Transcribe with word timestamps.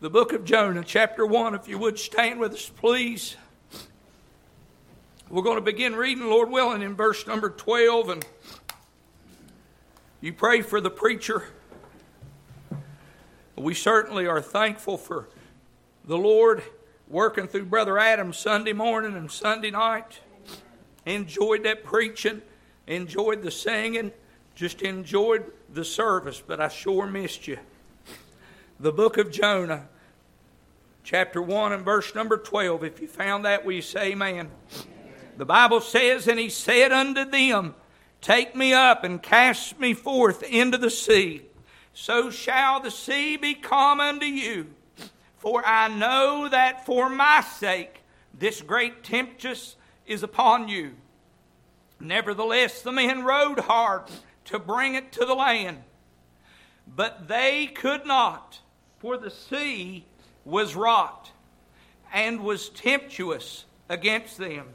the 0.00 0.08
book 0.08 0.32
of 0.32 0.44
Jonah, 0.44 0.84
chapter 0.84 1.26
1. 1.26 1.56
If 1.56 1.66
you 1.66 1.76
would 1.78 1.98
stand 1.98 2.38
with 2.38 2.52
us, 2.52 2.68
please. 2.68 3.36
We're 5.28 5.42
going 5.42 5.56
to 5.56 5.62
begin 5.62 5.96
reading, 5.96 6.26
Lord 6.26 6.50
willing, 6.50 6.82
in 6.82 6.94
verse 6.94 7.26
number 7.26 7.50
12. 7.50 8.10
And 8.10 8.26
you 10.20 10.32
pray 10.32 10.62
for 10.62 10.80
the 10.80 10.90
preacher. 10.90 11.46
We 13.56 13.74
certainly 13.74 14.28
are 14.28 14.40
thankful 14.40 14.98
for 14.98 15.28
the 16.04 16.16
Lord 16.16 16.62
working 17.08 17.48
through 17.48 17.64
Brother 17.64 17.98
Adam 17.98 18.32
Sunday 18.32 18.72
morning 18.72 19.16
and 19.16 19.28
Sunday 19.28 19.72
night. 19.72 20.20
Enjoyed 21.06 21.64
that 21.64 21.82
preaching, 21.82 22.42
enjoyed 22.86 23.42
the 23.42 23.50
singing, 23.50 24.12
just 24.54 24.80
enjoyed 24.82 25.50
the 25.72 25.84
service, 25.84 26.40
but 26.46 26.60
I 26.60 26.68
sure 26.68 27.06
missed 27.06 27.48
you. 27.48 27.58
The 28.80 28.92
book 28.92 29.18
of 29.18 29.32
Jonah, 29.32 29.88
chapter 31.02 31.42
1 31.42 31.72
and 31.72 31.84
verse 31.84 32.14
number 32.14 32.36
12. 32.36 32.84
If 32.84 33.00
you 33.00 33.08
found 33.08 33.44
that, 33.44 33.64
will 33.64 33.72
you 33.72 33.82
say 33.82 34.12
amen? 34.12 34.50
The 35.36 35.44
Bible 35.44 35.80
says, 35.80 36.28
And 36.28 36.38
he 36.38 36.48
said 36.48 36.92
unto 36.92 37.24
them, 37.24 37.74
Take 38.20 38.54
me 38.54 38.72
up 38.72 39.02
and 39.02 39.20
cast 39.20 39.80
me 39.80 39.94
forth 39.94 40.44
into 40.44 40.78
the 40.78 40.90
sea. 40.90 41.42
So 41.92 42.30
shall 42.30 42.78
the 42.78 42.92
sea 42.92 43.36
be 43.36 43.54
calm 43.54 43.98
unto 43.98 44.26
you. 44.26 44.68
For 45.38 45.66
I 45.66 45.88
know 45.88 46.48
that 46.48 46.86
for 46.86 47.08
my 47.08 47.40
sake 47.40 48.02
this 48.32 48.62
great 48.62 49.02
tempest 49.02 49.74
is 50.06 50.22
upon 50.22 50.68
you. 50.68 50.92
Nevertheless, 51.98 52.82
the 52.82 52.92
men 52.92 53.24
rowed 53.24 53.58
hard 53.58 54.02
to 54.44 54.60
bring 54.60 54.94
it 54.94 55.10
to 55.12 55.24
the 55.24 55.34
land. 55.34 55.78
But 56.86 57.26
they 57.26 57.66
could 57.66 58.06
not, 58.06 58.60
for 58.98 59.16
the 59.16 59.30
sea 59.30 60.04
was 60.44 60.74
wrought 60.74 61.30
and 62.12 62.40
was 62.40 62.68
tempestuous 62.70 63.64
against 63.88 64.38
them. 64.38 64.66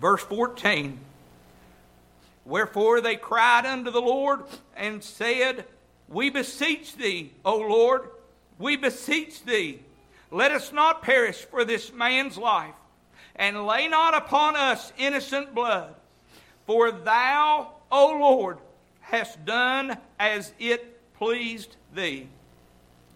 Verse 0.00 0.22
14 0.22 0.98
Wherefore 2.44 3.00
they 3.00 3.16
cried 3.16 3.64
unto 3.64 3.90
the 3.90 4.02
Lord 4.02 4.42
and 4.76 5.02
said, 5.02 5.64
We 6.08 6.28
beseech 6.28 6.96
thee, 6.96 7.32
O 7.44 7.56
Lord, 7.56 8.10
we 8.58 8.76
beseech 8.76 9.44
thee, 9.44 9.80
let 10.30 10.52
us 10.52 10.72
not 10.72 11.02
perish 11.02 11.38
for 11.46 11.64
this 11.64 11.92
man's 11.92 12.36
life, 12.36 12.74
and 13.34 13.66
lay 13.66 13.88
not 13.88 14.14
upon 14.14 14.56
us 14.56 14.92
innocent 14.98 15.54
blood. 15.54 15.94
For 16.66 16.90
thou, 16.90 17.72
O 17.90 18.18
Lord, 18.18 18.58
hast 19.00 19.44
done 19.44 19.96
as 20.18 20.52
it 20.58 21.14
pleased 21.14 21.76
thee. 21.94 22.28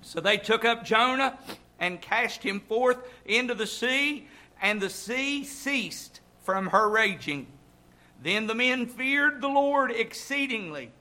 So 0.09 0.20
they 0.20 0.39
took 0.39 0.64
up 0.64 0.87
Jonah 0.87 1.39
and 1.78 2.01
cast 2.01 2.42
him 2.42 2.61
forth 2.61 2.97
into 3.27 3.55
the 3.55 3.67
sea, 3.67 4.27
and 4.62 4.81
the 4.81 4.89
sea 4.89 5.45
ceased 5.45 6.23
from 6.45 6.69
her 6.69 6.89
raging. 6.89 7.47
Then 8.23 8.47
the 8.47 8.55
men 8.55 8.87
feared 8.87 9.42
the 9.42 9.48
Lord 9.48 9.91
exceedingly, 9.91 10.92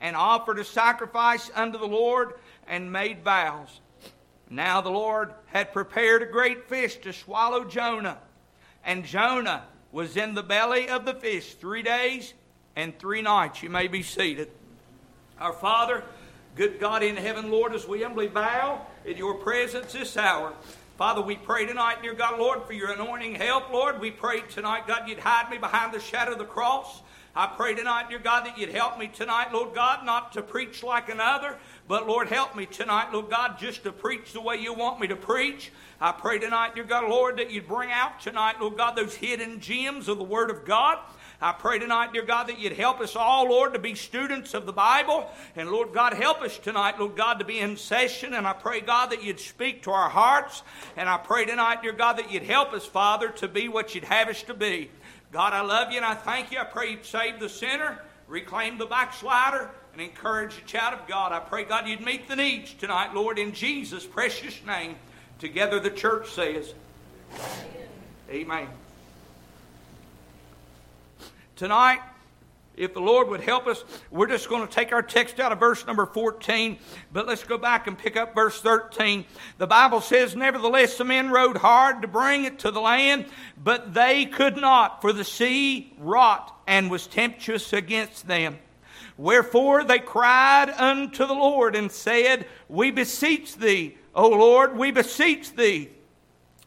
and 0.00 0.16
offered 0.16 0.58
a 0.58 0.64
sacrifice 0.64 1.48
unto 1.54 1.78
the 1.78 1.86
Lord, 1.86 2.34
and 2.66 2.90
made 2.90 3.22
vows. 3.22 3.78
Now 4.50 4.80
the 4.80 4.90
Lord 4.90 5.32
had 5.46 5.72
prepared 5.72 6.20
a 6.20 6.26
great 6.26 6.68
fish 6.68 6.96
to 7.02 7.12
swallow 7.12 7.64
Jonah, 7.64 8.18
and 8.84 9.04
Jonah 9.04 9.62
was 9.92 10.16
in 10.16 10.34
the 10.34 10.42
belly 10.42 10.88
of 10.88 11.04
the 11.04 11.14
fish 11.14 11.54
three 11.54 11.84
days 11.84 12.34
and 12.74 12.98
three 12.98 13.22
nights. 13.22 13.62
You 13.62 13.70
may 13.70 13.86
be 13.86 14.02
seated. 14.02 14.50
Our 15.38 15.52
Father, 15.52 16.02
good 16.56 16.80
God 16.80 17.02
in 17.02 17.16
heaven, 17.16 17.50
Lord, 17.50 17.74
as 17.74 17.86
we 17.86 18.02
humbly 18.02 18.28
bow 18.28 18.86
in 19.04 19.16
your 19.16 19.34
presence 19.34 19.92
this 19.92 20.16
hour. 20.16 20.52
Father, 20.96 21.22
we 21.22 21.36
pray 21.36 21.64
tonight, 21.64 22.02
dear 22.02 22.12
God, 22.12 22.38
Lord, 22.38 22.64
for 22.64 22.74
your 22.74 22.90
anointing 22.92 23.36
help, 23.36 23.72
Lord. 23.72 24.00
We 24.00 24.10
pray 24.10 24.42
tonight, 24.42 24.86
God, 24.86 25.08
you'd 25.08 25.18
hide 25.18 25.50
me 25.50 25.56
behind 25.56 25.94
the 25.94 26.00
shadow 26.00 26.32
of 26.32 26.38
the 26.38 26.44
cross. 26.44 27.02
I 27.34 27.46
pray 27.46 27.74
tonight, 27.74 28.08
dear 28.10 28.18
God, 28.18 28.44
that 28.44 28.58
you'd 28.58 28.70
help 28.70 28.98
me 28.98 29.06
tonight, 29.06 29.52
Lord 29.52 29.72
God, 29.74 30.04
not 30.04 30.32
to 30.32 30.42
preach 30.42 30.82
like 30.82 31.08
another, 31.08 31.56
but 31.86 32.08
Lord, 32.08 32.28
help 32.28 32.56
me 32.56 32.66
tonight, 32.66 33.12
Lord 33.12 33.30
God, 33.30 33.56
just 33.58 33.84
to 33.84 33.92
preach 33.92 34.32
the 34.32 34.40
way 34.40 34.56
you 34.56 34.74
want 34.74 35.00
me 35.00 35.06
to 35.06 35.16
preach. 35.16 35.70
I 36.00 36.10
pray 36.12 36.40
tonight, 36.40 36.74
dear 36.74 36.84
God, 36.84 37.08
Lord, 37.08 37.38
that 37.38 37.50
you'd 37.50 37.68
bring 37.68 37.92
out 37.92 38.20
tonight, 38.20 38.60
Lord 38.60 38.76
God, 38.76 38.96
those 38.96 39.14
hidden 39.14 39.60
gems 39.60 40.08
of 40.08 40.18
the 40.18 40.24
Word 40.24 40.50
of 40.50 40.64
God. 40.64 40.98
I 41.42 41.52
pray 41.52 41.78
tonight, 41.78 42.12
dear 42.12 42.24
God, 42.24 42.48
that 42.48 42.58
you'd 42.58 42.74
help 42.74 43.00
us 43.00 43.16
all, 43.16 43.48
Lord, 43.48 43.72
to 43.72 43.78
be 43.78 43.94
students 43.94 44.52
of 44.52 44.66
the 44.66 44.74
Bible. 44.74 45.30
And 45.56 45.70
Lord 45.70 45.94
God, 45.94 46.12
help 46.12 46.42
us 46.42 46.58
tonight, 46.58 47.00
Lord 47.00 47.16
God, 47.16 47.38
to 47.38 47.46
be 47.46 47.58
in 47.58 47.78
session. 47.78 48.34
And 48.34 48.46
I 48.46 48.52
pray, 48.52 48.82
God, 48.82 49.10
that 49.10 49.24
you'd 49.24 49.40
speak 49.40 49.82
to 49.84 49.90
our 49.90 50.10
hearts. 50.10 50.62
And 50.98 51.08
I 51.08 51.16
pray 51.16 51.46
tonight, 51.46 51.82
dear 51.82 51.92
God, 51.92 52.18
that 52.18 52.30
you'd 52.30 52.42
help 52.42 52.74
us, 52.74 52.84
Father, 52.84 53.30
to 53.30 53.48
be 53.48 53.68
what 53.68 53.94
you'd 53.94 54.04
have 54.04 54.28
us 54.28 54.42
to 54.44 54.54
be. 54.54 54.90
God, 55.32 55.54
I 55.54 55.62
love 55.62 55.90
you 55.90 55.96
and 55.96 56.04
I 56.04 56.14
thank 56.14 56.52
you. 56.52 56.58
I 56.58 56.64
pray 56.64 56.90
you'd 56.90 57.06
save 57.06 57.40
the 57.40 57.48
sinner, 57.48 58.02
reclaim 58.28 58.76
the 58.76 58.86
backslider, 58.86 59.70
and 59.94 60.02
encourage 60.02 60.56
the 60.56 60.66
child 60.66 61.00
of 61.00 61.08
God. 61.08 61.32
I 61.32 61.40
pray, 61.40 61.64
God, 61.64 61.88
you'd 61.88 62.04
meet 62.04 62.28
the 62.28 62.36
needs 62.36 62.74
tonight, 62.74 63.14
Lord, 63.14 63.38
in 63.38 63.52
Jesus' 63.52 64.04
precious 64.04 64.60
name. 64.66 64.96
Together 65.38 65.80
the 65.80 65.90
church 65.90 66.28
says, 66.30 66.74
Amen. 67.32 67.88
Amen. 68.30 68.68
Tonight, 71.60 72.00
if 72.74 72.94
the 72.94 73.02
Lord 73.02 73.28
would 73.28 73.42
help 73.42 73.66
us, 73.66 73.84
we're 74.10 74.28
just 74.28 74.48
going 74.48 74.66
to 74.66 74.74
take 74.74 74.94
our 74.94 75.02
text 75.02 75.38
out 75.38 75.52
of 75.52 75.60
verse 75.60 75.86
number 75.86 76.06
14, 76.06 76.78
but 77.12 77.26
let's 77.26 77.44
go 77.44 77.58
back 77.58 77.86
and 77.86 77.98
pick 77.98 78.16
up 78.16 78.34
verse 78.34 78.62
13. 78.62 79.26
The 79.58 79.66
Bible 79.66 80.00
says, 80.00 80.34
Nevertheless, 80.34 80.96
the 80.96 81.04
men 81.04 81.28
rowed 81.28 81.58
hard 81.58 82.00
to 82.00 82.08
bring 82.08 82.44
it 82.44 82.60
to 82.60 82.70
the 82.70 82.80
land, 82.80 83.26
but 83.62 83.92
they 83.92 84.24
could 84.24 84.56
not, 84.56 85.02
for 85.02 85.12
the 85.12 85.22
sea 85.22 85.92
wrought 85.98 86.50
and 86.66 86.90
was 86.90 87.06
tempestuous 87.06 87.74
against 87.74 88.26
them. 88.26 88.58
Wherefore 89.18 89.84
they 89.84 89.98
cried 89.98 90.70
unto 90.70 91.26
the 91.26 91.34
Lord 91.34 91.76
and 91.76 91.92
said, 91.92 92.46
We 92.68 92.90
beseech 92.90 93.56
thee, 93.56 93.98
O 94.14 94.30
Lord, 94.30 94.78
we 94.78 94.92
beseech 94.92 95.54
thee 95.54 95.90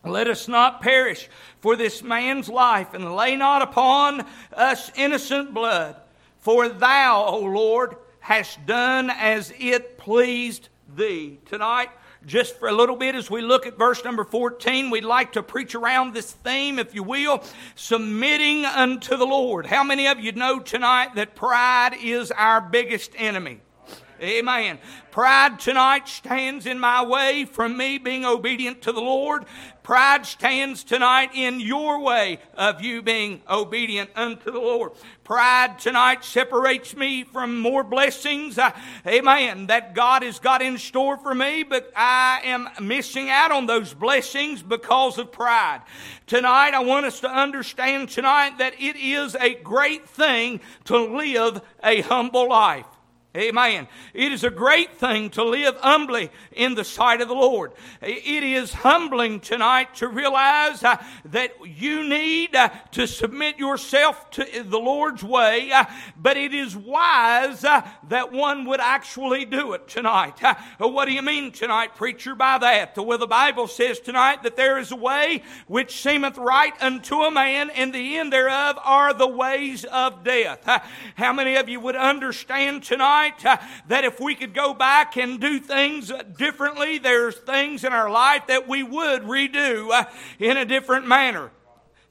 let 0.03 0.27
us 0.27 0.47
not 0.47 0.81
perish 0.81 1.29
for 1.61 1.75
this 1.75 2.03
man's 2.03 2.49
life, 2.49 2.93
and 2.93 3.15
lay 3.15 3.35
not 3.35 3.61
upon 3.61 4.25
us 4.51 4.91
innocent 4.95 5.53
blood. 5.53 5.95
For 6.39 6.67
thou, 6.67 7.25
O 7.25 7.39
Lord, 7.39 7.95
hast 8.19 8.65
done 8.65 9.09
as 9.09 9.53
it 9.57 9.97
pleased 9.97 10.69
thee. 10.95 11.39
Tonight, 11.45 11.89
just 12.25 12.57
for 12.57 12.67
a 12.67 12.73
little 12.73 12.95
bit 12.95 13.15
as 13.15 13.29
we 13.29 13.41
look 13.41 13.65
at 13.65 13.77
verse 13.77 14.03
number 14.03 14.23
14, 14.23 14.89
we'd 14.89 15.03
like 15.03 15.33
to 15.33 15.43
preach 15.43 15.75
around 15.75 16.13
this 16.13 16.31
theme, 16.31 16.79
if 16.79 16.95
you 16.95 17.03
will, 17.03 17.43
submitting 17.75 18.65
unto 18.65 19.17
the 19.17 19.25
Lord. 19.25 19.65
How 19.65 19.83
many 19.83 20.07
of 20.07 20.19
you 20.19 20.31
know 20.31 20.59
tonight 20.59 21.15
that 21.15 21.35
pride 21.35 21.95
is 22.01 22.31
our 22.31 22.61
biggest 22.61 23.11
enemy? 23.17 23.61
Amen. 24.23 24.79
Pride 25.11 25.59
tonight 25.59 26.07
stands 26.07 26.65
in 26.65 26.79
my 26.79 27.03
way 27.03 27.43
from 27.43 27.75
me 27.75 27.97
being 27.97 28.23
obedient 28.23 28.81
to 28.83 28.93
the 28.93 29.01
Lord. 29.01 29.43
Pride 29.83 30.25
stands 30.25 30.85
tonight 30.85 31.31
in 31.33 31.59
your 31.59 31.99
way 31.99 32.39
of 32.53 32.81
you 32.81 33.01
being 33.01 33.41
obedient 33.49 34.09
unto 34.15 34.49
the 34.49 34.61
Lord. 34.61 34.93
Pride 35.25 35.77
tonight 35.77 36.23
separates 36.23 36.95
me 36.95 37.25
from 37.25 37.59
more 37.59 37.83
blessings, 37.83 38.57
uh, 38.57 38.71
amen, 39.05 39.67
that 39.67 39.93
God 39.93 40.23
has 40.23 40.39
got 40.39 40.61
in 40.61 40.77
store 40.77 41.17
for 41.17 41.35
me, 41.35 41.63
but 41.63 41.91
I 41.93 42.39
am 42.45 42.69
missing 42.79 43.29
out 43.29 43.51
on 43.51 43.65
those 43.65 43.93
blessings 43.93 44.63
because 44.63 45.17
of 45.17 45.33
pride. 45.33 45.81
Tonight, 46.27 46.73
I 46.73 46.79
want 46.79 47.05
us 47.05 47.19
to 47.19 47.29
understand 47.29 48.07
tonight 48.07 48.57
that 48.59 48.73
it 48.79 48.95
is 48.95 49.35
a 49.35 49.55
great 49.55 50.07
thing 50.07 50.61
to 50.85 50.97
live 50.97 51.61
a 51.83 51.99
humble 52.01 52.47
life. 52.47 52.85
Amen. 53.35 53.87
It 54.13 54.31
is 54.31 54.43
a 54.43 54.51
great 54.51 54.93
thing 54.97 55.31
to 55.31 55.43
live 55.43 55.75
humbly 55.77 56.29
in 56.51 56.75
the 56.75 56.83
sight 56.83 57.19
of 57.19 57.27
the 57.27 57.33
Lord. 57.33 57.71
It 57.99 58.43
is 58.43 58.71
humbling 58.71 59.39
tonight 59.39 59.95
to 59.95 60.07
realize 60.07 60.83
uh, 60.83 61.03
that 61.25 61.53
you 61.65 62.07
need 62.07 62.55
uh, 62.55 62.69
to 62.91 63.07
submit 63.07 63.57
yourself 63.57 64.29
to 64.31 64.45
the 64.63 64.77
Lord's 64.77 65.23
way, 65.23 65.71
uh, 65.71 65.85
but 66.15 66.37
it 66.37 66.53
is 66.53 66.77
wise 66.77 67.63
uh, 67.63 67.81
that 68.09 68.31
one 68.31 68.65
would 68.65 68.79
actually 68.79 69.45
do 69.45 69.73
it 69.73 69.87
tonight. 69.87 70.43
Uh, 70.43 70.53
what 70.77 71.05
do 71.05 71.11
you 71.11 71.23
mean 71.23 71.51
tonight, 71.51 71.95
preacher, 71.95 72.35
by 72.35 72.59
that? 72.59 72.95
Well, 72.95 73.17
the 73.17 73.25
Bible 73.25 73.65
says 73.65 73.99
tonight 73.99 74.43
that 74.43 74.57
there 74.57 74.77
is 74.77 74.91
a 74.91 74.95
way 74.95 75.41
which 75.65 76.03
seemeth 76.03 76.37
right 76.37 76.73
unto 76.79 77.23
a 77.23 77.31
man, 77.31 77.71
and 77.71 77.91
the 77.91 78.17
end 78.19 78.31
thereof 78.31 78.77
are 78.83 79.11
the 79.11 79.27
ways 79.27 79.85
of 79.85 80.23
death. 80.23 80.67
Uh, 80.67 80.81
how 81.15 81.33
many 81.33 81.55
of 81.55 81.67
you 81.67 81.79
would 81.79 81.95
understand 81.95 82.83
tonight? 82.83 83.22
Uh, 83.45 83.57
that 83.87 84.05
if 84.05 84.19
we 84.19 84.35
could 84.35 84.53
go 84.53 84.73
back 84.73 85.17
and 85.17 85.39
do 85.39 85.59
things 85.59 86.11
differently, 86.37 86.97
there's 86.97 87.35
things 87.35 87.83
in 87.83 87.93
our 87.93 88.09
life 88.09 88.47
that 88.47 88.67
we 88.67 88.83
would 88.83 89.23
redo 89.23 89.89
uh, 89.91 90.05
in 90.39 90.57
a 90.57 90.65
different 90.65 91.07
manner. 91.07 91.51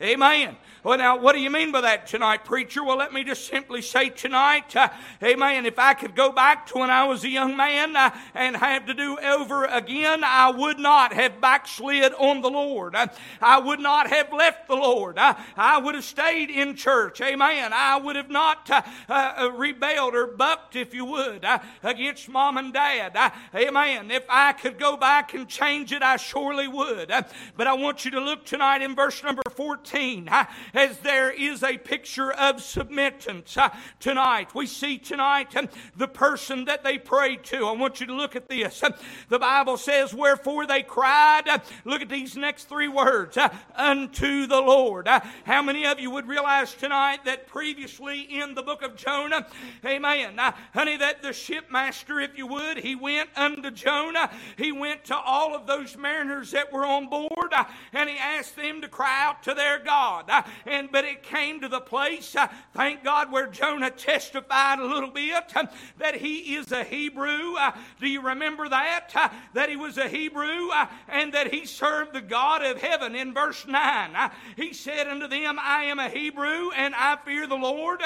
Amen. 0.01 0.57
Well, 0.85 0.99
now, 0.99 1.17
what 1.17 1.37
do 1.37 1.41
you 1.41 1.49
mean 1.49 1.71
by 1.71 1.83
that 1.83 2.09
tonight, 2.09 2.45
preacher? 2.45 2.83
Well, 2.83 2.97
let 2.97 3.13
me 3.13 3.23
just 3.23 3.47
simply 3.47 3.83
say 3.83 4.09
tonight, 4.09 4.75
uh, 4.75 4.89
amen. 5.23 5.65
If 5.65 5.79
I 5.79 5.95
could 5.95 6.17
go 6.17 6.33
back 6.33 6.67
to 6.69 6.79
when 6.79 6.91
I 6.91 7.05
was 7.05 7.23
a 7.23 7.29
young 7.29 7.57
man 7.57 7.95
uh, 7.95 8.11
and 8.35 8.57
have 8.57 8.87
to 8.87 8.95
do 8.95 9.17
over 9.17 9.65
again, 9.67 10.25
I 10.25 10.51
would 10.51 10.81
not 10.81 11.13
have 11.13 11.41
backslid 11.41 12.13
on 12.15 12.41
the 12.41 12.51
Lord. 12.51 12.97
Uh, 12.97 13.07
I 13.41 13.61
would 13.61 13.79
not 13.79 14.11
have 14.11 14.33
left 14.33 14.67
the 14.67 14.75
Lord. 14.75 15.19
Uh, 15.19 15.35
I 15.57 15.79
would 15.79 15.95
have 15.95 16.03
stayed 16.03 16.51
in 16.51 16.75
church. 16.75 17.21
Amen. 17.21 17.71
I 17.73 17.99
would 17.99 18.17
have 18.17 18.31
not 18.31 18.69
uh, 18.69 18.83
uh, 19.09 19.53
rebelled 19.53 20.17
or 20.17 20.27
bucked, 20.27 20.75
if 20.75 20.93
you 20.93 21.05
would, 21.05 21.47
against 21.85 22.29
mom 22.29 22.57
and 22.57 22.73
dad. 22.73 23.17
amen. 23.55 24.11
If 24.11 24.25
I 24.29 24.53
could 24.53 24.81
go 24.81 24.97
back 24.97 25.33
and 25.33 25.47
change 25.47 25.93
it, 25.93 26.03
I 26.03 26.17
surely 26.17 26.67
would. 26.67 27.13
but 27.57 27.67
I 27.69 27.73
want 27.75 28.05
you 28.05 28.11
to 28.11 28.21
look 28.21 28.45
tonight 28.45 28.83
in 28.83 28.97
verse 28.97 29.23
number 29.23 29.43
14 29.55 30.29
as 30.75 30.99
there 30.99 31.31
is 31.31 31.63
a 31.63 31.79
picture 31.79 32.33
of 32.33 32.57
submittance 32.57 33.57
uh, 33.57 33.71
tonight. 34.01 34.55
We 34.55 34.67
see 34.67 34.99
tonight 34.99 35.55
um, 35.57 35.69
the 35.97 36.09
person 36.09 36.65
that 36.67 36.85
they 36.85 36.99
prayed 36.99 37.45
to. 37.45 37.67
I 37.67 37.73
want 37.73 38.01
you 38.01 38.07
to 38.07 38.15
look 38.15 38.37
at 38.37 38.49
this. 38.49 38.83
Um, 38.83 38.95
the 39.29 39.39
Bible 39.39 39.77
says, 39.77 40.15
Wherefore 40.15 40.67
they 40.67 40.83
cried, 40.83 41.49
uh, 41.49 41.59
look 41.85 42.03
at 42.03 42.09
these 42.09 42.37
next 42.37 42.65
three 42.65 42.89
words, 42.89 43.37
uh, 43.37 43.49
unto 43.75 44.47
the 44.47 44.61
Lord. 44.61 45.09
How 45.45 45.63
many 45.63 45.87
of 45.87 46.01
you 46.01 46.11
would 46.11 46.27
realize 46.27 46.75
tonight 46.75 47.25
that 47.25 47.47
previously 47.47 48.21
in 48.21 48.55
the 48.55 48.63
book 48.63 48.83
of 48.83 48.97
Jonah, 48.97 49.47
amen, 49.85 50.39
honey, 50.75 50.97
that 50.97 51.23
the 51.23 51.33
shipmaster, 51.33 52.21
if 52.21 52.37
you 52.37 52.47
would, 52.47 52.79
he 52.79 52.95
went 52.95 53.31
unto 53.37 53.71
Jonah, 53.71 54.31
he 54.57 54.73
went 54.73 55.05
to 55.05 55.17
all 55.17 55.55
of 55.55 55.67
those 55.67 55.97
mariners 55.97 56.51
that 56.53 56.73
were 56.73 56.87
on 56.87 57.09
board, 57.09 57.53
and 57.93 58.09
he 58.09 58.17
asked 58.17 58.57
them 58.57 58.81
to 58.81 58.89
cry 58.89 59.25
out 59.25 59.43
to 59.43 59.55
their 59.55 59.79
God. 59.79 60.31
And 60.67 60.91
but 60.91 61.05
it 61.05 61.23
came 61.23 61.61
to 61.61 61.69
the 61.69 61.81
place, 61.81 62.37
uh, 62.37 62.49
thank 62.75 63.05
God, 63.05 63.33
where 63.33 63.47
Jonah 63.47 63.91
testified 63.91 64.79
a 64.79 64.85
little 64.85 65.11
bit 65.11 65.57
uh, 65.57 65.67
that 65.99 66.17
he 66.17 66.55
is 66.57 66.73
a 66.73 66.85
Hebrew. 66.85 67.55
Uh, 67.57 67.73
do 68.01 68.09
you 68.09 68.21
remember 68.21 68.69
that? 68.69 69.11
Uh, 69.15 69.29
that 69.55 69.69
he 69.69 69.77
was 69.77 69.99
a 69.99 70.09
Hebrew 70.09 70.71
and 71.09 71.33
that 71.35 71.53
he 71.53 71.67
served 71.67 72.13
the 72.13 72.21
God 72.21 72.63
of 72.63 72.81
heaven. 72.81 73.15
In 73.15 73.35
verse 73.35 73.67
9, 73.67 74.17
uh, 74.17 74.31
he 74.57 74.73
said 74.73 75.09
unto 75.09 75.29
them, 75.29 75.59
I 75.61 75.85
am 75.85 75.99
a 75.99 76.09
Hebrew 76.09 76.71
and 76.77 76.95
I 76.95 77.17
fear 77.25 77.47
the 77.47 77.55
Lord, 77.55 78.03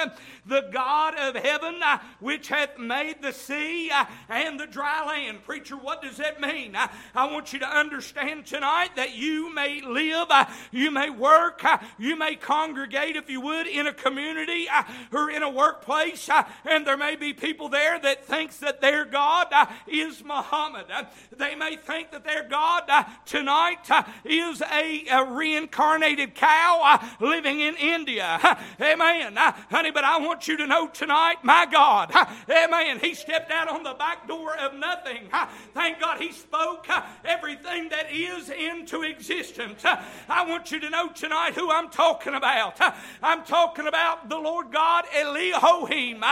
the 0.46 0.68
God 0.72 1.14
of 1.18 1.36
heaven, 1.36 1.80
which 2.20 2.48
hath 2.48 2.78
made 2.78 3.22
the 3.22 3.32
sea 3.32 3.90
and 4.28 4.58
the 4.58 4.66
dry 4.66 5.04
land. 5.06 5.44
Preacher, 5.44 5.76
what 5.76 6.02
does 6.02 6.16
that 6.16 6.40
mean? 6.40 6.76
I 7.14 7.32
want 7.32 7.52
you 7.52 7.58
to 7.60 7.68
understand 7.68 8.46
tonight 8.46 8.90
that 8.96 9.14
you 9.14 9.52
may 9.54 9.80
live, 9.80 10.28
you 10.70 10.90
may 10.90 11.10
work, 11.10 11.62
you 11.98 12.16
may 12.16 12.36
congregate, 12.46 13.16
if 13.16 13.28
you 13.28 13.40
would, 13.40 13.66
in 13.66 13.88
a 13.88 13.92
community 13.92 14.68
uh, 14.72 14.84
or 15.12 15.28
in 15.30 15.42
a 15.42 15.50
workplace, 15.50 16.28
uh, 16.28 16.44
and 16.64 16.86
there 16.86 16.96
may 16.96 17.16
be 17.16 17.32
people 17.32 17.68
there 17.68 17.98
that 17.98 18.24
thinks 18.24 18.58
that 18.58 18.80
their 18.80 19.04
God 19.04 19.48
uh, 19.50 19.66
is 19.88 20.22
Muhammad. 20.22 20.86
Uh, 20.88 21.04
they 21.36 21.56
may 21.56 21.76
think 21.76 22.12
that 22.12 22.24
their 22.24 22.44
God 22.44 22.84
tonight 23.24 23.88
is 24.24 24.62
a, 24.62 25.06
a, 25.10 25.24
reincarnated 25.26 26.36
cow 26.36 27.00
living 27.18 27.60
in 27.60 27.74
India. 27.74 28.38
Amen. 28.80 29.34
honey, 29.36 29.90
but 29.90 30.04
I 30.04 30.18
want 30.18 30.46
you 30.46 30.56
to 30.58 30.68
know 30.68 30.86
tonight, 30.86 31.38
my 31.42 31.66
God, 31.66 32.12
amen, 32.50 33.00
he 33.00 33.14
stepped 33.14 33.50
out 33.50 33.68
on 33.68 33.82
the 33.82 33.94
back 33.94 34.28
door 34.28 34.56
of 34.56 34.72
nothing. 34.74 35.28
thank 35.74 35.98
God 35.98 36.20
he 36.20 36.30
spoke 36.30 36.86
everything 37.24 37.88
that 37.88 38.12
is 38.12 38.50
into 38.50 39.02
existence. 39.02 39.84
I 39.84 40.46
want 40.46 40.70
you 40.70 40.78
to 40.78 40.90
know 40.90 41.08
tonight 41.08 41.54
who 41.54 41.72
I'm 41.72 41.90
talking 41.90 42.35
about. 42.36 42.78
I'm 43.22 43.44
talking 43.44 43.86
about 43.86 44.28
the 44.28 44.38
Lord 44.38 44.70
God 44.72 45.04
Elohim. 45.14 46.22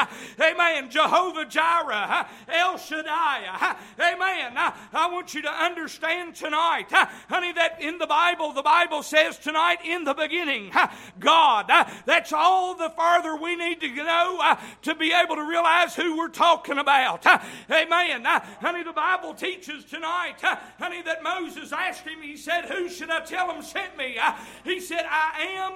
Amen. 0.41 0.91
Jehovah 0.91 1.45
Jireh. 1.47 2.29
El 2.49 2.79
Shaddai. 2.79 3.77
Amen. 3.99 4.53
I 4.57 5.09
want 5.11 5.35
you 5.35 5.43
to 5.43 5.51
understand 5.51 6.35
tonight, 6.35 6.87
honey, 7.29 7.53
that 7.53 7.81
in 7.81 7.99
the 7.99 8.07
Bible, 8.07 8.53
the 8.53 8.63
Bible 8.63 9.03
says 9.03 9.39
tonight, 9.39 9.79
in 9.85 10.05
the 10.05 10.15
beginning, 10.15 10.71
God. 11.19 11.71
That's 12.07 12.33
all 12.33 12.75
the 12.75 12.91
farther 12.91 13.37
we 13.37 13.57
need 13.57 13.81
to 13.81 13.89
go 13.89 14.57
to 14.83 14.95
be 14.95 15.13
able 15.13 15.37
to 15.37 15.45
realize 15.45 15.95
who 15.95 16.17
we're 16.17 16.29
talking 16.29 16.79
about. 16.79 17.27
Amen. 17.71 18.25
Honey, 18.25 18.83
the 18.83 18.93
Bible 18.93 19.35
teaches 19.35 19.85
tonight, 19.85 20.37
honey, 20.79 21.03
that 21.03 21.23
Moses 21.23 21.73
asked 21.73 22.07
him, 22.07 22.23
he 22.23 22.37
said, 22.37 22.67
Who 22.67 22.89
should 22.89 23.11
I 23.11 23.21
tell 23.21 23.51
him 23.51 23.63
sent 23.63 23.97
me? 23.97 24.17
He 24.65 24.81
said, 24.81 25.05
I 25.09 25.43
am 25.57 25.73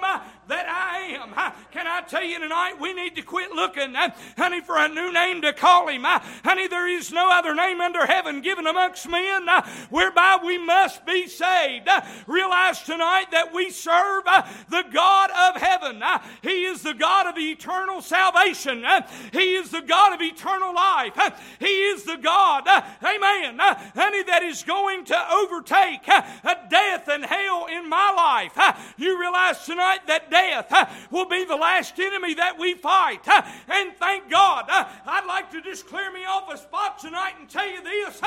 that 0.48 0.66
I 0.66 1.20
am. 1.22 1.52
Can 1.72 1.86
I 1.86 2.00
tell 2.00 2.22
you 2.22 2.38
tonight, 2.38 2.80
we 2.80 2.94
need 2.94 3.16
to 3.16 3.22
quit 3.22 3.52
looking, 3.52 3.94
honey, 4.36 4.60
for 4.62 4.78
a 4.78 4.88
new 4.88 5.12
name 5.12 5.42
to 5.42 5.52
call 5.52 5.88
him. 5.88 6.04
Honey, 6.04 6.68
there 6.68 6.88
is 6.88 7.12
no 7.12 7.30
other 7.30 7.54
name 7.54 7.80
under 7.80 8.06
heaven 8.06 8.40
given 8.40 8.66
amongst 8.66 9.08
men 9.08 9.46
whereby 9.90 10.38
we 10.42 10.56
must 10.56 11.04
be 11.04 11.26
saved. 11.26 11.88
Realize 12.26 12.82
tonight 12.82 13.26
that 13.32 13.52
we 13.52 13.70
serve 13.70 14.24
the 14.70 14.84
God 14.92 15.30
of 15.30 15.60
heaven. 15.60 16.02
He 16.42 16.64
is 16.64 16.82
the 16.82 16.94
God 16.94 17.26
of 17.26 17.36
eternal 17.36 18.00
salvation. 18.00 18.84
He 19.32 19.54
is 19.54 19.70
the 19.70 19.82
God 19.82 20.14
of 20.14 20.22
eternal 20.22 20.74
life. 20.74 21.18
He 21.58 21.66
is 21.66 22.04
the 22.04 22.16
God, 22.16 22.66
amen, 22.66 23.58
honey, 23.58 24.22
that 24.22 24.42
is 24.42 24.62
going 24.62 25.04
to 25.06 25.32
overtake 25.32 26.04
death 26.04 27.08
and 27.08 27.24
hell 27.24 27.66
in 27.66 27.88
my 27.88 28.12
life. 28.16 28.94
You 28.96 29.20
realize 29.20 29.64
tonight 29.66 30.06
that 30.08 30.30
death 30.30 31.08
will 31.10 31.28
be 31.28 31.44
the 31.44 31.56
last 31.56 31.98
enemy 31.98 32.34
that 32.34 32.58
we 32.58 32.74
fight. 32.74 33.26
And 33.68 33.94
thank 33.96 34.30
God, 34.30 34.64
I'd 34.68 35.26
like 35.26 35.50
to 35.52 35.62
just 35.62 35.86
clear 35.86 36.12
me 36.12 36.24
off 36.24 36.52
a 36.52 36.58
spot 36.58 36.98
tonight 36.98 37.34
and 37.38 37.48
tell 37.48 37.68
you 37.68 37.82
this 37.82 38.20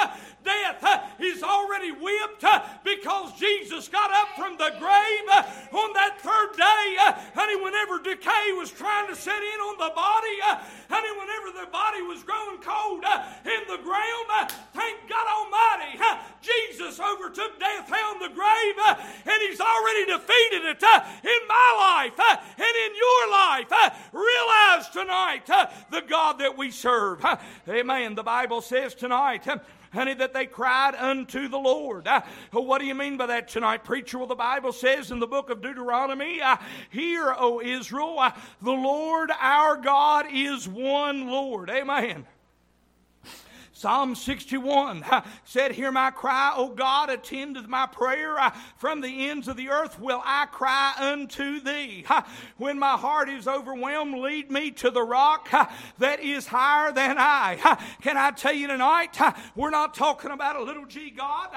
death 0.44 1.20
is 1.20 1.44
already 1.44 1.92
whipped 1.92 2.46
because 2.84 3.34
Jesus 3.38 3.88
got 3.88 4.12
up 4.12 4.30
from 4.36 4.58
the 4.58 4.72
grave 4.80 5.28
on 5.74 5.94
that 5.94 6.22
third 6.22 6.56
day. 6.58 6.96
Honey, 7.36 7.62
whenever 7.62 8.00
decay 8.00 8.54
was 8.54 8.72
trying 8.72 9.08
to 9.08 9.16
set 9.16 9.42
in 9.42 9.60
on 9.60 9.78
the 9.78 9.94
body, 9.94 10.38
honey, 10.90 11.12
whenever 11.20 11.51
the 11.54 11.70
body 11.72 12.02
was 12.02 12.24
growing 12.24 12.60
cold 12.62 13.04
uh, 13.06 13.24
in 13.46 13.62
the 13.68 13.82
ground, 13.84 14.28
uh, 14.34 14.48
thank 14.74 14.98
God 15.10 15.28
Almighty, 15.28 16.00
uh, 16.00 16.18
Jesus 16.42 17.00
overtook 17.00 17.60
death, 17.60 17.88
hell, 17.88 18.14
and 18.14 18.22
the 18.22 18.34
grave, 18.36 18.76
and 19.26 19.42
He's 19.48 19.60
already 19.60 20.06
defeated 20.06 20.66
it 20.66 20.84
in 20.84 21.42
my 21.48 22.08
life 22.08 22.20
uh, 22.20 22.38
and 22.58 22.76
in 22.86 22.92
your 22.96 23.32
life. 23.32 23.72
Uh, 23.72 23.90
realize 24.12 24.90
tonight 24.90 25.50
uh, 25.50 25.68
the 25.90 26.02
God 26.02 26.40
that 26.40 26.58
we 26.58 26.72
serve. 26.72 27.26
Amen. 27.68 28.16
The 28.16 28.24
Bible 28.24 28.62
says 28.62 28.96
tonight 28.96 29.48
honey, 29.92 30.14
that 30.16 30.34
they 30.34 30.46
cried 30.46 30.96
unto 30.96 31.48
the 31.48 31.58
Lord. 31.58 32.08
Uh, 32.08 32.22
what 32.52 32.80
do 32.80 32.86
you 32.86 32.96
mean 32.96 33.18
by 33.18 33.28
that 33.28 33.48
tonight, 33.48 33.84
preacher? 33.84 34.18
Well, 34.18 34.28
the 34.28 34.36
Bible 34.36 34.72
says 34.72 35.12
in 35.12 35.20
the 35.20 35.28
book 35.28 35.50
of 35.50 35.62
Deuteronomy, 35.62 36.42
uh, 36.42 36.58
Hear, 36.90 37.34
O 37.38 37.62
Israel, 37.62 38.20
uh, 38.20 38.32
the 38.62 38.72
Lord 38.72 39.32
our 39.40 39.78
God 39.78 40.26
is 40.32 40.68
one 40.68 41.28
Lord. 41.28 41.70
Amen. 41.70 42.26
Psalm 43.82 44.14
61 44.14 45.04
said, 45.44 45.72
Hear 45.72 45.92
my 45.92 46.12
cry, 46.12 46.54
O 46.56 46.70
God, 46.70 47.10
attend 47.10 47.56
to 47.56 47.64
my 47.64 47.88
prayer. 47.88 48.38
From 48.78 49.02
the 49.02 49.28
ends 49.28 49.48
of 49.48 49.58
the 49.58 49.70
earth 49.70 50.00
will 50.00 50.22
I 50.24 50.46
cry 50.46 50.94
unto 51.00 51.60
thee. 51.60 52.06
When 52.58 52.78
my 52.78 52.96
heart 52.96 53.28
is 53.28 53.48
overwhelmed, 53.48 54.20
lead 54.20 54.52
me 54.52 54.70
to 54.70 54.92
the 54.92 55.02
rock 55.02 55.50
that 55.98 56.20
is 56.20 56.46
higher 56.46 56.92
than 56.92 57.16
I. 57.18 57.58
Can 58.04 58.18
I 58.18 58.30
tell 58.30 58.54
you 58.54 58.68
tonight, 58.68 59.18
we're 59.56 59.72
not 59.72 59.96
talking 59.96 60.30
about 60.30 60.58
a 60.58 60.64
little 60.64 60.86
g 60.86 61.10
God. 61.10 61.50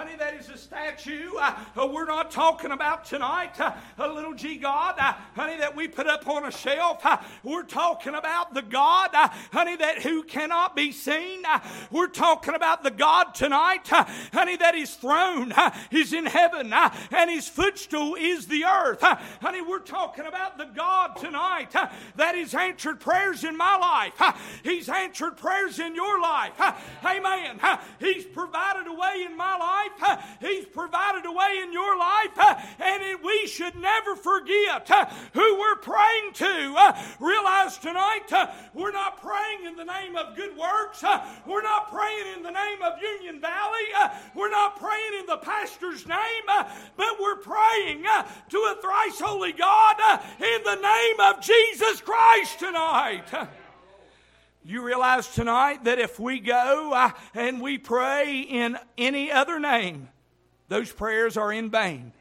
Honey, 0.00 0.16
that 0.16 0.32
is 0.32 0.48
a 0.48 0.56
statue. 0.56 1.28
Uh, 1.38 1.54
uh, 1.76 1.86
we're 1.86 2.06
not 2.06 2.30
talking 2.30 2.70
about 2.70 3.04
tonight 3.04 3.60
uh, 3.60 3.74
a 3.98 4.08
little 4.08 4.32
g 4.32 4.56
God, 4.56 4.94
honey, 4.98 5.58
that 5.58 5.76
we 5.76 5.88
put 5.88 6.06
up 6.06 6.26
on 6.26 6.46
a 6.46 6.50
shelf. 6.50 7.04
We're 7.42 7.64
talking 7.64 8.14
about 8.14 8.54
the 8.54 8.62
God, 8.62 9.10
honey, 9.12 9.76
that 9.76 10.00
who 10.00 10.22
cannot 10.22 10.74
be 10.74 10.90
seen. 10.90 11.42
We're 11.90 12.06
talking 12.06 12.54
about 12.54 12.82
the 12.82 12.90
God 12.90 13.34
tonight, 13.34 13.88
honey, 13.88 14.56
that 14.56 14.74
his 14.74 14.94
throne 14.94 15.52
is 15.90 16.14
in 16.14 16.24
heaven 16.24 16.72
and 16.72 17.30
his 17.30 17.46
footstool 17.46 18.14
is 18.14 18.46
the 18.46 18.64
earth. 18.64 19.02
Honey, 19.02 19.60
we're 19.60 19.80
talking 19.80 20.24
about 20.24 20.56
the 20.56 20.70
God 20.74 21.16
tonight 21.16 21.72
that 21.72 22.34
has 22.36 22.54
answered 22.54 23.00
prayers 23.00 23.44
in 23.44 23.54
my 23.54 23.76
life. 23.76 24.14
He's 24.62 24.88
answered 24.88 25.36
prayers 25.36 25.78
in 25.78 25.94
your 25.94 26.22
life. 26.22 26.58
Amen. 27.04 27.60
He's 27.98 28.24
provided 28.24 28.86
a 28.86 28.94
way 28.94 29.26
in 29.26 29.36
my 29.36 29.58
life 29.58 29.89
life. 30.00 30.24
He's 30.40 30.66
provided 30.66 31.26
a 31.26 31.32
way 31.32 31.60
in 31.62 31.72
your 31.72 31.96
life. 31.96 32.38
And 32.80 33.22
we 33.22 33.46
should 33.46 33.76
never 33.76 34.16
forget 34.16 34.88
who 35.32 35.58
we're 35.58 35.76
praying 35.76 36.32
to. 36.34 36.94
Realize 37.20 37.78
tonight 37.78 38.30
we're 38.74 38.92
not 38.92 39.20
praying 39.20 39.66
in 39.66 39.76
the 39.76 39.84
name 39.84 40.16
of 40.16 40.36
good 40.36 40.56
works. 40.56 41.02
We're 41.46 41.62
not 41.62 41.90
praying 41.90 42.36
in 42.36 42.42
the 42.42 42.50
name 42.50 42.82
of 42.82 43.00
Union 43.00 43.40
Valley. 43.40 43.86
We're 44.34 44.50
not 44.50 44.78
praying 44.78 45.20
in 45.20 45.26
the 45.26 45.38
pastor's 45.38 46.06
name, 46.06 46.44
but 46.46 47.20
we're 47.20 47.36
praying 47.36 48.04
to 48.50 48.58
a 48.58 48.80
thrice 48.80 49.20
holy 49.20 49.52
God 49.52 49.96
in 50.38 50.62
the 50.64 50.76
name 50.76 51.20
of 51.20 51.40
Jesus 51.40 52.00
Christ 52.00 52.58
tonight. 52.58 53.24
You 54.62 54.82
realize 54.82 55.26
tonight 55.28 55.84
that 55.84 55.98
if 55.98 56.20
we 56.20 56.38
go 56.38 57.10
and 57.34 57.62
we 57.62 57.78
pray 57.78 58.40
in 58.40 58.76
any 58.98 59.32
other 59.32 59.58
name, 59.58 60.08
those 60.68 60.92
prayers 60.92 61.38
are 61.38 61.50
in 61.50 61.70
vain. 61.70 62.12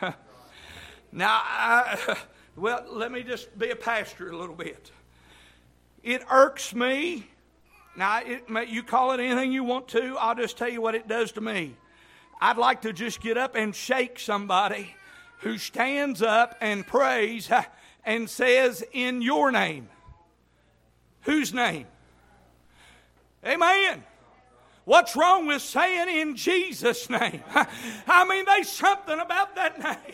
now, 1.12 1.40
I, 1.42 2.16
well, 2.56 2.84
let 2.90 3.12
me 3.12 3.22
just 3.22 3.56
be 3.58 3.70
a 3.70 3.76
pastor 3.76 4.30
a 4.30 4.36
little 4.36 4.54
bit. 4.54 4.90
It 6.02 6.22
irks 6.30 6.74
me. 6.74 7.28
Now, 7.96 8.20
you 8.66 8.82
call 8.82 9.12
it 9.12 9.20
anything 9.20 9.52
you 9.52 9.64
want 9.64 9.88
to, 9.88 10.16
I'll 10.18 10.36
just 10.36 10.56
tell 10.56 10.68
you 10.68 10.80
what 10.80 10.94
it 10.94 11.06
does 11.06 11.32
to 11.32 11.40
me. 11.40 11.74
I'd 12.40 12.56
like 12.56 12.82
to 12.82 12.92
just 12.92 13.20
get 13.20 13.36
up 13.36 13.56
and 13.56 13.74
shake 13.74 14.18
somebody 14.20 14.94
who 15.40 15.58
stands 15.58 16.22
up 16.22 16.56
and 16.60 16.86
prays 16.86 17.50
and 18.04 18.30
says, 18.30 18.84
In 18.92 19.20
your 19.20 19.52
name. 19.52 19.88
Whose 21.22 21.52
name? 21.52 21.86
Amen. 23.44 24.04
What's 24.84 25.14
wrong 25.16 25.46
with 25.46 25.60
saying 25.60 26.08
in 26.08 26.34
Jesus' 26.34 27.10
name? 27.10 27.42
I 28.06 28.24
mean, 28.26 28.44
there's 28.46 28.70
something 28.70 29.20
about 29.20 29.54
that 29.56 29.78
name. 29.78 30.07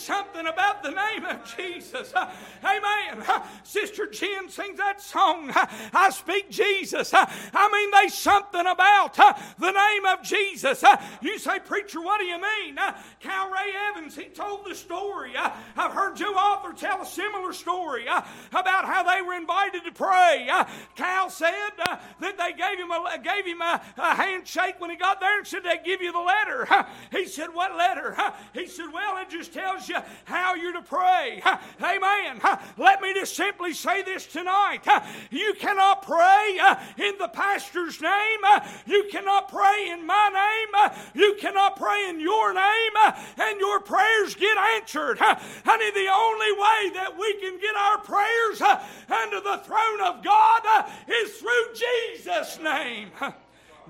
Something 0.00 0.46
about 0.46 0.82
the 0.82 0.90
name 0.90 1.26
of 1.26 1.44
Jesus. 1.56 2.12
Uh, 2.14 2.30
amen. 2.64 3.22
Uh, 3.28 3.46
Sister 3.64 4.06
Jen 4.06 4.48
sings 4.48 4.78
that 4.78 5.02
song, 5.02 5.50
uh, 5.50 5.66
I 5.92 6.08
speak 6.08 6.50
Jesus. 6.50 7.12
I 7.12 7.68
mean, 7.70 7.90
there's 7.90 8.14
something 8.14 8.66
about 8.66 9.14
the 9.58 9.70
name 9.70 10.06
of 10.06 10.22
Jesus. 10.22 10.82
You 11.20 11.38
say, 11.38 11.58
Preacher, 11.58 12.00
what 12.00 12.18
do 12.18 12.24
you 12.24 12.40
mean? 12.40 12.76
Cal 13.20 13.50
Ray 13.50 13.72
Evans, 13.90 14.16
he 14.16 14.24
told 14.24 14.64
the 14.64 14.74
story. 14.74 15.32
I've 15.36 15.92
heard 15.92 16.16
Joe 16.16 16.34
Arthur 16.34 16.72
tell 16.72 17.02
a 17.02 17.06
similar 17.06 17.52
story 17.52 18.06
about 18.06 18.86
how 18.86 19.02
they 19.02 19.20
were 19.20 19.34
invited 19.34 19.84
to 19.84 19.92
pray. 19.92 20.48
Cal 20.96 21.28
said 21.28 21.70
that 21.76 22.38
they 22.38 22.52
gave 22.52 22.78
him 22.78 22.90
a, 22.90 23.18
gave 23.22 23.44
him 23.44 23.60
a, 23.60 23.82
a 23.98 24.14
handshake 24.14 24.76
when 24.78 24.88
he 24.88 24.96
got 24.96 25.20
there 25.20 25.38
and 25.38 25.46
said, 25.46 25.62
They 25.62 25.78
give 25.84 26.00
you 26.00 26.12
the 26.12 26.18
letter. 26.18 26.66
He 27.12 27.26
said, 27.26 27.48
What 27.52 27.76
letter? 27.76 28.16
He 28.54 28.66
said, 28.66 28.86
Well, 28.92 29.18
it 29.18 29.28
just 29.28 29.52
tells 29.52 29.88
you 29.88 29.89
how 30.24 30.54
you're 30.54 30.72
to 30.72 30.82
pray. 30.82 31.42
Amen. 31.82 32.40
Let 32.76 33.00
me 33.00 33.14
just 33.14 33.36
simply 33.36 33.74
say 33.74 34.02
this 34.02 34.26
tonight. 34.26 34.86
You 35.30 35.54
cannot 35.58 36.02
pray 36.02 36.58
uh, 36.60 36.76
in 36.98 37.18
the 37.18 37.28
pastor's 37.28 38.00
name. 38.00 38.40
You 38.86 39.08
cannot 39.10 39.48
pray 39.48 39.90
in 39.90 40.06
my 40.06 40.30
name. 40.32 40.92
You 41.14 41.36
cannot 41.40 41.76
pray 41.76 42.08
in 42.08 42.20
your 42.20 42.52
name, 42.52 42.92
and 43.38 43.60
your 43.60 43.80
prayers 43.80 44.34
get 44.34 44.56
answered. 44.74 45.18
Honey, 45.18 45.90
the 45.90 46.10
only 46.12 46.52
way 46.52 46.90
that 46.94 47.14
we 47.18 47.34
can 47.40 47.58
get 47.60 47.76
our 47.76 47.98
prayers 47.98 48.60
uh, 48.60 48.82
under 49.22 49.40
the 49.40 49.58
throne 49.64 50.00
of 50.02 50.22
God 50.24 50.62
uh, 50.66 50.88
is 51.08 51.32
through 51.32 51.74
Jesus' 51.74 52.58
name. 52.62 53.08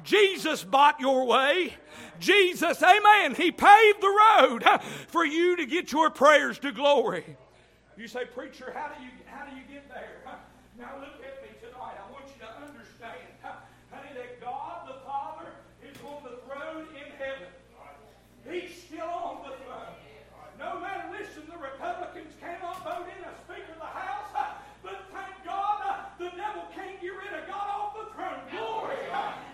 Jesus 0.02 0.64
bought 0.64 0.99
your 1.00 1.26
way. 1.26 1.75
Jesus, 2.20 2.82
amen, 2.82 3.34
He 3.34 3.50
paved 3.50 4.00
the 4.00 4.08
road 4.38 4.64
for 5.08 5.24
you 5.24 5.56
to 5.56 5.66
get 5.66 5.90
your 5.90 6.10
prayers 6.10 6.58
to 6.60 6.70
glory. 6.70 7.36
You 7.96 8.06
say, 8.06 8.24
Preacher, 8.24 8.72
how 8.74 8.88
do 8.94 9.02
you, 9.02 9.10
how 9.26 9.44
do 9.46 9.56
you 9.56 9.62
get 9.68 9.88
there? 9.88 10.20
Now 10.78 10.96
look 11.00 11.20
at 11.20 11.42
me 11.42 11.50
tonight. 11.60 11.96
I 11.98 12.12
want 12.12 12.24
you 12.28 12.40
to 12.40 12.50
understand, 12.64 13.28
honey, 13.90 14.12
that 14.14 14.40
God 14.40 14.88
the 14.88 15.00
Father 15.04 15.48
is 15.82 15.96
on 16.06 16.22
the 16.22 16.38
throne 16.46 16.86
in 16.96 17.10
heaven. 17.18 17.48
He's 18.48 18.72
still 18.84 19.08
on 19.08 19.42
the 19.44 19.56
throne. 19.64 19.96
No 20.58 20.80
matter, 20.80 21.08
listen, 21.12 21.44
the 21.48 21.56
Republicans 21.56 22.32
cannot 22.40 22.84
vote 22.84 23.08
in 23.08 23.24
a 23.24 23.32
Speaker 23.44 23.72
of 23.72 23.80
the 23.80 23.92
House, 23.96 24.28
but 24.82 25.08
thank 25.12 25.32
God 25.44 25.80
the 26.18 26.28
devil 26.36 26.64
can't 26.76 27.00
get 27.00 27.12
rid 27.16 27.32
of 27.32 27.48
God 27.48 27.68
off 27.68 27.96
the 27.96 28.12
throne. 28.12 28.40
Glory. 28.52 28.96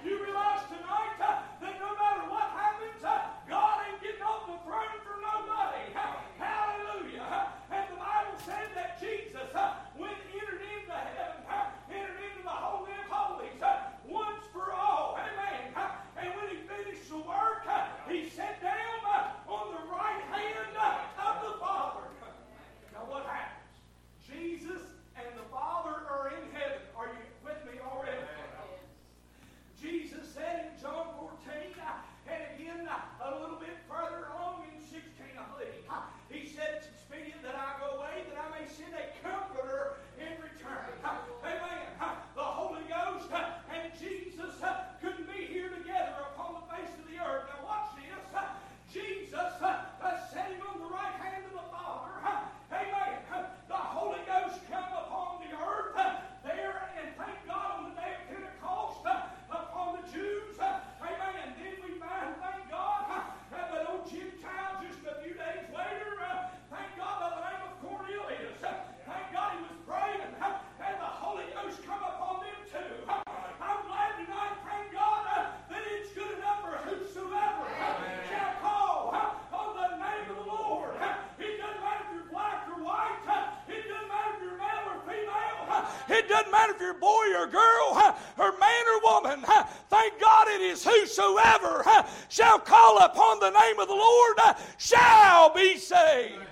You 0.02 0.18
realize 0.22 0.62
tonight 0.66 1.14
that 1.18 1.46
no 1.62 1.90
matter 1.94 2.26
what 2.30 2.50
happens, 2.54 3.02
God 3.02 3.76
ain't 3.86 4.02
getting 4.02 4.22
off 4.22 4.46
the 4.50 4.58
throne 4.66 4.98
for 5.02 5.18
nobody. 5.22 5.94
Hallelujah. 6.38 7.54
And 7.70 7.86
the 7.90 7.98
Bible 8.02 8.38
said 8.42 8.70
that 8.74 8.98
Jesus, 8.98 9.50
when 9.94 10.10
entered 10.34 10.62
into 10.62 10.90
heaven, 10.90 11.38
entered 11.86 12.18
into 12.18 12.42
the 12.42 12.50
Holy 12.50 12.90
of 12.90 13.06
Holies 13.06 13.62
once 14.10 14.42
for 14.52 14.74
all. 14.74 15.18
Amen. 15.22 15.70
And 16.18 16.34
when 16.34 16.50
he 16.50 16.58
finished 16.66 17.06
the 17.10 17.22
work, 17.22 17.62
he 18.10 18.26
sat 18.30 18.58
down 18.62 18.74
on 19.46 19.74
the 19.74 19.82
right 19.90 20.22
hand 20.30 20.74
of 21.18 21.34
the 21.42 21.58
Father. 21.58 22.06
Now 22.92 23.06
what 23.10 23.26
happens? 23.26 23.74
Jesus 24.22 24.82
and 25.16 25.26
the 25.36 25.46
Father 25.50 25.94
are 26.06 26.30
in 26.34 26.44
heaven. 26.54 26.78
Are 26.96 27.06
you 27.06 27.26
with 27.44 27.58
me 27.66 27.78
already? 27.82 28.18
Jesus 29.80 30.26
said 30.34 30.72
in 30.72 30.82
John 30.82 31.06
14, 31.20 31.52
and 32.26 32.42
again 32.58 32.88
a 32.88 33.30
little 33.38 33.56
bit 33.56 33.76
further 33.86 34.26
along 34.34 34.66
in 34.66 34.80
16, 34.82 35.04
I 35.38 35.44
believe, 35.54 35.84
he 36.32 36.48
said, 36.48 36.82
It's 36.82 36.88
expedient 36.90 37.42
that 37.42 37.54
I 37.54 37.78
go 37.78 38.02
away, 38.02 38.26
that 38.32 38.38
I 38.40 38.48
may 38.50 38.66
send 38.66 38.90
a 38.98 39.06
comforter 39.22 40.02
in 40.18 40.34
return. 40.42 40.90
Amen. 41.04 41.86
The 42.34 42.42
Holy 42.42 42.82
Ghost 42.88 43.30
and 43.30 43.92
Jesus 43.94 44.58
couldn't 45.00 45.28
be 45.30 45.46
here 45.46 45.70
together 45.70 46.18
upon 46.34 46.60
the 46.60 46.66
face 46.74 46.90
of 46.98 47.06
the 47.06 47.22
earth. 47.22 47.46
Now, 47.46 47.62
watch 47.64 47.94
this. 47.94 48.02
Jesus 48.92 49.52
sitting 50.32 50.60
on 50.64 50.80
the 50.80 50.88
right 50.88 51.16
hand 51.20 51.44
of 51.46 51.52
the 51.52 51.68
Father. 51.70 52.12
Amen. 52.72 53.20
The 53.68 53.74
Holy 53.76 54.20
Ghost 54.26 54.60
come 54.70 54.88
upon 55.04 55.44
the 55.44 55.52
earth 55.56 55.94
there, 56.44 56.88
and 56.96 57.08
thank 57.16 57.38
God 57.46 57.78
on 57.78 57.90
the 57.90 57.94
day 58.00 58.16
of 58.16 58.22
Pentecost 58.32 59.04
upon 59.50 60.00
the 60.00 60.04
Jews. 60.12 60.56
Amen. 60.58 61.34
And 61.44 61.52
then 61.60 61.76
we 61.84 61.98
find, 62.00 62.34
thank 62.40 62.70
God, 62.70 63.04
that 63.52 63.86
old 63.90 64.08
Gentile 64.08 64.80
just 64.80 65.04
a 65.04 65.20
few 65.22 65.34
days 65.34 65.66
later, 65.74 66.16
thank 66.70 66.90
God 66.96 67.16
by 67.20 67.28
the 67.36 67.42
name 67.44 67.62
of 67.68 67.72
Cornelius. 67.84 68.60
Thank 68.60 69.26
God 69.32 69.52
he 69.56 69.60
was 69.66 69.76
praying, 69.84 70.20
and 70.24 70.96
the 71.00 71.12
Holy 71.20 71.44
Ghost 71.52 71.84
come 71.84 72.00
upon 72.00 72.44
them 72.44 72.60
too. 72.72 72.96
I'm 73.60 73.80
glad 73.84 74.16
tonight, 74.24 74.56
thank 74.64 74.92
God, 74.92 75.26
that 75.68 75.82
it's 76.00 76.12
good 76.12 76.38
enough 76.38 76.60
for 76.64 76.76
whosoever 76.88 77.66
shall 78.30 78.54
call 78.62 79.14
on 79.52 79.68
the 79.76 79.96
name 79.96 80.30
of 80.30 80.36
the 80.44 80.50
Lord. 80.50 80.94
It 81.38 81.58
doesn't 81.58 81.80
matter 81.82 82.04
if 82.08 82.14
you're 82.14 82.30
black 82.30 82.68
or 82.68 82.82
white. 82.82 83.22
It 83.68 83.88
doesn't 83.88 84.08
matter 84.08 84.34
if 84.36 84.42
you're 84.42 84.58
male 84.58 84.86
or 84.90 85.00
female. 85.06 85.86
It 86.08 86.28
doesn't 86.28 86.50
matter 86.50 86.72
if 86.74 86.80
you're 86.80 86.94
boy 86.94 87.26
or 87.36 87.46
girl 87.46 88.14
or 88.38 88.52
man 88.58 88.84
or 88.94 89.00
woman. 89.02 89.44
Thank 89.88 90.20
God 90.20 90.48
it 90.48 90.60
is 90.60 90.84
whosoever 91.16 91.84
shall 92.28 92.58
call 92.58 92.98
upon 92.98 93.40
the 93.40 93.50
name 93.50 93.78
of 93.78 93.88
the 93.88 93.94
Lord 93.94 94.36
shall 94.78 95.52
be 95.54 95.76
saved. 95.76 96.45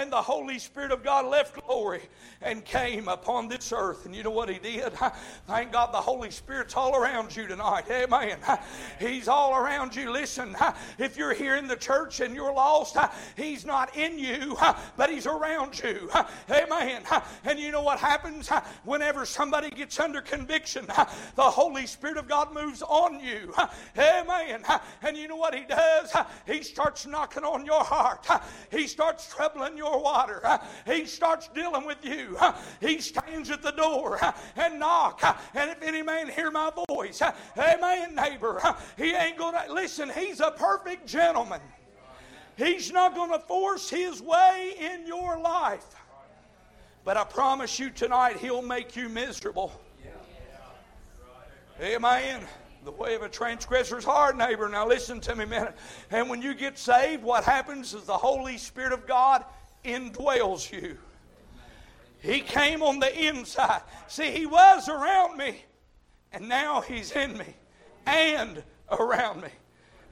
And 0.00 0.10
the 0.10 0.22
Holy 0.22 0.58
Spirit 0.58 0.92
of 0.92 1.04
God 1.04 1.26
left 1.26 1.62
glory 1.66 2.00
and 2.40 2.64
came 2.64 3.06
upon 3.06 3.48
this 3.48 3.70
earth. 3.70 4.06
And 4.06 4.16
you 4.16 4.22
know 4.22 4.30
what 4.30 4.48
He 4.48 4.58
did? 4.58 4.94
Thank 5.46 5.72
God 5.72 5.92
the 5.92 6.00
Holy 6.00 6.30
Spirit's 6.30 6.74
all 6.74 6.96
around 6.96 7.36
you 7.36 7.46
tonight. 7.46 7.84
Amen. 7.90 8.38
He's 8.98 9.28
all 9.28 9.54
around 9.54 9.94
you. 9.94 10.10
Listen, 10.10 10.56
if 10.98 11.18
you're 11.18 11.34
here 11.34 11.56
in 11.56 11.68
the 11.68 11.76
church 11.76 12.20
and 12.20 12.34
you're 12.34 12.50
lost, 12.50 12.96
He's 13.36 13.66
not 13.66 13.94
in 13.94 14.18
you, 14.18 14.56
but 14.96 15.10
He's 15.10 15.26
around 15.26 15.78
you. 15.78 16.10
Amen. 16.50 17.02
And 17.44 17.58
you 17.58 17.70
know 17.70 17.82
what 17.82 17.98
happens 17.98 18.48
whenever 18.84 19.26
somebody 19.26 19.68
gets 19.68 20.00
under 20.00 20.22
conviction? 20.22 20.86
The 20.86 21.42
Holy 21.42 21.86
Spirit 21.86 22.16
of 22.16 22.26
God 22.26 22.54
moves 22.54 22.80
on 22.80 23.20
you. 23.20 23.52
Amen. 23.98 24.64
And 25.02 25.14
you 25.14 25.28
know 25.28 25.36
what 25.36 25.54
He 25.54 25.66
does? 25.66 26.16
He 26.46 26.62
starts 26.62 27.06
knocking 27.06 27.44
on 27.44 27.66
your 27.66 27.84
heart. 27.84 28.26
He 28.70 28.86
starts 28.86 29.28
troubling 29.28 29.76
your 29.76 29.89
water. 29.98 30.60
He 30.86 31.06
starts 31.06 31.48
dealing 31.48 31.84
with 31.86 32.04
you. 32.04 32.38
He 32.80 33.00
stands 33.00 33.50
at 33.50 33.62
the 33.62 33.72
door 33.72 34.20
and 34.56 34.78
knock. 34.78 35.22
And 35.54 35.70
if 35.70 35.82
any 35.82 36.02
man 36.02 36.28
hear 36.28 36.50
my 36.50 36.70
voice, 36.88 37.22
amen, 37.56 38.14
neighbor, 38.14 38.60
he 38.96 39.12
ain't 39.12 39.38
gonna 39.38 39.64
listen. 39.70 40.10
He's 40.10 40.40
a 40.40 40.50
perfect 40.50 41.06
gentleman. 41.06 41.60
He's 42.56 42.92
not 42.92 43.14
going 43.14 43.32
to 43.32 43.38
force 43.38 43.88
his 43.88 44.20
way 44.20 44.74
in 44.78 45.06
your 45.06 45.38
life. 45.38 45.86
But 47.04 47.16
I 47.16 47.24
promise 47.24 47.78
you 47.78 47.88
tonight, 47.88 48.36
he'll 48.36 48.60
make 48.60 48.94
you 48.94 49.08
miserable. 49.08 49.72
Amen. 51.80 52.42
The 52.84 52.90
way 52.90 53.14
of 53.14 53.22
a 53.22 53.28
transgressor 53.28 53.96
is 53.96 54.04
hard, 54.04 54.36
neighbor. 54.36 54.68
Now 54.68 54.86
listen 54.86 55.20
to 55.20 55.34
me 55.34 55.46
minute. 55.46 55.74
And 56.10 56.28
when 56.28 56.42
you 56.42 56.52
get 56.52 56.76
saved, 56.76 57.22
what 57.22 57.44
happens 57.44 57.94
is 57.94 58.04
the 58.04 58.16
Holy 58.16 58.58
Spirit 58.58 58.92
of 58.92 59.06
God 59.06 59.44
indwells 59.84 60.70
you. 60.70 60.98
He 62.20 62.40
came 62.40 62.82
on 62.82 62.98
the 62.98 63.28
inside. 63.28 63.82
See, 64.08 64.30
He 64.30 64.46
was 64.46 64.88
around 64.88 65.36
me, 65.36 65.64
and 66.32 66.48
now 66.48 66.80
He's 66.80 67.12
in 67.12 67.36
me 67.38 67.54
and 68.06 68.62
around 68.90 69.42
me. 69.42 69.50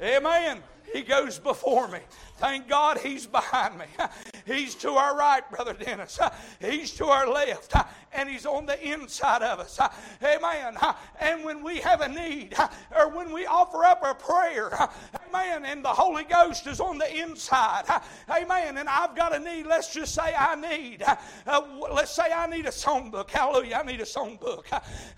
Amen. 0.01 0.63
He 0.93 1.03
goes 1.03 1.39
before 1.39 1.89
me. 1.89 2.01
Thank 2.39 2.69
God 2.69 2.99
he's 2.99 3.27
behind 3.27 3.79
me. 3.79 3.87
He's 4.47 4.75
to 4.77 4.91
our 4.93 5.17
right, 5.17 5.43
Brother 5.51 5.75
Dennis. 5.75 6.19
He's 6.61 6.93
to 6.95 7.07
our 7.07 7.29
left. 7.29 7.75
And 8.11 8.27
he's 8.27 8.47
on 8.47 8.65
the 8.65 8.83
inside 8.83 9.43
of 9.43 9.61
us. 9.61 9.79
Amen. 10.25 10.79
And 11.21 11.45
when 11.45 11.63
we 11.63 11.77
have 11.81 12.01
a 12.01 12.09
need, 12.09 12.55
or 12.97 13.11
when 13.11 13.31
we 13.35 13.45
offer 13.45 13.85
up 13.85 14.03
a 14.03 14.15
prayer, 14.15 14.71
amen, 15.29 15.67
and 15.67 15.85
the 15.85 15.91
Holy 15.91 16.25
Ghost 16.25 16.67
is 16.67 16.81
on 16.81 16.97
the 16.97 17.17
inside, 17.17 17.85
amen, 18.31 18.79
and 18.79 18.89
I've 18.89 19.15
got 19.15 19.37
a 19.37 19.39
need, 19.39 19.67
let's 19.67 19.93
just 19.93 20.15
say 20.15 20.35
I 20.35 20.55
need, 20.55 21.05
uh, 21.47 21.63
let's 21.93 22.11
say 22.11 22.33
I 22.33 22.47
need 22.47 22.65
a 22.65 22.71
songbook. 22.71 23.29
Hallelujah, 23.29 23.77
I 23.77 23.83
need 23.83 24.01
a 24.01 24.05
songbook. 24.05 24.65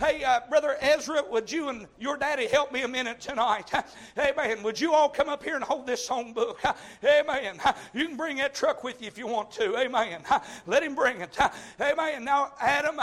Hey, 0.01 0.25
uh, 0.25 0.41
Brother 0.51 0.77
Ezra, 0.81 1.23
would 1.31 1.51
you 1.51 1.69
and 1.69 1.87
your 2.01 2.17
daddy 2.17 2.49
help 2.49 2.73
me 2.73 2.83
a 2.83 2.89
minute 2.89 3.21
tonight? 3.21 3.71
Amen. 4.19 4.65
Would 4.65 4.81
you 4.81 4.95
all 4.95 5.09
come 5.09 5.29
up 5.29 5.45
here 5.45 5.60
and 5.61 5.69
hold 5.69 5.87
this 5.87 6.09
songbook? 6.09 6.57
Amen. 7.05 7.61
You 7.93 8.07
can 8.07 8.17
bring 8.17 8.39
that 8.39 8.55
truck 8.55 8.83
with 8.83 9.03
you 9.03 9.09
if 9.09 9.19
you 9.19 9.27
want 9.27 9.51
to. 9.53 9.77
Amen. 9.77 10.23
Let 10.67 10.83
him 10.83 10.95
bring 10.95 11.21
it. 11.21 11.37
Amen. 11.81 12.25
Now, 12.25 12.53
Adam 12.61 12.99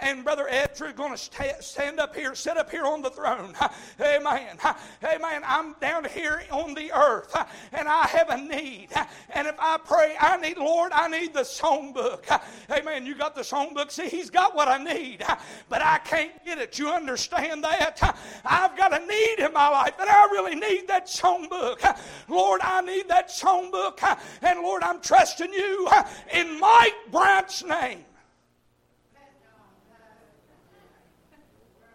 and 0.00 0.22
Brother 0.22 0.46
Ezra 0.48 0.90
are 0.90 0.92
going 0.92 1.16
to 1.16 1.62
stand 1.62 1.98
up 1.98 2.14
here, 2.14 2.34
sit 2.34 2.58
up 2.58 2.70
here 2.70 2.84
on 2.84 3.00
the 3.00 3.10
throne. 3.10 3.54
Amen. 4.00 4.58
Amen. 5.02 5.42
I'm 5.46 5.72
down 5.80 6.04
here 6.04 6.42
on 6.50 6.74
the 6.74 6.92
earth 6.92 7.34
and 7.72 7.88
I 7.88 8.06
have 8.08 8.28
a 8.28 8.36
need. 8.36 8.88
And 9.30 9.48
if 9.48 9.56
I 9.58 9.78
pray, 9.78 10.14
I 10.20 10.36
need, 10.36 10.58
Lord, 10.58 10.92
I 10.92 11.08
need 11.08 11.32
the 11.32 11.40
songbook. 11.40 12.24
Amen. 12.70 13.06
You 13.06 13.14
got 13.14 13.34
the 13.34 13.40
songbook. 13.40 13.90
See, 13.90 14.08
he's 14.08 14.28
got 14.28 14.54
what 14.54 14.68
I 14.68 14.76
need, 14.76 15.24
but 15.70 15.82
I 15.82 15.98
can't 15.98 16.44
get 16.44 16.58
it. 16.58 16.78
You 16.78 16.90
understand 16.90 17.64
that? 17.64 18.18
I've 18.44 18.76
got 18.76 18.92
a 18.92 19.06
need 19.06 19.38
in 19.38 19.52
my 19.52 19.68
life, 19.68 19.94
and 19.98 20.10
I 20.10 20.24
really 20.32 20.54
need 20.54 20.88
that 20.88 21.06
songbook. 21.06 21.80
Lord, 22.28 22.60
I 22.62 22.80
need 22.80 23.08
that 23.08 23.28
songbook 23.28 23.82
book. 23.82 24.02
Uh, 24.02 24.16
and 24.42 24.60
Lord, 24.60 24.82
I'm 24.82 25.00
trusting 25.00 25.52
you 25.52 25.88
uh, 25.90 26.04
in 26.32 26.58
Mike 26.60 26.94
Bryant's 27.10 27.64
name. 27.64 28.04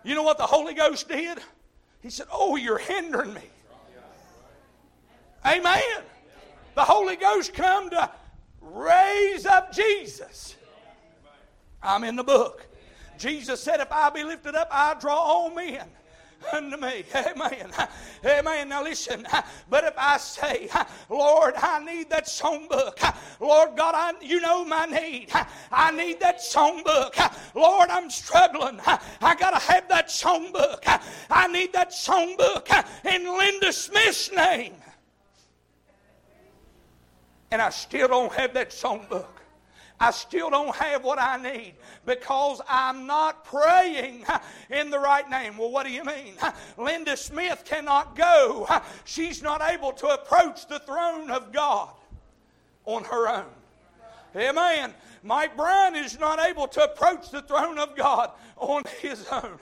You 0.04 0.16
know 0.16 0.24
what 0.24 0.38
the 0.38 0.46
Holy 0.46 0.74
Ghost 0.74 1.10
did? 1.10 1.40
He 2.02 2.10
said, 2.10 2.28
Oh, 2.32 2.56
you're 2.56 2.78
hindering 2.78 3.34
me. 3.34 3.42
Amen. 5.46 6.04
The 6.76 6.84
Holy 6.84 7.16
Ghost 7.16 7.54
come 7.54 7.90
to 7.90 8.10
raise 8.62 9.46
up 9.46 9.74
Jesus. 9.74 10.56
I'm 11.82 12.04
in 12.04 12.16
the 12.16 12.24
book. 12.24 12.66
Jesus 13.18 13.62
said, 13.62 13.80
If 13.80 13.92
I 13.92 14.10
be 14.10 14.24
lifted 14.24 14.56
up, 14.56 14.70
I 14.72 14.94
draw 15.00 15.16
all 15.16 15.50
men 15.50 15.88
unto 16.52 16.78
me. 16.78 17.04
Amen. 17.16 17.72
Amen. 18.26 18.70
Now 18.70 18.84
listen. 18.84 19.28
But 19.70 19.84
if 19.84 19.94
I 19.98 20.18
say, 20.18 20.70
Lord, 21.10 21.56
I 21.58 21.84
need 21.84 22.10
that 22.10 22.26
songbook. 22.26 23.16
Lord 23.40 23.76
God, 23.76 23.94
I, 23.96 24.14
you 24.22 24.40
know 24.42 24.66
my 24.66 24.86
need. 24.86 25.30
I 25.72 25.92
need 25.92 26.20
that 26.20 26.40
songbook. 26.40 27.16
Lord, 27.56 27.90
I'm 27.90 28.10
struggling. 28.10 28.80
I 28.86 29.36
got 29.36 29.52
to 29.52 29.60
have 29.60 29.88
that 29.90 30.08
songbook. 30.08 30.84
I 31.30 31.48
need 31.48 31.74
that 31.74 31.92
songbook 31.92 32.86
in 33.06 33.24
Linda 33.24 33.72
Smith's 33.74 34.32
name. 34.32 34.74
And 37.52 37.62
I 37.62 37.70
still 37.70 38.08
don't 38.08 38.34
have 38.34 38.54
that 38.56 38.72
songbook. 38.72 39.37
I 40.00 40.12
still 40.12 40.50
don't 40.50 40.76
have 40.76 41.04
what 41.04 41.20
I 41.20 41.38
need 41.42 41.74
because 42.06 42.62
I'm 42.70 43.08
not 43.08 43.44
praying 43.46 44.26
in 44.70 44.92
the 44.92 45.00
right 45.00 45.28
name. 45.30 45.58
Well, 45.58 45.72
what 45.72 45.86
do 45.86 45.92
you 45.92 46.04
mean? 46.04 46.34
Linda 46.78 47.18
Smith 47.18 47.64
cannot 47.66 48.16
go. 48.16 48.68
She's 49.06 49.42
not 49.42 49.62
able 49.62 49.92
to 49.94 50.08
approach 50.10 50.68
the 50.68 50.80
throne 50.80 51.32
of 51.32 51.52
God 51.52 51.90
on 52.86 53.04
her 53.06 53.28
own. 53.28 53.46
Amen. 54.36 54.94
Mike 55.28 55.58
Brown 55.58 55.96
is 55.96 56.18
not 56.18 56.40
able 56.40 56.68
to 56.70 56.84
approach 56.84 57.30
the 57.32 57.42
throne 57.42 57.78
of 57.78 57.96
God 57.98 58.32
on 58.56 58.82
his 59.02 59.28
own. 59.30 59.60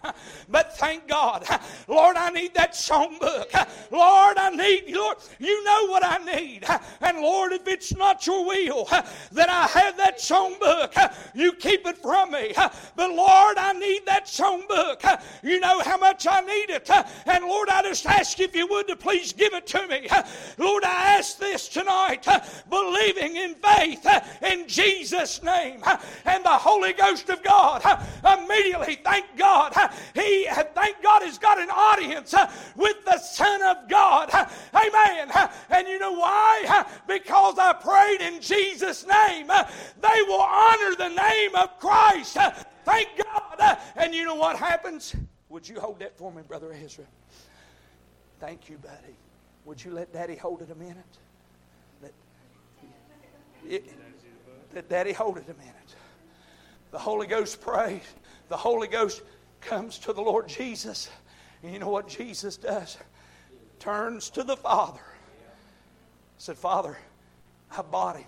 But 0.48 0.78
thank 0.78 1.08
God. 1.08 1.44
Lord, 1.88 2.16
I 2.16 2.30
need 2.30 2.54
that 2.54 2.74
songbook. 2.74 3.52
Lord, 3.92 4.38
I 4.38 4.52
need, 4.52 4.96
Lord, 4.96 5.18
you 5.40 5.64
know 5.64 5.88
what 5.88 6.04
I 6.06 6.18
need. 6.20 6.66
And 7.02 7.18
Lord, 7.18 7.52
if 7.52 7.68
it's 7.68 7.96
not 7.96 8.28
your 8.28 8.46
will 8.46 8.86
that 9.32 9.50
I 9.50 9.66
have 9.68 9.98
that 9.98 10.20
songbook, 10.20 11.14
you 11.34 11.54
keep 11.54 11.88
it 11.88 11.98
from 11.98 12.32
me. 12.32 12.54
But 12.96 13.12
Lord, 13.12 13.58
I 13.58 13.74
need 13.74 14.05
that. 14.26 15.24
You 15.44 15.60
know 15.60 15.80
how 15.82 15.98
much 15.98 16.28
I 16.30 16.42
need 16.42 16.70
it. 16.70 16.90
And 17.26 17.46
Lord, 17.46 17.70
I 17.70 17.82
just 17.84 18.06
ask 18.06 18.40
if 18.40 18.56
you 18.56 18.68
would 18.68 18.88
to 18.88 18.96
please 18.96 19.34
give 19.34 19.54
it 19.54 19.68
to 19.68 19.88
me. 19.88 20.08
Lord, 20.58 20.84
I 20.84 21.18
ask 21.18 21.38
this 21.38 21.68
tonight, 21.68 22.28
believing 22.70 23.36
in 23.36 23.56
faith 23.56 24.06
in 24.42 24.68
Jesus' 24.68 25.44
name. 25.44 25.82
And 26.26 26.44
the 26.44 26.50
Holy 26.50 26.94
Ghost 26.94 27.30
of 27.30 27.44
God 27.44 27.84
immediately, 28.24 29.00
thank 29.04 29.26
God, 29.38 29.74
he, 30.14 30.48
thank 30.74 31.02
God, 31.02 31.22
has 31.24 31.38
got 31.38 31.60
an 31.60 31.70
audience 31.70 32.34
with 32.76 33.04
the 33.06 33.18
Son 33.18 33.62
of 33.62 33.88
God. 33.90 34.30
Amen. 34.74 35.32
And 35.70 35.88
you 35.88 36.00
know 36.00 36.14
why? 36.14 36.86
Because 37.08 37.58
I 37.60 37.74
prayed 37.74 38.22
in 38.22 38.42
Jesus' 38.42 39.06
name. 39.06 39.48
They 39.48 40.22
will 40.28 40.42
honor 40.42 40.96
the 40.96 41.10
name 41.10 41.56
of 41.56 41.80
Christ. 41.80 42.38
Thank 42.86 43.10
God. 43.18 43.78
And 43.96 44.14
you 44.14 44.24
know 44.24 44.36
what 44.36 44.58
happens? 44.58 45.16
Would 45.50 45.68
you 45.68 45.80
hold 45.80 46.00
that 46.00 46.18
for 46.18 46.32
me, 46.32 46.44
Brother 46.48 46.74
Ezra? 46.74 47.06
Thank 48.40 48.70
you, 48.70 48.78
buddy. 48.78 49.16
Would 49.66 49.84
you 49.84 49.92
let 49.92 50.14
Daddy 50.14 50.36
hold 50.36 50.62
it 50.62 50.70
a 50.70 50.76
minute? 50.76 50.98
Let, 52.02 52.14
it, 53.68 53.94
let 54.74 54.88
Daddy 54.88 55.12
hold 55.12 55.38
it 55.38 55.46
a 55.46 55.54
minute. 55.54 55.96
The 56.92 57.00
Holy 57.00 57.26
Ghost 57.26 57.60
prays. 57.60 58.04
The 58.50 58.58
Holy 58.58 58.88
Ghost 58.88 59.24
comes 59.62 59.98
to 60.00 60.14
the 60.14 60.22
Lord 60.22 60.48
Jesus. 60.48 61.10
And 61.64 61.74
you 61.74 61.80
know 61.80 61.90
what 61.90 62.08
Jesus 62.08 62.58
does? 62.58 62.98
Turns 63.80 64.30
to 64.32 64.44
the 64.44 64.56
Father. 64.56 65.02
Said, 66.38 66.58
Father, 66.58 66.98
I 67.76 67.82
bought 67.82 68.18
him. 68.18 68.26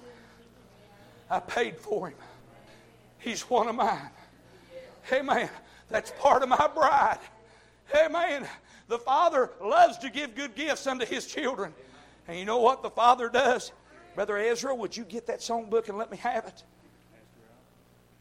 I 1.29 1.39
paid 1.39 1.77
for 1.77 2.09
him. 2.09 2.17
He's 3.19 3.41
one 3.43 3.67
of 3.67 3.75
mine. 3.75 4.09
Amen. 5.11 5.49
That's 5.89 6.11
part 6.19 6.43
of 6.43 6.49
my 6.49 6.69
bride. 6.73 7.19
Amen. 7.95 8.47
The 8.87 8.99
Father 8.99 9.51
loves 9.61 9.97
to 9.99 10.09
give 10.09 10.35
good 10.35 10.55
gifts 10.55 10.87
unto 10.87 11.05
His 11.05 11.25
children. 11.25 11.73
And 12.27 12.37
you 12.37 12.45
know 12.45 12.59
what 12.59 12.83
the 12.83 12.89
Father 12.89 13.29
does? 13.29 13.71
Brother 14.15 14.37
Ezra, 14.37 14.73
would 14.73 14.95
you 14.95 15.03
get 15.03 15.27
that 15.27 15.39
songbook 15.39 15.89
and 15.89 15.97
let 15.97 16.11
me 16.11 16.17
have 16.17 16.45
it? 16.45 16.63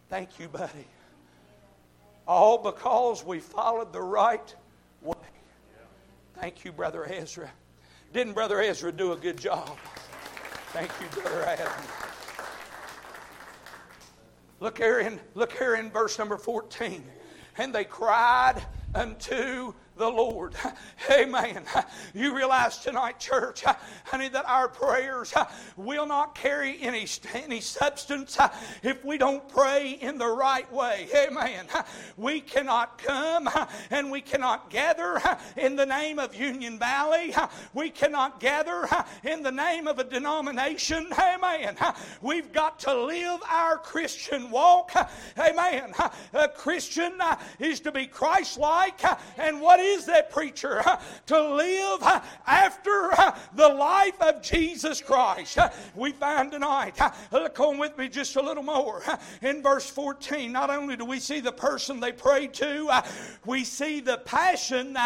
Thank 0.08 0.38
you, 0.38 0.48
buddy. 0.48 0.86
All 2.28 2.58
because 2.58 3.24
we 3.24 3.40
followed 3.40 3.92
the 3.92 4.02
right 4.02 4.54
way. 5.02 5.14
Thank 6.40 6.64
you, 6.64 6.72
Brother 6.72 7.10
Ezra. 7.10 7.50
Didn't 8.12 8.34
Brother 8.34 8.60
Ezra 8.60 8.92
do 8.92 9.12
a 9.12 9.16
good 9.16 9.38
job? 9.38 9.78
Thank 10.72 10.90
you, 11.00 11.06
Brother 11.20 11.44
Adam. 11.44 11.72
Look 14.60 14.78
here 14.78 15.00
in, 15.00 15.20
look 15.34 15.52
here 15.52 15.74
in 15.74 15.90
verse 15.90 16.18
number 16.18 16.38
14. 16.38 17.04
And 17.58 17.74
they 17.74 17.84
cried 17.84 18.62
unto 18.94 19.74
the 19.96 20.08
Lord. 20.08 20.54
Amen. 21.10 21.64
You 22.14 22.34
realize 22.34 22.78
tonight, 22.78 23.18
church, 23.18 23.64
honey, 24.04 24.28
that 24.28 24.44
our 24.46 24.68
prayers 24.68 25.32
will 25.76 26.06
not 26.06 26.34
carry 26.34 26.80
any, 26.80 27.06
any 27.34 27.60
substance 27.60 28.38
if 28.82 29.04
we 29.04 29.18
don't 29.18 29.48
pray 29.48 29.98
in 30.00 30.18
the 30.18 30.26
right 30.26 30.70
way. 30.72 31.08
Amen. 31.14 31.66
We 32.16 32.40
cannot 32.40 32.98
come 32.98 33.48
and 33.90 34.10
we 34.10 34.20
cannot 34.20 34.70
gather 34.70 35.20
in 35.56 35.76
the 35.76 35.86
name 35.86 36.18
of 36.18 36.34
Union 36.34 36.78
Valley. 36.78 37.34
We 37.72 37.90
cannot 37.90 38.40
gather 38.40 38.86
in 39.24 39.42
the 39.42 39.52
name 39.52 39.86
of 39.86 39.98
a 39.98 40.04
denomination. 40.04 41.08
Amen. 41.18 41.76
We've 42.20 42.52
got 42.52 42.78
to 42.80 42.94
live 42.94 43.40
our 43.48 43.78
Christian 43.78 44.50
walk. 44.50 44.92
Amen. 45.38 45.94
A 46.34 46.48
Christian 46.48 47.14
is 47.58 47.80
to 47.80 47.92
be 47.92 48.06
Christ 48.06 48.58
like. 48.58 49.00
And 49.38 49.60
what 49.60 49.80
is 49.86 50.06
that 50.06 50.30
preacher? 50.30 50.82
To 51.26 51.54
live 51.54 52.02
after 52.46 53.10
the 53.54 53.68
life 53.68 54.20
of 54.20 54.42
Jesus 54.42 55.00
Christ. 55.00 55.58
We 55.94 56.12
find 56.12 56.50
tonight, 56.50 56.98
look 57.32 57.58
on 57.60 57.78
with 57.78 57.96
me 57.98 58.08
just 58.08 58.36
a 58.36 58.42
little 58.42 58.62
more. 58.62 59.02
In 59.42 59.62
verse 59.62 59.88
14, 59.88 60.52
not 60.52 60.70
only 60.70 60.96
do 60.96 61.04
we 61.04 61.20
see 61.20 61.40
the 61.40 61.52
person 61.52 62.00
they 62.00 62.12
prayed 62.12 62.54
to, 62.54 63.02
we 63.44 63.64
see 63.64 64.00
the 64.00 64.18
passion 64.18 64.96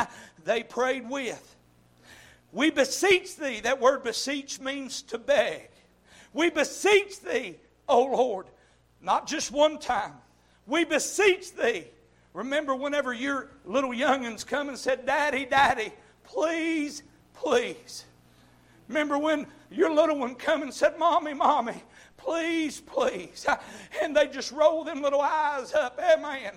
they 0.44 0.62
prayed 0.62 1.08
with. 1.08 1.56
We 2.52 2.70
beseech 2.70 3.36
thee. 3.36 3.60
That 3.60 3.80
word 3.80 4.02
beseech 4.02 4.60
means 4.60 5.02
to 5.02 5.18
beg. 5.18 5.68
We 6.32 6.50
beseech 6.50 7.20
thee, 7.20 7.56
O 7.88 8.04
Lord, 8.04 8.46
not 9.00 9.26
just 9.26 9.52
one 9.52 9.78
time. 9.78 10.14
We 10.66 10.84
beseech 10.84 11.54
thee. 11.54 11.84
Remember, 12.32 12.74
whenever 12.74 13.12
your 13.12 13.48
little 13.64 13.90
youngins 13.90 14.46
come 14.46 14.68
and 14.68 14.78
said, 14.78 15.04
Daddy, 15.04 15.44
Daddy, 15.44 15.92
please, 16.24 17.02
please. 17.34 18.04
Remember 18.88 19.18
when 19.18 19.46
your 19.70 19.92
little 19.92 20.18
one 20.18 20.34
come 20.34 20.62
and 20.62 20.74
said, 20.74 20.98
Mommy, 20.98 21.34
Mommy, 21.34 21.82
Please, 22.20 22.80
please. 22.80 23.46
And 24.02 24.14
they 24.14 24.28
just 24.28 24.52
roll 24.52 24.84
them 24.84 25.00
little 25.00 25.22
eyes 25.22 25.72
up. 25.72 25.98
Eh, 26.00 26.16
Amen. 26.18 26.52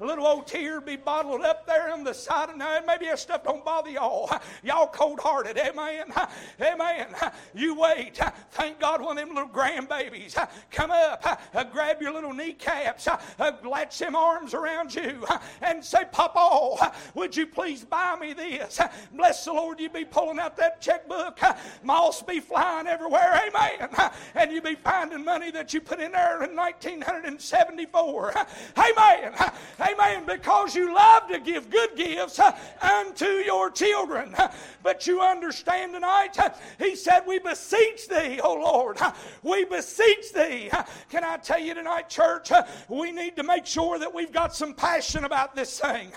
A 0.00 0.04
little 0.04 0.26
old 0.26 0.46
tear 0.46 0.80
be 0.80 0.96
bottled 0.96 1.42
up 1.42 1.66
there 1.66 1.92
on 1.92 2.04
the 2.04 2.14
side. 2.14 2.50
of 2.50 2.56
now, 2.56 2.78
maybe 2.86 3.06
that 3.06 3.18
stuff 3.18 3.42
don't 3.42 3.64
bother 3.64 3.90
y'all. 3.90 4.30
Y'all 4.62 4.86
cold 4.86 5.18
hearted. 5.20 5.58
Eh, 5.58 5.70
Amen. 5.70 6.12
Eh, 6.60 6.72
Amen. 6.72 7.08
You 7.54 7.74
wait. 7.74 8.20
Thank 8.52 8.78
God 8.78 9.00
one 9.00 9.18
of 9.18 9.26
them 9.26 9.34
little 9.34 9.50
grandbabies 9.50 10.34
come 10.70 10.90
up, 10.90 11.24
uh, 11.54 11.64
grab 11.64 12.00
your 12.00 12.12
little 12.12 12.32
kneecaps, 12.32 13.08
uh, 13.08 13.52
latch 13.64 13.98
them 13.98 14.14
arms 14.14 14.54
around 14.54 14.94
you, 14.94 15.24
uh, 15.28 15.38
and 15.62 15.84
say, 15.84 16.04
Papa, 16.12 16.92
would 17.14 17.36
you 17.36 17.46
please 17.46 17.84
buy 17.84 18.16
me 18.20 18.32
this? 18.32 18.80
Bless 19.12 19.44
the 19.44 19.52
Lord, 19.52 19.80
you 19.80 19.88
be 19.88 20.04
pulling 20.04 20.38
out 20.38 20.56
that 20.56 20.80
checkbook. 20.80 21.38
Moths 21.82 22.22
be 22.22 22.40
everywhere. 22.58 23.40
Amen. 23.48 23.88
And 24.34 24.52
you 24.52 24.60
be 24.60 24.74
finding 24.76 25.24
money 25.24 25.50
that 25.50 25.74
you 25.74 25.80
put 25.80 26.00
in 26.00 26.12
there 26.12 26.42
in 26.42 26.54
1974. 26.54 28.34
Amen. 28.76 29.34
Amen. 29.80 30.24
Because 30.26 30.76
you 30.76 30.94
love 30.94 31.28
to 31.28 31.40
give 31.40 31.70
good 31.70 31.96
gifts 31.96 32.38
uh, 32.38 32.56
unto 32.80 33.24
your 33.26 33.70
children. 33.70 34.34
But 34.82 35.06
you 35.06 35.20
understand 35.20 35.94
tonight, 35.94 36.38
uh, 36.38 36.50
he 36.78 36.94
said, 36.94 37.22
We 37.26 37.38
beseech 37.38 38.08
thee, 38.08 38.40
O 38.42 38.54
Lord. 38.54 38.98
We 39.42 39.64
beseech 39.64 40.32
thee. 40.32 40.70
Can 41.10 41.24
I 41.24 41.38
tell 41.38 41.58
you 41.58 41.74
tonight, 41.74 42.08
church, 42.08 42.52
uh, 42.52 42.64
we 42.88 43.10
need 43.10 43.34
to 43.36 43.42
make 43.42 43.66
sure 43.66 43.98
that 43.98 44.12
we've 44.12 44.32
got 44.32 44.54
some 44.54 44.74
passion 44.74 45.24
about 45.24 45.56
this 45.56 45.80
thing. 45.80 46.12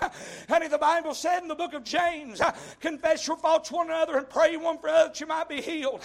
Honey, 0.48 0.68
the 0.68 0.78
Bible 0.78 1.14
said 1.14 1.42
in 1.42 1.48
the 1.48 1.54
book 1.54 1.74
of 1.74 1.82
James, 1.82 2.40
confess 2.80 3.26
your 3.26 3.36
faults 3.36 3.72
one 3.72 3.88
another 3.88 4.18
and 4.18 4.28
pray 4.28 4.56
one 4.56 4.78
for 4.78 4.88
others 4.88 5.20
you 5.20 5.26
might 5.26 5.48
be 5.48 5.60
healed. 5.60 6.02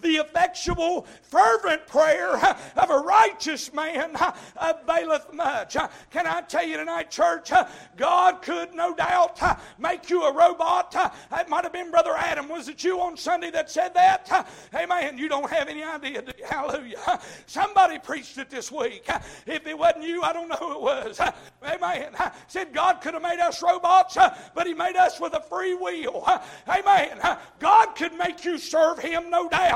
The 0.00 0.16
effectual, 0.16 1.06
fervent 1.22 1.86
prayer 1.86 2.36
of 2.76 2.90
a 2.90 2.98
righteous 2.98 3.72
man 3.72 4.16
availeth 4.56 5.32
much. 5.32 5.76
Can 6.10 6.26
I 6.26 6.40
tell 6.42 6.66
you 6.66 6.76
tonight, 6.76 7.10
church, 7.10 7.50
God 7.96 8.42
could 8.42 8.74
no 8.74 8.94
doubt 8.94 9.40
make 9.78 10.10
you 10.10 10.22
a 10.24 10.32
robot. 10.32 10.94
It 11.32 11.48
might 11.48 11.64
have 11.64 11.72
been 11.72 11.90
Brother 11.90 12.14
Adam. 12.16 12.48
Was 12.48 12.68
it 12.68 12.82
you 12.84 13.00
on 13.00 13.16
Sunday 13.16 13.50
that 13.50 13.70
said 13.70 13.94
that? 13.94 14.48
Amen. 14.74 15.18
You 15.18 15.28
don't 15.28 15.50
have 15.50 15.68
any 15.68 15.82
idea. 15.82 16.22
Hallelujah. 16.48 17.20
Somebody 17.46 17.98
preached 17.98 18.38
it 18.38 18.50
this 18.50 18.70
week. 18.72 19.08
If 19.46 19.66
it 19.66 19.78
wasn't 19.78 20.04
you, 20.04 20.22
I 20.22 20.32
don't 20.32 20.48
know 20.48 20.56
who 20.56 20.72
it 20.72 20.80
was. 20.80 21.20
Amen. 21.64 22.14
Said 22.48 22.72
God 22.72 23.00
could 23.00 23.14
have 23.14 23.22
made 23.22 23.40
us 23.40 23.62
robots, 23.62 24.16
but 24.54 24.66
He 24.66 24.74
made 24.74 24.96
us 24.96 25.20
with 25.20 25.34
a 25.34 25.40
free 25.40 25.74
will. 25.74 26.26
Amen. 26.68 27.20
God 27.58 27.94
could 27.96 28.14
make 28.14 28.44
you 28.44 28.58
serve 28.58 28.98
Him, 28.98 29.30
no 29.30 29.48
doubt. 29.48 29.69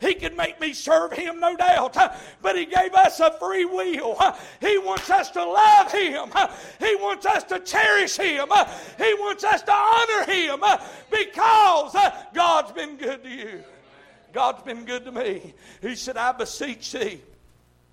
He 0.00 0.14
could 0.14 0.36
make 0.36 0.60
me 0.60 0.72
serve 0.72 1.12
Him, 1.12 1.40
no 1.40 1.56
doubt 1.56 1.96
but 2.42 2.56
He 2.56 2.66
gave 2.66 2.94
us 2.94 3.20
a 3.20 3.32
free 3.38 3.64
will. 3.64 4.18
He 4.60 4.78
wants 4.78 5.10
us 5.10 5.30
to 5.32 5.44
love 5.44 5.92
Him. 5.92 6.30
He 6.78 6.94
wants 6.96 7.26
us 7.26 7.44
to 7.44 7.60
cherish 7.60 8.16
Him. 8.16 8.48
He 8.96 9.14
wants 9.14 9.44
us 9.44 9.62
to 9.62 9.72
honor 9.72 10.24
Him 10.24 10.62
because 11.10 11.96
God's 12.34 12.72
been 12.72 12.96
good 12.96 13.22
to 13.24 13.30
you. 13.30 13.62
God's 14.32 14.62
been 14.62 14.84
good 14.84 15.04
to 15.04 15.12
me. 15.12 15.54
He 15.80 15.94
said, 15.94 16.16
I 16.16 16.32
beseech 16.32 16.92
thee. 16.92 17.22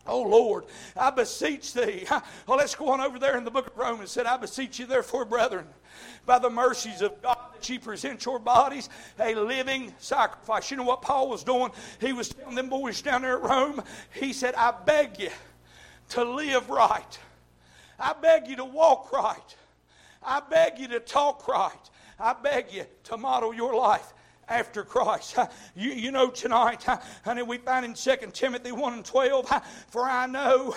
Oh 0.07 0.21
Lord, 0.21 0.65
I 0.95 1.09
beseech 1.09 1.73
thee. 1.73 2.05
Well, 2.45 2.57
let's 2.57 2.75
go 2.75 2.89
on 2.89 3.01
over 3.01 3.17
there 3.17 3.37
in 3.37 3.43
the 3.43 3.51
book 3.51 3.67
of 3.67 3.77
Romans. 3.77 4.11
Said, 4.11 4.27
I 4.27 4.37
beseech 4.37 4.77
you, 4.77 4.85
therefore, 4.85 5.25
brethren, 5.25 5.65
by 6.25 6.39
the 6.39 6.49
mercies 6.49 7.01
of 7.01 7.21
God 7.21 7.37
that 7.53 7.69
ye 7.69 7.77
present 7.77 8.25
your 8.25 8.39
bodies 8.39 8.89
a 9.19 9.35
living 9.35 9.93
sacrifice. 9.99 10.71
You 10.71 10.77
know 10.77 10.83
what 10.83 11.01
Paul 11.01 11.29
was 11.29 11.43
doing? 11.43 11.71
He 11.99 12.13
was 12.13 12.29
telling 12.29 12.55
them 12.55 12.69
boys 12.69 13.01
down 13.01 13.21
there 13.21 13.37
at 13.37 13.43
Rome, 13.43 13.83
he 14.13 14.33
said, 14.33 14.55
I 14.55 14.73
beg 14.85 15.19
you 15.19 15.29
to 16.09 16.23
live 16.23 16.69
right. 16.69 17.19
I 17.99 18.13
beg 18.13 18.47
you 18.47 18.55
to 18.57 18.65
walk 18.65 19.11
right. 19.11 19.55
I 20.21 20.41
beg 20.41 20.79
you 20.79 20.87
to 20.89 20.99
talk 20.99 21.47
right. 21.47 21.71
I 22.19 22.33
beg 22.33 22.71
you 22.71 22.85
to 23.05 23.17
model 23.17 23.53
your 23.53 23.75
life 23.75 24.13
after 24.47 24.83
Christ. 24.83 25.37
You, 25.77 25.91
you 25.91 26.11
know, 26.11 26.29
tonight, 26.29 26.83
honey, 27.25 27.43
we 27.43 27.57
find 27.57 27.85
in 27.85 27.93
2 27.93 28.15
Timothy 28.31 28.71
1 28.71 28.93
and 28.93 29.05
12, 29.05 29.51
for 29.89 30.03
I 30.03 30.25
know 30.25 30.73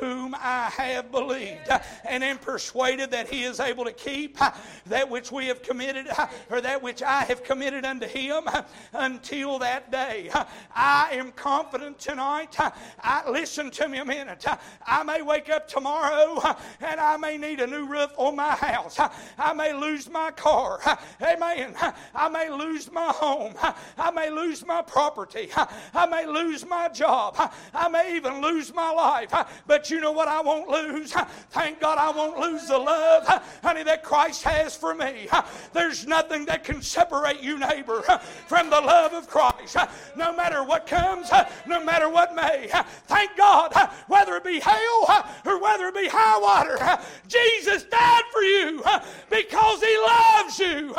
whom 0.00 0.34
I 0.34 0.70
have 0.70 1.12
believed 1.12 1.68
and 2.04 2.24
am 2.24 2.38
persuaded 2.38 3.12
that 3.12 3.28
he 3.28 3.44
is 3.44 3.60
able 3.60 3.84
to 3.84 3.92
keep 3.92 4.38
that 4.86 5.08
which 5.08 5.30
we 5.30 5.46
have 5.46 5.62
committed 5.62 6.08
or 6.50 6.60
that 6.60 6.82
which 6.82 7.02
I 7.02 7.24
have 7.24 7.44
committed 7.44 7.84
unto 7.84 8.06
him 8.06 8.44
until 8.92 9.60
that 9.60 9.92
day. 9.92 10.30
I 10.74 11.10
am 11.12 11.30
confident 11.32 11.98
tonight. 12.00 12.56
I, 13.00 13.30
listen 13.30 13.70
to 13.72 13.88
me 13.88 13.98
a 13.98 14.04
minute. 14.04 14.44
I 14.86 15.02
may 15.04 15.22
wake 15.22 15.48
up 15.48 15.68
tomorrow 15.68 16.40
and 16.80 17.00
I 17.00 17.16
may 17.16 17.36
need 17.36 17.60
a 17.60 17.66
new 17.66 17.86
roof 17.86 18.10
on 18.16 18.34
my 18.36 18.56
house. 18.56 18.98
I 19.38 19.52
may 19.52 19.72
lose 19.72 20.10
my 20.10 20.32
car. 20.32 20.80
Amen. 21.22 21.74
I 22.14 22.28
may 22.28 22.50
lose 22.50 22.90
my 22.90 23.09
home. 23.12 23.54
I 23.98 24.10
may 24.10 24.30
lose 24.30 24.64
my 24.66 24.82
property. 24.82 25.50
I 25.94 26.06
may 26.06 26.26
lose 26.26 26.66
my 26.66 26.88
job. 26.88 27.36
I 27.74 27.88
may 27.88 28.16
even 28.16 28.40
lose 28.40 28.74
my 28.74 28.90
life. 28.90 29.32
But 29.66 29.90
you 29.90 30.00
know 30.00 30.12
what 30.12 30.28
I 30.28 30.40
won't 30.40 30.68
lose? 30.68 31.12
Thank 31.50 31.80
God 31.80 31.98
I 31.98 32.10
won't 32.10 32.38
lose 32.38 32.68
the 32.68 32.78
love, 32.78 33.26
honey, 33.62 33.82
that 33.84 34.02
Christ 34.02 34.42
has 34.44 34.76
for 34.76 34.94
me. 34.94 35.28
There's 35.72 36.06
nothing 36.06 36.44
that 36.46 36.64
can 36.64 36.82
separate 36.82 37.40
you, 37.40 37.58
neighbor, 37.58 38.02
from 38.46 38.70
the 38.70 38.80
love 38.80 39.12
of 39.12 39.28
Christ. 39.28 39.76
No 40.16 40.34
matter 40.34 40.64
what 40.64 40.86
comes, 40.86 41.30
no 41.66 41.84
matter 41.84 42.08
what 42.08 42.34
may. 42.34 42.70
Thank 43.06 43.36
God, 43.36 43.72
whether 44.08 44.36
it 44.36 44.44
be 44.44 44.60
hail 44.60 45.24
or 45.46 45.60
whether 45.60 45.88
it 45.88 45.94
be 45.94 46.08
high 46.08 46.38
water, 46.38 47.00
Jesus 47.28 47.84
died 47.84 48.22
for 48.32 48.42
you 48.42 48.82
because 49.30 49.82
He 49.82 49.98
loves 49.98 50.58
you 50.58 50.94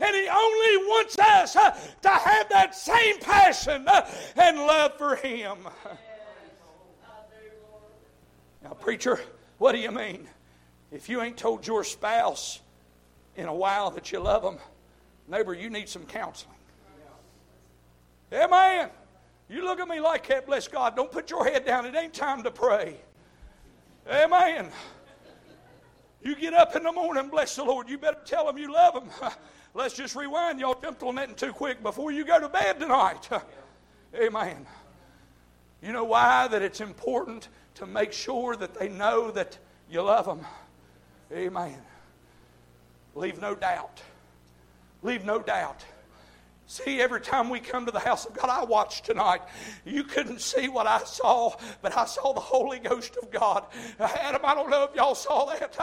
and 0.00 0.14
He 0.14 0.28
only 0.28 0.76
wants 0.86 1.18
us 1.18 1.55
to 2.02 2.08
have 2.08 2.48
that 2.50 2.74
same 2.74 3.18
passion 3.18 3.86
uh, 3.88 4.08
and 4.36 4.58
love 4.58 4.96
for 4.98 5.16
Him. 5.16 5.58
Now, 8.62 8.70
preacher, 8.70 9.20
what 9.58 9.72
do 9.72 9.78
you 9.78 9.90
mean? 9.90 10.26
If 10.90 11.08
you 11.08 11.20
ain't 11.22 11.36
told 11.36 11.66
your 11.66 11.84
spouse 11.84 12.60
in 13.36 13.46
a 13.46 13.54
while 13.54 13.90
that 13.92 14.12
you 14.12 14.18
love 14.18 14.42
them, 14.42 14.58
neighbor, 15.28 15.54
you 15.54 15.70
need 15.70 15.88
some 15.88 16.04
counseling. 16.04 16.54
Amen. 18.32 18.90
You 19.48 19.64
look 19.64 19.78
at 19.78 19.86
me 19.86 20.00
like 20.00 20.26
that, 20.28 20.46
bless 20.46 20.66
God. 20.66 20.96
Don't 20.96 21.12
put 21.12 21.30
your 21.30 21.44
head 21.44 21.64
down. 21.64 21.86
It 21.86 21.94
ain't 21.94 22.14
time 22.14 22.42
to 22.42 22.50
pray. 22.50 22.96
Amen. 24.10 24.68
You 26.22 26.34
get 26.34 26.54
up 26.54 26.74
in 26.74 26.82
the 26.82 26.90
morning, 26.90 27.28
bless 27.28 27.54
the 27.54 27.62
Lord. 27.62 27.88
You 27.88 27.98
better 27.98 28.18
tell 28.24 28.46
them 28.46 28.58
you 28.58 28.72
love 28.72 28.94
them. 28.94 29.10
Let's 29.76 29.92
just 29.92 30.16
rewind. 30.16 30.58
Y'all 30.58 30.78
jumped 30.80 31.02
on 31.02 31.16
that 31.16 31.36
too 31.36 31.52
quick 31.52 31.82
before 31.82 32.10
you 32.10 32.24
go 32.24 32.40
to 32.40 32.48
bed 32.48 32.80
tonight. 32.80 33.28
Amen. 34.14 34.66
You 35.82 35.92
know 35.92 36.04
why? 36.04 36.48
That 36.48 36.62
it's 36.62 36.80
important 36.80 37.48
to 37.74 37.84
make 37.84 38.14
sure 38.14 38.56
that 38.56 38.72
they 38.72 38.88
know 38.88 39.30
that 39.32 39.58
you 39.90 40.00
love 40.00 40.24
them. 40.24 40.40
Amen. 41.30 41.76
Leave 43.14 43.38
no 43.38 43.54
doubt. 43.54 44.00
Leave 45.02 45.26
no 45.26 45.40
doubt. 45.40 45.84
See, 46.68 47.00
every 47.00 47.20
time 47.20 47.48
we 47.48 47.60
come 47.60 47.86
to 47.86 47.92
the 47.92 48.00
house 48.00 48.26
of 48.26 48.34
God, 48.34 48.50
I 48.50 48.64
watched 48.64 49.04
tonight. 49.04 49.40
You 49.84 50.02
couldn't 50.02 50.40
see 50.40 50.68
what 50.68 50.88
I 50.88 50.98
saw, 51.04 51.54
but 51.80 51.96
I 51.96 52.06
saw 52.06 52.32
the 52.32 52.40
Holy 52.40 52.80
Ghost 52.80 53.16
of 53.22 53.30
God. 53.30 53.64
Adam, 54.00 54.40
I 54.42 54.52
don't 54.52 54.68
know 54.68 54.82
if 54.82 54.92
y'all 54.96 55.14
saw 55.14 55.44
that. 55.46 55.76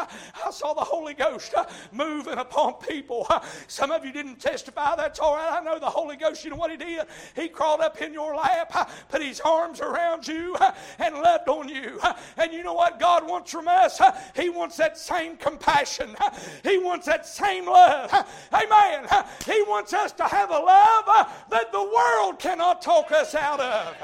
I 0.45 0.51
saw 0.51 0.73
the 0.73 0.81
Holy 0.81 1.13
Ghost 1.13 1.55
moving 1.93 2.37
upon 2.37 2.73
people. 2.73 3.25
Some 3.67 3.91
of 3.91 4.03
you 4.03 4.11
didn't 4.11 4.41
testify. 4.41 4.97
That's 4.97 5.21
all 5.21 5.35
right. 5.37 5.53
I 5.53 5.63
know 5.63 5.79
the 5.79 5.85
Holy 5.85 6.17
Ghost, 6.17 6.43
you 6.43 6.49
know 6.49 6.57
what 6.57 6.69
He 6.69 6.75
did? 6.75 7.05
He 7.33 7.47
crawled 7.47 7.79
up 7.79 8.01
in 8.01 8.11
your 8.11 8.35
lap, 8.35 8.91
put 9.07 9.21
His 9.21 9.39
arms 9.39 9.79
around 9.79 10.27
you, 10.27 10.57
and 10.99 11.15
loved 11.15 11.47
on 11.47 11.69
you. 11.69 11.97
And 12.35 12.51
you 12.51 12.61
know 12.61 12.73
what 12.73 12.99
God 12.99 13.25
wants 13.25 13.51
from 13.51 13.69
us? 13.69 14.01
He 14.35 14.49
wants 14.49 14.75
that 14.77 14.97
same 14.97 15.37
compassion, 15.37 16.13
He 16.61 16.77
wants 16.77 17.05
that 17.05 17.25
same 17.25 17.67
love. 17.67 18.11
Amen. 18.51 19.07
He 19.45 19.63
wants 19.63 19.93
us 19.93 20.11
to 20.13 20.23
have 20.23 20.49
a 20.49 20.59
love 20.59 20.72
love 20.73 21.03
uh, 21.07 21.25
that 21.49 21.71
the 21.71 21.83
world 21.83 22.39
cannot 22.39 22.81
talk 22.81 23.11
us 23.11 23.35
out 23.35 23.59
of. 23.59 23.95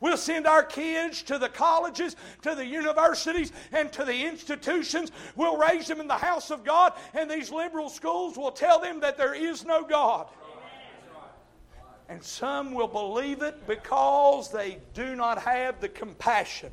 We'll 0.00 0.16
send 0.16 0.46
our 0.46 0.62
kids 0.62 1.22
to 1.22 1.38
the 1.38 1.48
colleges, 1.48 2.16
to 2.42 2.54
the 2.54 2.66
universities, 2.66 3.52
and 3.72 3.90
to 3.92 4.04
the 4.04 4.26
institutions. 4.26 5.12
We'll 5.34 5.56
raise 5.56 5.86
them 5.86 6.00
in 6.00 6.08
the 6.08 6.14
house 6.14 6.50
of 6.50 6.62
God, 6.62 6.92
and 7.14 7.30
these 7.30 7.50
liberal 7.50 7.88
schools 7.88 8.36
will 8.36 8.50
tell 8.50 8.80
them 8.80 9.00
that 9.00 9.16
there 9.16 9.34
is 9.34 9.64
no 9.64 9.82
God. 9.82 10.26
And 12.10 12.22
some 12.22 12.74
will 12.74 12.88
believe 12.88 13.40
it 13.40 13.66
because 13.66 14.50
they 14.52 14.78
do 14.92 15.16
not 15.16 15.38
have 15.38 15.80
the 15.80 15.88
compassion. 15.88 16.70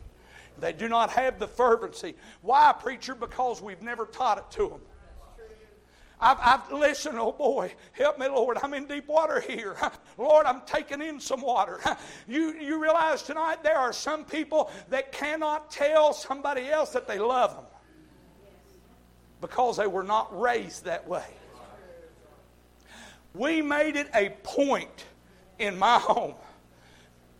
They 0.59 0.73
do 0.73 0.89
not 0.89 1.09
have 1.11 1.39
the 1.39 1.47
fervency. 1.47 2.15
Why, 2.41 2.73
preacher? 2.77 3.15
Because 3.15 3.61
we've 3.61 3.81
never 3.81 4.05
taught 4.05 4.39
it 4.39 4.51
to 4.57 4.67
them. 4.67 4.81
I've, 6.21 6.37
I've 6.39 6.71
listened, 6.71 7.17
oh 7.19 7.31
boy, 7.31 7.73
help 7.93 8.19
me, 8.19 8.27
Lord. 8.27 8.57
I'm 8.61 8.75
in 8.75 8.85
deep 8.85 9.07
water 9.07 9.39
here. 9.39 9.75
Lord, 10.17 10.45
I'm 10.45 10.61
taking 10.67 11.01
in 11.01 11.19
some 11.19 11.41
water. 11.41 11.79
You, 12.27 12.53
you 12.53 12.81
realize 12.81 13.23
tonight 13.23 13.63
there 13.63 13.77
are 13.77 13.91
some 13.91 14.23
people 14.23 14.71
that 14.89 15.11
cannot 15.11 15.71
tell 15.71 16.13
somebody 16.13 16.69
else 16.69 16.91
that 16.91 17.07
they 17.07 17.19
love 17.19 17.55
them 17.55 17.65
because 19.41 19.77
they 19.77 19.87
were 19.87 20.03
not 20.03 20.39
raised 20.39 20.85
that 20.85 21.07
way. 21.07 21.25
We 23.33 23.61
made 23.61 23.95
it 23.95 24.09
a 24.13 24.29
point 24.43 25.05
in 25.59 25.77
my 25.77 25.97
home 25.99 26.35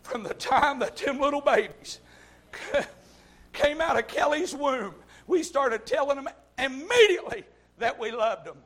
from 0.02 0.22
the 0.24 0.34
time 0.34 0.80
that 0.80 0.96
them 0.96 1.20
little 1.20 1.40
babies 1.40 2.00
came 3.52 3.80
out 3.80 3.98
of 3.98 4.08
Kelly's 4.08 4.54
womb. 4.54 4.94
We 5.26 5.42
started 5.42 5.86
telling 5.86 6.16
them 6.16 6.28
immediately 6.58 7.44
that 7.78 7.98
we 7.98 8.10
loved 8.10 8.46
them. 8.46 8.56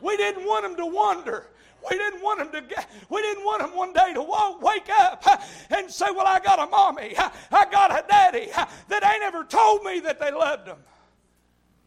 We 0.00 0.16
didn't 0.16 0.44
want 0.44 0.64
them 0.64 0.76
to 0.76 0.86
wonder. 0.86 1.46
We 1.88 1.96
didn't 1.96 2.22
want 2.22 2.38
them 2.40 2.50
to 2.52 2.68
get, 2.68 2.90
we 3.08 3.22
didn't 3.22 3.44
want 3.44 3.62
them 3.62 3.74
one 3.74 3.92
day 3.92 4.12
to 4.14 4.22
walk, 4.22 4.60
wake 4.60 4.88
up 4.90 5.24
and 5.70 5.90
say, 5.90 6.06
Well, 6.10 6.26
I 6.26 6.40
got 6.40 6.58
a 6.58 6.66
mommy, 6.66 7.14
I 7.16 7.66
got 7.70 7.92
a 7.92 8.04
daddy 8.08 8.48
that 8.88 9.04
ain't 9.04 9.22
ever 9.22 9.44
told 9.44 9.84
me 9.84 10.00
that 10.00 10.18
they 10.18 10.32
loved 10.32 10.66
them. 10.66 10.78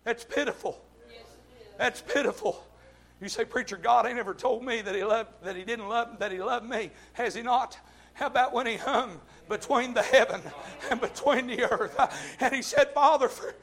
That's 0.03 0.23
pitiful. 0.23 0.81
That's 1.77 2.01
pitiful. 2.01 2.63
You 3.21 3.29
say, 3.29 3.45
Preacher, 3.45 3.77
God 3.77 4.05
ain't 4.05 4.17
ever 4.17 4.33
told 4.33 4.63
me 4.63 4.81
that 4.81 4.95
he 4.95 5.03
loved 5.03 5.29
that 5.43 5.55
he 5.55 5.63
didn't 5.63 5.89
love 5.89 6.19
that 6.19 6.31
he 6.31 6.41
loved 6.41 6.67
me. 6.67 6.91
Has 7.13 7.35
he 7.35 7.41
not? 7.41 7.77
How 8.13 8.27
about 8.27 8.53
when 8.53 8.67
he 8.67 8.77
hung 8.77 9.19
between 9.49 9.93
the 9.93 10.01
heaven 10.01 10.41
and 10.89 11.01
between 11.01 11.47
the 11.47 11.69
earth? 11.69 11.97
And 12.39 12.53
he 12.53 12.61
said, 12.61 12.89
Father, 12.93 13.27
for 13.27 13.53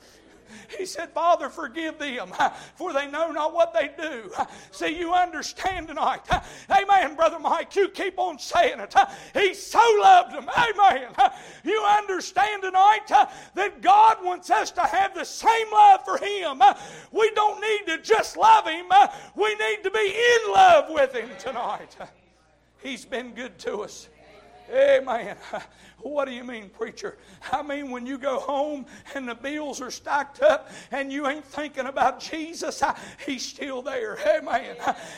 he 0.77 0.87
said, 0.87 1.11
Father, 1.11 1.49
forgive 1.49 1.99
them, 1.99 2.33
for 2.77 2.93
they 2.93 3.11
know 3.11 3.31
not 3.31 3.55
what 3.55 3.73
they 3.73 3.91
do. 3.99 4.31
See, 4.71 4.99
you 4.99 5.13
understand 5.13 5.89
tonight. 5.89 6.23
Amen, 6.71 7.17
Brother 7.17 7.39
Mike. 7.39 7.75
You 7.77 7.89
keep 7.89 8.19
on 8.19 8.39
saying 8.39 8.81
it. 8.81 8.95
He 9.35 9.55
so 9.55 9.83
loved 10.01 10.35
them. 10.35 10.49
Amen. 10.49 11.09
You 11.65 11.83
understand 11.83 12.63
tonight 12.63 13.09
that 13.55 13.81
God 13.81 14.19
wants 14.23 14.51
us 14.51 14.71
to 14.73 14.83
have 14.83 15.15
the 15.15 15.25
same 15.25 15.71
love 15.73 16.05
for 16.05 16.19
Him. 16.19 16.63
We 17.13 17.31
don't 17.35 17.61
need 17.61 17.87
to 17.87 18.03
just 18.03 18.37
love 18.37 18.67
Him, 18.67 18.87
we 19.35 19.55
need 19.55 19.83
to 19.85 19.91
be 19.91 20.15
in 20.17 20.53
love 20.53 20.87
with 20.91 21.15
Him 21.15 21.31
tonight. 21.39 21.97
He's 22.83 23.05
been 23.05 23.33
good 23.33 23.59
to 23.61 23.79
us. 23.83 24.09
Amen. 24.71 25.37
What 26.01 26.27
do 26.27 26.33
you 26.33 26.45
mean, 26.45 26.69
preacher? 26.69 27.19
I 27.53 27.61
mean, 27.63 27.91
when 27.91 28.07
you 28.07 28.19
go 28.19 28.39
home 28.39 28.87
and 29.17 29.29
the 29.29 29.35
bills 29.35 29.81
are 29.81 29.91
stacked 29.91 30.41
up 30.43 30.71
and 30.93 31.13
you 31.13 31.27
ain't 31.27 31.45
thinking 31.45 31.87
about 31.87 32.21
Jesus, 32.21 32.83
He's 33.27 33.45
still 33.45 33.83
there. 33.83 34.17
Amen. 34.25 34.77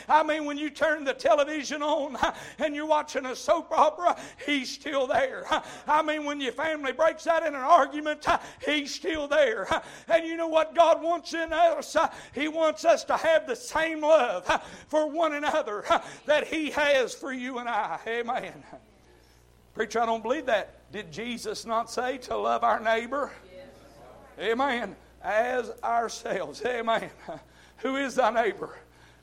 I 0.09 0.23
mean, 0.23 0.47
when 0.47 0.57
you 0.57 0.71
turn 0.71 1.05
the 1.05 1.13
television 1.13 1.83
on 1.83 2.17
and 2.59 2.75
you're 2.75 2.87
watching 2.87 3.27
a 3.27 3.37
soap 3.37 3.73
opera, 3.73 4.17
He's 4.47 4.71
still 4.71 5.07
there. 5.07 5.45
I 5.87 6.01
mean, 6.03 6.25
when 6.25 6.41
your 6.41 6.53
family 6.53 6.93
breaks 6.93 7.27
out 7.27 7.47
in 7.47 7.55
an 7.55 7.61
argument, 7.61 8.27
He's 8.65 8.95
still 8.95 9.29
there. 9.29 9.69
And 10.09 10.27
you 10.27 10.37
know 10.37 10.49
what 10.49 10.75
God 10.75 11.03
wants 11.03 11.35
in 11.35 11.53
us? 11.53 11.95
He 12.35 12.49
wants 12.49 12.87
us 12.87 13.05
to 13.05 13.19
have 13.19 13.47
the 13.47 13.57
same 13.57 14.01
love 14.01 14.47
for 14.89 15.11
one 15.11 15.35
another 15.35 15.85
that 16.25 16.47
He 16.47 16.71
has 16.71 17.15
for 17.15 17.35
you 17.35 17.59
and 17.59 17.69
I. 17.69 17.99
Amen. 18.07 18.65
Preacher, 19.75 20.01
I 20.01 20.07
don't 20.07 20.23
believe 20.23 20.47
that. 20.47 20.75
Did 20.93 21.13
Jesus 21.13 21.65
not 21.65 21.91
say 21.91 22.19
to 22.19 22.37
love 22.37 22.65
our 22.65 22.81
neighbor? 22.81 23.31
Yes. 23.53 24.53
Amen. 24.53 24.97
As 25.23 25.71
ourselves. 25.83 26.63
Amen. 26.65 27.11
Who 27.79 27.97
is 27.97 28.17
thy 28.17 28.31
neighbor? 28.31 28.77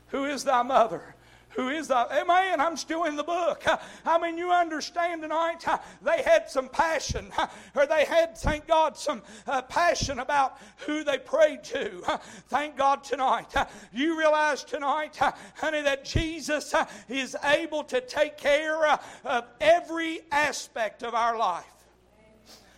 Who 0.08 0.24
is 0.24 0.44
thy 0.44 0.62
mother? 0.62 1.14
Who 1.50 1.68
is 1.68 1.88
the 1.88 2.20
amen 2.20 2.60
i'm 2.60 2.76
still 2.76 3.04
in 3.04 3.16
the 3.16 3.24
book. 3.24 3.64
I 4.04 4.18
mean 4.18 4.38
you 4.38 4.50
understand 4.50 5.22
tonight 5.22 5.64
they 6.02 6.22
had 6.22 6.50
some 6.50 6.68
passion 6.68 7.30
or 7.74 7.86
they 7.86 8.04
had 8.04 8.36
thank 8.36 8.66
god 8.66 8.96
some 8.96 9.22
uh, 9.46 9.62
passion 9.62 10.18
about 10.18 10.58
who 10.86 11.04
they 11.04 11.18
prayed 11.18 11.64
to. 11.64 12.02
Thank 12.48 12.76
god 12.76 13.04
tonight. 13.04 13.54
You 13.92 14.18
realize 14.18 14.64
tonight 14.64 15.16
honey 15.56 15.82
that 15.82 16.04
jesus 16.04 16.74
is 17.08 17.36
able 17.44 17.84
to 17.84 18.00
take 18.00 18.36
care 18.36 18.86
of 19.24 19.44
every 19.60 20.20
aspect 20.30 21.02
of 21.02 21.14
our 21.14 21.36
life. 21.36 21.64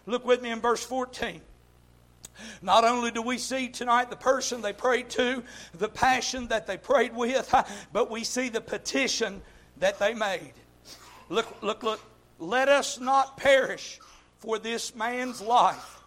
Look 0.06 0.24
with 0.24 0.42
me 0.42 0.50
in 0.50 0.60
verse 0.60 0.84
14 0.84 1.40
not 2.62 2.84
only 2.84 3.10
do 3.10 3.22
we 3.22 3.38
see 3.38 3.68
tonight 3.68 4.10
the 4.10 4.16
person 4.16 4.62
they 4.62 4.72
prayed 4.72 5.10
to, 5.10 5.42
the 5.74 5.88
passion 5.88 6.48
that 6.48 6.66
they 6.66 6.76
prayed 6.76 7.14
with, 7.14 7.54
but 7.92 8.10
we 8.10 8.24
see 8.24 8.48
the 8.48 8.60
petition 8.60 9.42
that 9.78 9.98
they 9.98 10.14
made. 10.14 10.52
Look, 11.28 11.62
look, 11.62 11.82
look. 11.82 12.00
Let 12.38 12.68
us 12.68 12.98
not 12.98 13.36
perish 13.36 14.00
for 14.38 14.58
this 14.58 14.94
man's 14.94 15.42
life, 15.42 16.00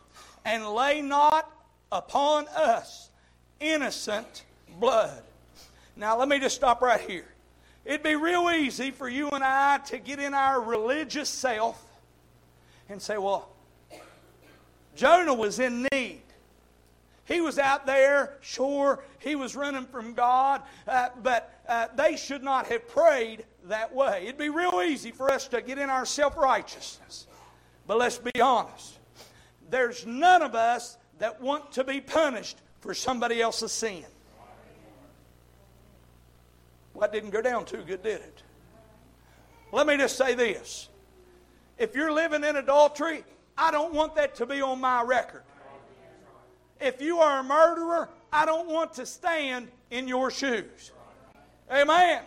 and 0.43 0.67
lay 0.67 1.01
not 1.01 1.49
upon 1.91 2.47
us 2.49 3.09
innocent 3.59 4.43
blood. 4.79 5.21
Now, 5.95 6.17
let 6.17 6.27
me 6.27 6.39
just 6.39 6.55
stop 6.55 6.81
right 6.81 6.99
here. 6.99 7.27
It'd 7.85 8.01
be 8.01 8.15
real 8.15 8.49
easy 8.49 8.91
for 8.91 9.07
you 9.07 9.29
and 9.29 9.43
I 9.43 9.77
to 9.77 9.99
get 9.99 10.19
in 10.19 10.33
our 10.33 10.59
religious 10.61 11.29
self 11.29 11.83
and 12.89 13.01
say, 13.01 13.17
well, 13.17 13.49
Jonah 14.95 15.33
was 15.33 15.59
in 15.59 15.87
need. 15.91 16.22
He 17.25 17.39
was 17.39 17.57
out 17.57 17.85
there, 17.85 18.37
sure, 18.41 19.03
he 19.19 19.35
was 19.35 19.55
running 19.55 19.85
from 19.85 20.13
God, 20.13 20.61
uh, 20.87 21.09
but 21.21 21.61
uh, 21.67 21.87
they 21.95 22.17
should 22.17 22.43
not 22.43 22.67
have 22.67 22.87
prayed 22.89 23.45
that 23.65 23.93
way. 23.93 24.23
It'd 24.23 24.37
be 24.37 24.49
real 24.49 24.81
easy 24.85 25.11
for 25.11 25.31
us 25.31 25.47
to 25.49 25.61
get 25.61 25.77
in 25.77 25.89
our 25.89 26.05
self 26.05 26.35
righteousness. 26.35 27.27
But 27.87 27.97
let's 27.97 28.17
be 28.17 28.41
honest. 28.41 28.99
There's 29.69 30.05
none 30.05 30.41
of 30.41 30.53
us 30.53 30.97
that 31.19 31.41
want 31.41 31.71
to 31.73 31.83
be 31.83 32.01
punished 32.01 32.57
for 32.81 32.93
somebody 32.93 33.41
else's 33.41 33.71
sin. 33.71 34.05
Well, 36.93 37.01
that 37.01 37.13
didn't 37.13 37.31
go 37.31 37.41
down 37.41 37.65
too 37.65 37.83
good, 37.87 38.03
did 38.03 38.21
it? 38.21 38.43
Let 39.71 39.87
me 39.87 39.97
just 39.97 40.17
say 40.17 40.35
this. 40.35 40.89
If 41.77 41.95
you're 41.95 42.11
living 42.11 42.43
in 42.43 42.57
adultery, 42.57 43.23
I 43.57 43.71
don't 43.71 43.93
want 43.93 44.15
that 44.15 44.35
to 44.35 44.45
be 44.45 44.61
on 44.61 44.79
my 44.79 45.01
record. 45.01 45.43
If 46.83 47.01
you 47.01 47.19
are 47.19 47.39
a 47.39 47.43
murderer, 47.43 48.09
I 48.33 48.45
don't 48.45 48.67
want 48.67 48.93
to 48.95 49.05
stand 49.05 49.69
in 49.89 50.05
your 50.05 50.29
shoes. 50.29 50.91
Amen. 51.71 52.23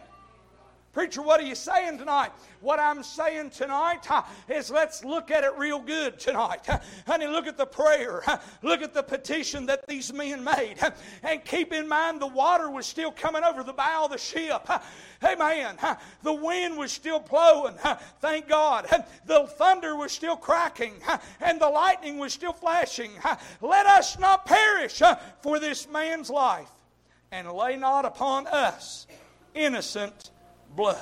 Preacher, 0.96 1.20
what 1.20 1.38
are 1.38 1.44
you 1.44 1.54
saying 1.54 1.98
tonight? 1.98 2.30
What 2.62 2.80
I'm 2.80 3.02
saying 3.02 3.50
tonight 3.50 4.06
is 4.48 4.70
let's 4.70 5.04
look 5.04 5.30
at 5.30 5.44
it 5.44 5.50
real 5.58 5.78
good 5.78 6.18
tonight. 6.18 6.66
Honey, 7.06 7.26
look 7.26 7.46
at 7.46 7.58
the 7.58 7.66
prayer. 7.66 8.22
Look 8.62 8.80
at 8.80 8.94
the 8.94 9.02
petition 9.02 9.66
that 9.66 9.86
these 9.86 10.10
men 10.10 10.42
made. 10.42 10.76
And 11.22 11.44
keep 11.44 11.74
in 11.74 11.86
mind 11.86 12.22
the 12.22 12.26
water 12.26 12.70
was 12.70 12.86
still 12.86 13.12
coming 13.12 13.44
over 13.44 13.62
the 13.62 13.74
bow 13.74 14.06
of 14.06 14.10
the 14.10 14.16
ship. 14.16 14.66
Amen. 15.22 15.76
The 16.22 16.32
wind 16.32 16.78
was 16.78 16.92
still 16.92 17.20
blowing. 17.20 17.74
Thank 18.22 18.48
God. 18.48 18.86
The 19.26 19.46
thunder 19.48 19.96
was 19.96 20.12
still 20.12 20.36
cracking. 20.36 20.94
And 21.42 21.60
the 21.60 21.68
lightning 21.68 22.16
was 22.16 22.32
still 22.32 22.54
flashing. 22.54 23.10
Let 23.60 23.84
us 23.84 24.18
not 24.18 24.46
perish 24.46 25.02
for 25.42 25.60
this 25.60 25.86
man's 25.90 26.30
life. 26.30 26.70
And 27.30 27.52
lay 27.52 27.76
not 27.76 28.06
upon 28.06 28.46
us 28.46 29.06
innocent 29.54 30.30
blood. 30.76 31.00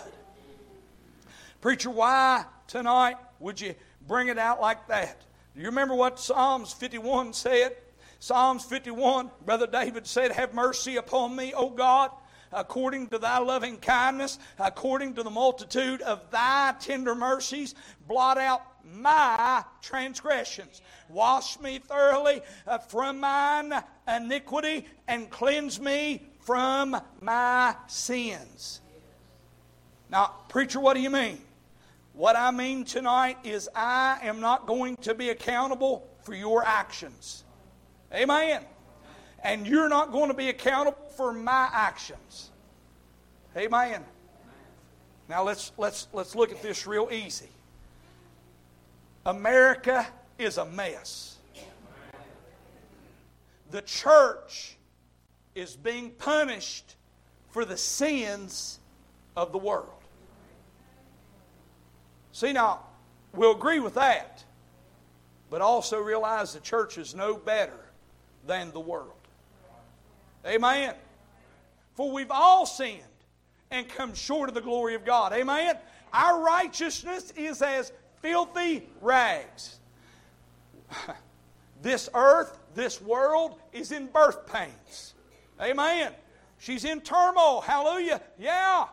Preacher, 1.60 1.90
why 1.90 2.44
tonight 2.66 3.16
would 3.40 3.60
you 3.60 3.74
bring 4.06 4.28
it 4.28 4.38
out 4.38 4.60
like 4.60 4.86
that? 4.88 5.20
Do 5.54 5.60
you 5.60 5.66
remember 5.66 5.94
what 5.94 6.18
Psalms 6.18 6.72
51 6.72 7.32
said? 7.32 7.76
Psalms 8.20 8.64
51, 8.64 9.30
Brother 9.44 9.66
David 9.66 10.06
said, 10.06 10.32
Have 10.32 10.54
mercy 10.54 10.96
upon 10.96 11.36
me, 11.36 11.52
O 11.54 11.68
God, 11.70 12.10
according 12.52 13.08
to 13.08 13.18
thy 13.18 13.38
loving 13.38 13.76
kindness, 13.76 14.38
according 14.58 15.14
to 15.14 15.22
the 15.22 15.30
multitude 15.30 16.00
of 16.02 16.30
thy 16.30 16.74
tender 16.80 17.14
mercies, 17.14 17.74
blot 18.06 18.38
out 18.38 18.62
my 18.84 19.64
transgressions. 19.82 20.80
Wash 21.08 21.58
me 21.60 21.78
thoroughly 21.78 22.40
uh, 22.66 22.78
from 22.78 23.20
mine 23.20 23.72
iniquity 24.08 24.86
and 25.08 25.30
cleanse 25.30 25.80
me 25.80 26.22
from 26.40 27.00
my 27.20 27.74
sins. 27.86 28.80
Now, 30.10 30.32
preacher, 30.48 30.80
what 30.80 30.94
do 30.94 31.00
you 31.00 31.10
mean? 31.10 31.38
What 32.12 32.36
I 32.36 32.50
mean 32.50 32.84
tonight 32.84 33.38
is 33.42 33.68
I 33.74 34.18
am 34.22 34.40
not 34.40 34.66
going 34.66 34.96
to 34.98 35.14
be 35.14 35.30
accountable 35.30 36.08
for 36.22 36.34
your 36.34 36.64
actions. 36.64 37.42
Amen. 38.12 38.62
And 39.42 39.66
you're 39.66 39.88
not 39.88 40.12
going 40.12 40.28
to 40.28 40.34
be 40.34 40.48
accountable 40.48 40.98
for 41.16 41.32
my 41.32 41.68
actions. 41.72 42.50
Amen. 43.56 44.04
Now 45.28 45.42
let's 45.42 45.72
let's 45.76 46.08
let's 46.12 46.34
look 46.34 46.50
at 46.52 46.62
this 46.62 46.86
real 46.86 47.08
easy. 47.10 47.48
America 49.26 50.06
is 50.38 50.58
a 50.58 50.64
mess. 50.66 51.38
The 53.70 53.82
church 53.82 54.76
is 55.54 55.76
being 55.76 56.10
punished 56.10 56.96
for 57.50 57.64
the 57.64 57.76
sins 57.76 58.78
of 59.36 59.52
the 59.52 59.58
world. 59.58 59.93
See, 62.34 62.52
now, 62.52 62.80
we'll 63.32 63.52
agree 63.52 63.78
with 63.78 63.94
that, 63.94 64.42
but 65.50 65.60
also 65.60 66.00
realize 66.00 66.52
the 66.52 66.58
church 66.58 66.98
is 66.98 67.14
no 67.14 67.36
better 67.36 67.78
than 68.44 68.72
the 68.72 68.80
world. 68.80 69.12
Amen. 70.44 70.96
For 71.94 72.10
we've 72.10 72.32
all 72.32 72.66
sinned 72.66 73.02
and 73.70 73.88
come 73.88 74.14
short 74.14 74.48
of 74.48 74.56
the 74.56 74.60
glory 74.60 74.96
of 74.96 75.04
God. 75.04 75.32
Amen. 75.32 75.78
Our 76.12 76.42
righteousness 76.42 77.32
is 77.36 77.62
as 77.62 77.92
filthy 78.20 78.88
rags. 79.00 79.78
This 81.82 82.08
earth, 82.14 82.58
this 82.74 83.02
world 83.02 83.58
is 83.70 83.92
in 83.92 84.06
birth 84.06 84.50
pains. 84.50 85.12
Amen. 85.60 86.12
She's 86.56 86.86
in 86.86 87.02
turmoil. 87.02 87.60
Hallelujah. 87.60 88.22
Yeah. 88.38 88.86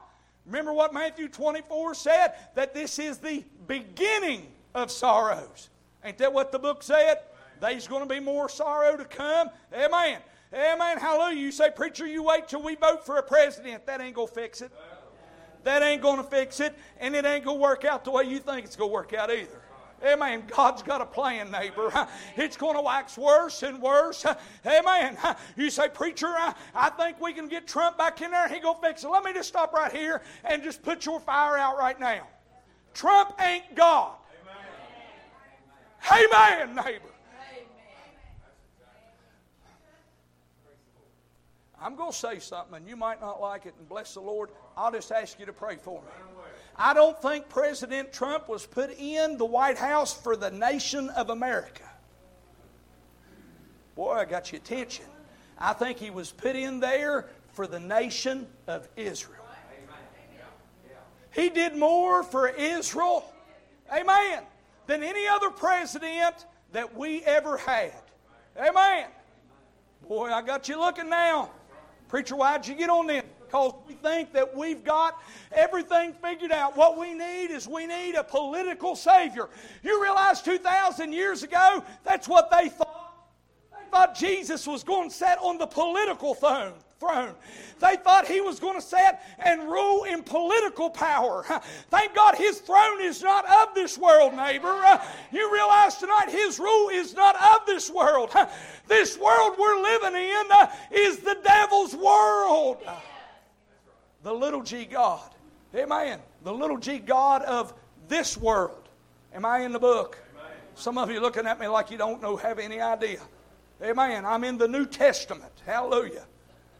Remember 0.46 0.74
what 0.74 0.94
Matthew 0.94 1.28
24 1.28 1.94
said? 1.96 2.34
That 2.56 2.74
this 2.74 3.00
is 3.00 3.20
the 3.20 3.44
beginning 3.68 4.48
of 4.74 4.92
sorrows. 4.92 5.70
Ain't 6.04 6.18
that 6.18 6.34
what 6.34 6.52
the 6.52 6.60
book 6.60 6.82
said? 6.84 7.20
There's 7.60 7.88
going 7.88 8.02
to 8.02 8.12
be 8.12 8.20
more 8.20 8.50
sorrow 8.50 8.98
to 8.98 9.06
come. 9.06 9.50
Amen. 9.74 10.20
Amen. 10.54 10.98
Hallelujah. 10.98 11.40
You 11.40 11.52
say, 11.52 11.70
Preacher, 11.70 12.08
you 12.08 12.24
wait 12.24 12.48
till 12.48 12.62
we 12.62 12.76
vote 12.76 13.06
for 13.06 13.18
a 13.18 13.24
president. 13.24 13.86
That 13.86 14.02
ain't 14.02 14.16
going 14.16 14.28
to 14.28 14.34
fix 14.34 14.62
it. 14.62 14.72
That 15.64 15.84
ain't 15.84 16.02
going 16.02 16.18
to 16.18 16.24
fix 16.24 16.60
it. 16.60 16.76
And 17.00 17.16
it 17.16 17.24
ain't 17.24 17.46
going 17.46 17.58
to 17.58 17.62
work 17.62 17.86
out 17.86 18.04
the 18.04 18.12
way 18.12 18.24
you 18.24 18.40
think 18.40 18.66
it's 18.66 18.76
going 18.76 18.90
to 18.90 18.94
work 18.94 19.14
out 19.14 19.32
either. 19.32 19.61
Amen. 20.06 20.44
God's 20.56 20.82
got 20.82 21.02
a 21.02 21.06
plan, 21.06 21.52
neighbor. 21.52 21.92
It's 22.36 22.58
going 22.58 22.76
to 22.76 22.82
wax 22.82 23.18
worse 23.18 23.64
and 23.64 23.82
worse. 23.82 24.26
Amen. 24.66 25.18
You 25.56 25.70
say, 25.70 25.90
Preacher, 25.90 26.34
I 26.76 26.90
think 26.98 27.22
we 27.22 27.34
can 27.34 27.48
get 27.48 27.68
Trump 27.68 27.98
back 27.98 28.22
in 28.22 28.32
there. 28.32 28.48
He 28.48 28.60
go 28.60 28.74
fix 28.74 29.04
it. 29.04 29.10
Let 29.10 29.24
me 29.24 29.34
just 29.34 29.50
stop 29.50 29.74
right 29.74 29.92
here 29.92 30.22
and 30.44 30.64
just 30.64 30.82
put 30.82 31.06
your 31.06 31.20
fire 31.20 31.58
out 31.58 31.78
right 31.78 32.00
now. 32.00 32.28
Trump 32.94 33.34
ain't 33.42 33.76
God. 33.76 34.14
Amen, 36.12 36.28
Amen 36.32 36.76
neighbor. 36.76 37.06
I'm 41.84 41.96
going 41.96 42.12
to 42.12 42.18
say 42.18 42.38
something, 42.38 42.76
and 42.76 42.88
you 42.88 42.96
might 42.96 43.20
not 43.20 43.42
like 43.42 43.66
it, 43.66 43.74
and 43.80 43.90
bless 43.90 44.14
the 44.14 44.20
Lord. 44.20 44.50
I'll 44.78 44.92
just 44.92 45.12
ask 45.12 45.40
you 45.40 45.48
to 45.48 45.54
pray 45.54 45.78
for 45.78 46.02
me. 46.02 46.08
I 46.82 46.96
don't 46.96 47.22
think 47.22 47.48
President 47.48 48.12
Trump 48.12 48.50
was 48.50 48.66
put 48.66 48.90
in 48.98 49.38
the 49.38 49.46
White 49.46 49.78
House 49.78 50.14
for 50.14 50.36
the 50.36 50.50
nation 50.50 51.10
of 51.10 51.30
America. 51.30 51.84
Boy, 53.96 54.14
I 54.14 54.26
got 54.26 54.52
your 54.52 54.60
attention. 54.60 55.06
I 55.60 55.74
think 55.74 56.00
he 56.00 56.10
was 56.10 56.32
put 56.32 56.56
in 56.56 56.80
there 56.80 57.28
for 57.54 57.68
the 57.68 57.80
nation 57.80 58.48
of 58.66 58.90
Israel. 58.96 59.38
He 61.36 61.50
did 61.50 61.78
more 61.78 62.24
for 62.24 62.50
Israel, 62.50 63.32
amen, 63.96 64.42
than 64.88 65.04
any 65.04 65.28
other 65.28 65.52
president 65.52 66.48
that 66.72 66.98
we 66.98 67.24
ever 67.26 67.58
had. 67.58 67.94
Amen. 68.58 69.08
Boy, 70.10 70.32
I 70.32 70.42
got 70.42 70.68
you 70.68 70.80
looking 70.80 71.10
now. 71.10 71.52
Preacher, 72.08 72.36
why'd 72.36 72.68
you 72.68 72.74
get 72.74 72.90
on 72.90 73.06
them? 73.06 73.24
Because 73.52 73.74
we 73.86 73.96
think 73.96 74.32
that 74.32 74.56
we've 74.56 74.82
got 74.82 75.22
everything 75.52 76.14
figured 76.14 76.54
out. 76.54 76.78
What 76.78 76.98
we 76.98 77.14
need 77.14 77.48
is 77.48 77.68
we 77.68 77.86
need 77.86 78.16
a 78.16 78.24
political 78.24 78.96
Savior. 78.96 79.50
You 79.84 80.02
realize 80.02 80.42
2,000 80.42 81.12
years 81.12 81.44
ago, 81.44 81.84
that's 82.06 82.30
what 82.30 82.50
they 82.50 82.70
thought. 82.70 83.28
They 83.74 83.90
thought 83.92 84.16
Jesus 84.16 84.66
was 84.66 84.86
going 84.86 85.10
to 85.10 85.16
sit 85.16 85.38
on 85.42 85.58
the 85.58 85.68
political 85.68 86.34
throne 86.34 86.76
throne. 87.02 87.34
They 87.80 87.96
thought 87.96 88.28
he 88.28 88.42
was 88.42 88.60
going 88.60 88.80
to 88.80 88.86
sit 88.86 89.18
and 89.40 89.64
rule 89.64 90.04
in 90.04 90.22
political 90.22 90.90
power. 90.90 91.44
Thank 91.90 92.14
God 92.14 92.36
his 92.36 92.60
throne 92.60 93.02
is 93.02 93.24
not 93.24 93.44
of 93.50 93.74
this 93.74 93.98
world, 93.98 94.34
neighbor. 94.36 94.72
You 95.32 95.52
realize 95.52 95.96
tonight 95.96 96.30
his 96.30 96.60
rule 96.60 96.90
is 96.90 97.16
not 97.16 97.36
of 97.36 97.66
this 97.66 97.90
world. 97.90 98.30
This 98.88 99.18
world 99.18 99.56
we're 99.58 99.82
living 99.82 100.16
in 100.16 100.44
uh, 100.52 100.68
is 100.92 101.20
the 101.20 101.38
devil's 101.44 101.96
world. 101.96 102.78
The 104.24 104.34
little 104.34 104.62
g 104.62 104.86
God. 104.86 105.30
Amen. 105.76 106.20
The 106.44 106.54
little 106.54 106.78
g 106.78 107.00
God 107.00 107.42
of 107.44 107.74
this 108.08 108.38
world. 108.38 108.90
Am 109.34 109.46
I 109.46 109.60
in 109.60 109.72
the 109.72 109.80
book? 109.80 110.18
Some 110.76 110.98
of 110.98 111.12
you 111.12 111.20
looking 111.20 111.46
at 111.46 111.60
me 111.60 111.68
like 111.68 111.92
you 111.92 111.98
don't 111.98 112.22
know, 112.22 112.36
have 112.38 112.60
any 112.60 112.80
idea. 112.80 113.20
Amen. 113.82 114.26
I'm 114.26 114.44
in 114.44 114.58
the 114.58 114.68
New 114.68 114.86
Testament. 114.86 115.52
Hallelujah. 115.66 116.26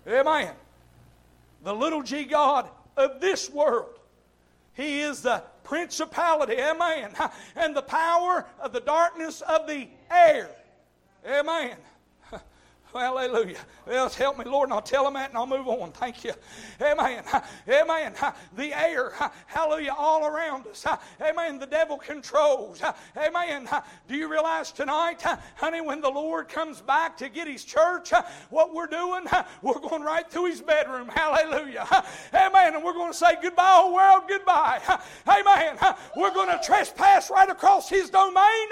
Amen. 0.08 0.54
The 1.64 1.74
little 1.74 2.02
g 2.02 2.24
God 2.24 2.70
of 2.98 3.22
this 3.22 3.50
world. 3.50 4.00
He 4.74 5.02
is 5.02 5.22
the 5.22 5.44
principality, 5.64 6.54
amen, 6.54 7.14
and 7.56 7.76
the 7.76 7.82
power 7.82 8.46
of 8.60 8.74
the 8.74 8.80
darkness 8.80 9.42
of 9.42 9.68
the 9.68 9.88
air. 10.10 10.50
Amen. 11.28 11.76
Hallelujah. 12.94 13.58
Well, 13.88 14.10
help 14.10 14.38
me, 14.38 14.46
Lord, 14.46 14.68
and 14.68 14.74
I'll 14.74 14.82
tell 14.82 15.06
them 15.06 15.14
that 15.14 15.30
and 15.30 15.38
I'll 15.38 15.48
move 15.48 15.68
on. 15.68 15.92
Thank 15.92 16.24
you. 16.24 16.34
Amen. 16.82 17.24
Amen. 17.68 18.14
The 18.56 18.74
air, 18.74 19.14
hallelujah, 19.48 19.96
all 19.98 20.26
around 20.26 20.68
us. 20.68 20.86
Amen. 21.22 21.58
The 21.58 21.68
devil 21.68 21.98
controls. 21.98 22.82
Amen. 23.18 23.70
Do 24.08 24.16
you 24.16 24.30
realize 24.30 24.72
tonight, 24.72 25.24
honey, 25.56 25.82
when 25.82 26.02
the 26.02 26.10
Lord 26.10 26.50
comes 26.50 26.82
back 26.82 27.18
to 27.18 27.30
get 27.30 27.48
his 27.48 27.64
church, 27.64 28.12
what 28.50 28.74
we're 28.74 28.88
doing, 28.88 29.26
we're 29.62 29.80
going 29.80 30.04
right 30.04 30.30
through 30.30 30.48
his 30.48 30.62
bedroom. 30.62 31.08
Hallelujah. 31.08 31.88
Amen. 32.34 32.76
And 32.76 32.84
we're 32.84 32.94
going 32.94 33.12
to 33.12 33.18
say 33.18 33.36
goodbye, 33.42 33.80
old 33.82 33.94
world, 33.94 34.24
goodbye. 34.28 34.82
Amen. 35.28 35.78
We're 36.18 36.34
going 36.34 36.50
to 36.50 36.60
trespass 36.64 37.30
right 37.30 37.50
across 37.50 37.90
his 37.90 38.10
domain, 38.10 38.68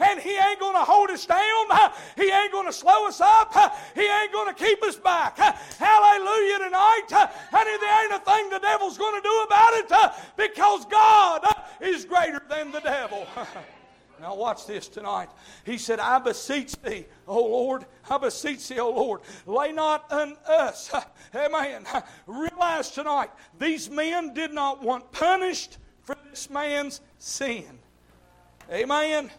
and 0.00 0.20
he 0.20 0.36
ain't 0.36 0.60
going 0.60 0.74
to 0.74 0.84
hold 0.84 1.10
us 1.10 1.26
down. 1.26 1.90
He 2.16 2.30
ain't 2.30 2.52
going 2.52 2.66
to 2.66 2.72
slow 2.72 3.06
us 3.06 3.20
up. 3.20 3.56
He 3.94 4.02
ain't 4.02 4.32
going 4.32 4.54
to 4.54 4.64
keep 4.64 4.82
us 4.82 4.96
back. 4.96 5.36
Hallelujah 5.36 6.58
tonight. 6.58 7.06
Honey, 7.50 7.78
there 7.80 8.04
ain't 8.04 8.12
a 8.12 8.24
thing 8.24 8.50
the 8.50 8.58
devil's 8.58 8.98
going 8.98 9.20
to 9.20 9.28
do 9.28 9.44
about 9.46 9.74
it 9.74 10.12
because 10.36 10.84
God 10.86 11.44
is 11.80 12.04
greater 12.04 12.42
than 12.48 12.72
the 12.72 12.80
devil. 12.80 13.26
Now, 14.20 14.34
watch 14.34 14.66
this 14.66 14.88
tonight. 14.88 15.28
He 15.64 15.78
said, 15.78 16.00
I 16.00 16.18
beseech 16.18 16.72
thee, 16.82 17.06
O 17.26 17.40
Lord, 17.40 17.86
I 18.10 18.18
beseech 18.18 18.66
thee, 18.68 18.80
O 18.80 18.90
Lord, 18.90 19.20
lay 19.46 19.70
not 19.70 20.10
on 20.10 20.36
us. 20.46 20.92
Amen. 21.34 21.86
Realize 22.26 22.90
tonight, 22.90 23.30
these 23.58 23.88
men 23.88 24.34
did 24.34 24.52
not 24.52 24.82
want 24.82 25.12
punished 25.12 25.78
for 26.02 26.16
this 26.30 26.50
man's 26.50 27.00
sin. 27.18 27.78
Amen. 28.72 29.30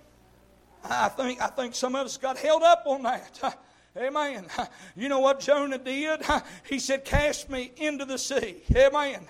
I 0.83 1.09
think, 1.09 1.41
I 1.41 1.47
think 1.47 1.75
some 1.75 1.95
of 1.95 2.05
us 2.05 2.15
got 2.15 2.37
held 2.37 2.63
up 2.63 2.83
on 2.85 3.03
that. 3.03 3.59
Amen. 3.99 4.45
You 4.95 5.09
know 5.09 5.19
what 5.19 5.39
Jonah 5.39 5.77
did? 5.77 6.21
He 6.67 6.79
said, 6.79 7.05
Cast 7.05 7.49
me 7.49 7.71
into 7.77 8.05
the 8.05 8.17
sea. 8.17 8.63
Amen. 8.75 9.27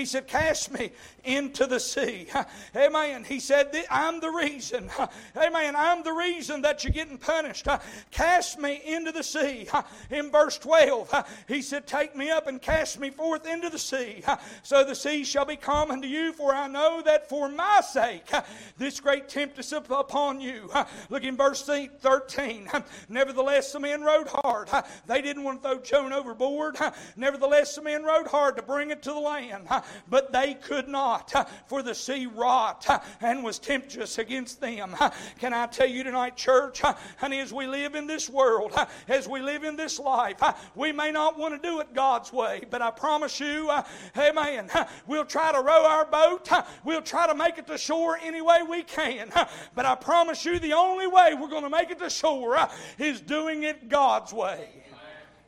He 0.00 0.06
said, 0.06 0.26
Cast 0.26 0.72
me 0.72 0.92
into 1.24 1.66
the 1.66 1.78
sea. 1.78 2.26
Amen. 2.76 3.22
He 3.22 3.38
said, 3.38 3.70
I'm 3.90 4.18
the 4.18 4.30
reason. 4.30 4.88
Amen. 5.36 5.76
I'm 5.76 6.02
the 6.02 6.12
reason 6.12 6.62
that 6.62 6.82
you're 6.82 6.92
getting 6.92 7.18
punished. 7.18 7.68
Cast 8.10 8.58
me 8.58 8.80
into 8.86 9.12
the 9.12 9.22
sea. 9.22 9.68
In 10.10 10.30
verse 10.30 10.56
12, 10.56 11.44
he 11.48 11.60
said, 11.60 11.86
Take 11.86 12.16
me 12.16 12.30
up 12.30 12.46
and 12.46 12.62
cast 12.62 12.98
me 12.98 13.10
forth 13.10 13.46
into 13.46 13.68
the 13.68 13.78
sea. 13.78 14.22
So 14.62 14.84
the 14.84 14.94
sea 14.94 15.22
shall 15.22 15.44
be 15.44 15.56
calm 15.56 15.90
unto 15.90 16.08
you, 16.08 16.32
for 16.32 16.54
I 16.54 16.66
know 16.66 17.02
that 17.04 17.28
for 17.28 17.50
my 17.50 17.82
sake 17.82 18.30
this 18.78 19.00
great 19.00 19.28
tempest 19.28 19.72
upon 19.72 20.40
you. 20.40 20.70
Look 21.10 21.24
in 21.24 21.36
verse 21.36 21.62
13. 21.62 22.70
Nevertheless, 23.10 23.72
the 23.72 23.80
men 23.80 24.00
rowed 24.00 24.28
hard. 24.28 24.70
They 25.06 25.20
didn't 25.20 25.44
want 25.44 25.62
to 25.62 25.68
throw 25.68 25.78
Jonah 25.80 26.16
overboard. 26.16 26.78
Nevertheless, 27.16 27.74
the 27.74 27.82
men 27.82 28.02
rowed 28.02 28.28
hard 28.28 28.56
to 28.56 28.62
bring 28.62 28.90
it 28.90 29.02
to 29.02 29.10
the 29.12 29.20
land. 29.20 29.68
But 30.08 30.32
they 30.32 30.54
could 30.54 30.88
not, 30.88 31.32
for 31.66 31.82
the 31.82 31.94
sea 31.94 32.26
wrought 32.26 32.86
and 33.20 33.42
was 33.44 33.58
tempestuous 33.58 34.18
against 34.18 34.60
them. 34.60 34.94
Can 35.38 35.52
I 35.52 35.66
tell 35.66 35.88
you 35.88 36.04
tonight, 36.04 36.36
church, 36.36 36.80
honey, 37.18 37.40
as 37.40 37.52
we 37.52 37.66
live 37.66 37.94
in 37.94 38.06
this 38.06 38.28
world, 38.28 38.72
as 39.08 39.28
we 39.28 39.40
live 39.40 39.64
in 39.64 39.76
this 39.76 39.98
life, 39.98 40.40
we 40.74 40.92
may 40.92 41.10
not 41.10 41.38
want 41.38 41.60
to 41.60 41.68
do 41.68 41.80
it 41.80 41.94
God's 41.94 42.32
way, 42.32 42.62
but 42.70 42.82
I 42.82 42.90
promise 42.90 43.40
you, 43.40 43.70
amen, 44.16 44.70
we'll 45.06 45.24
try 45.24 45.52
to 45.52 45.60
row 45.60 45.86
our 45.86 46.06
boat, 46.06 46.48
we'll 46.84 47.02
try 47.02 47.26
to 47.26 47.34
make 47.34 47.58
it 47.58 47.66
to 47.68 47.78
shore 47.78 48.18
any 48.22 48.42
way 48.42 48.62
we 48.68 48.82
can, 48.82 49.30
but 49.74 49.84
I 49.86 49.94
promise 49.94 50.44
you, 50.44 50.58
the 50.58 50.72
only 50.72 51.06
way 51.06 51.34
we're 51.34 51.48
going 51.48 51.64
to 51.64 51.70
make 51.70 51.90
it 51.90 51.98
to 51.98 52.10
shore 52.10 52.58
is 52.98 53.20
doing 53.20 53.62
it 53.64 53.88
God's 53.88 54.32
way. 54.32 54.68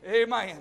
Amen. 0.07 0.57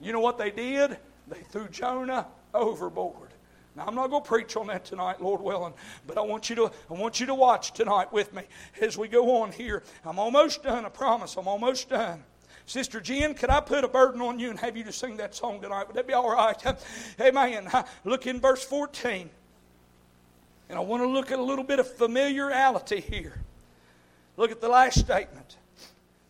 You 0.00 0.12
know 0.12 0.20
what 0.20 0.38
they 0.38 0.50
did? 0.50 0.98
They 1.28 1.40
threw 1.50 1.68
Jonah 1.68 2.26
overboard. 2.54 3.30
Now 3.76 3.84
I'm 3.86 3.94
not 3.94 4.08
going 4.10 4.22
to 4.22 4.28
preach 4.28 4.56
on 4.56 4.68
that 4.68 4.84
tonight, 4.84 5.20
Lord 5.20 5.40
willing, 5.40 5.74
but 6.06 6.16
I 6.16 6.20
want 6.20 6.48
you 6.48 6.56
to 6.56 6.70
I 6.90 6.94
want 6.94 7.18
you 7.18 7.26
to 7.26 7.34
watch 7.34 7.72
tonight 7.72 8.12
with 8.12 8.32
me 8.32 8.42
as 8.80 8.96
we 8.96 9.08
go 9.08 9.42
on 9.42 9.50
here. 9.50 9.82
I'm 10.04 10.18
almost 10.18 10.62
done. 10.62 10.86
I 10.86 10.88
promise. 10.88 11.36
I'm 11.36 11.48
almost 11.48 11.88
done. 11.88 12.22
Sister 12.66 13.00
Jen, 13.00 13.34
could 13.34 13.50
I 13.50 13.60
put 13.60 13.84
a 13.84 13.88
burden 13.88 14.20
on 14.22 14.38
you 14.38 14.48
and 14.48 14.58
have 14.58 14.76
you 14.76 14.84
to 14.84 14.92
sing 14.92 15.16
that 15.18 15.34
song 15.34 15.60
tonight? 15.60 15.86
Would 15.86 15.96
that 15.96 16.06
be 16.06 16.14
all 16.14 16.32
right? 16.32 16.56
Amen. 17.20 17.68
Look 18.04 18.26
in 18.26 18.40
verse 18.40 18.64
14. 18.64 19.28
And 20.70 20.78
I 20.78 20.80
want 20.80 21.02
to 21.02 21.08
look 21.08 21.30
at 21.30 21.38
a 21.38 21.42
little 21.42 21.64
bit 21.64 21.78
of 21.78 21.86
familiarity 21.86 23.00
here. 23.00 23.38
Look 24.38 24.50
at 24.50 24.62
the 24.62 24.68
last 24.68 24.98
statement. 24.98 25.58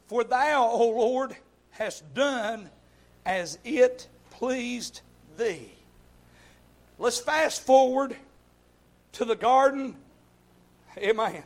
For 0.09 0.25
thou, 0.25 0.69
O 0.71 0.89
Lord, 0.91 1.37
hast 1.71 2.13
done 2.15 2.69
as 3.25 3.59
it 3.65 4.09
pleased 4.31 5.03
thee. 5.37 5.74
Let's 6.99 7.21
fast 7.21 7.63
forward 7.63 8.17
to 9.13 9.25
the 9.25 9.37
garden. 9.37 9.97
Amen. 10.99 11.43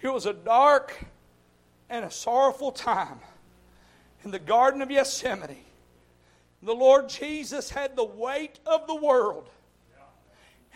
It 0.00 0.12
was 0.12 0.26
a 0.26 0.32
dark 0.32 1.04
and 1.88 2.04
a 2.04 2.10
sorrowful 2.10 2.72
time 2.72 3.20
in 4.24 4.30
the 4.30 4.38
Garden 4.38 4.82
of 4.82 4.88
Gethsemane. 4.88 5.56
The 6.62 6.72
Lord 6.74 7.08
Jesus 7.08 7.70
had 7.70 7.96
the 7.96 8.04
weight 8.04 8.60
of 8.66 8.86
the 8.86 8.94
world. 8.94 9.48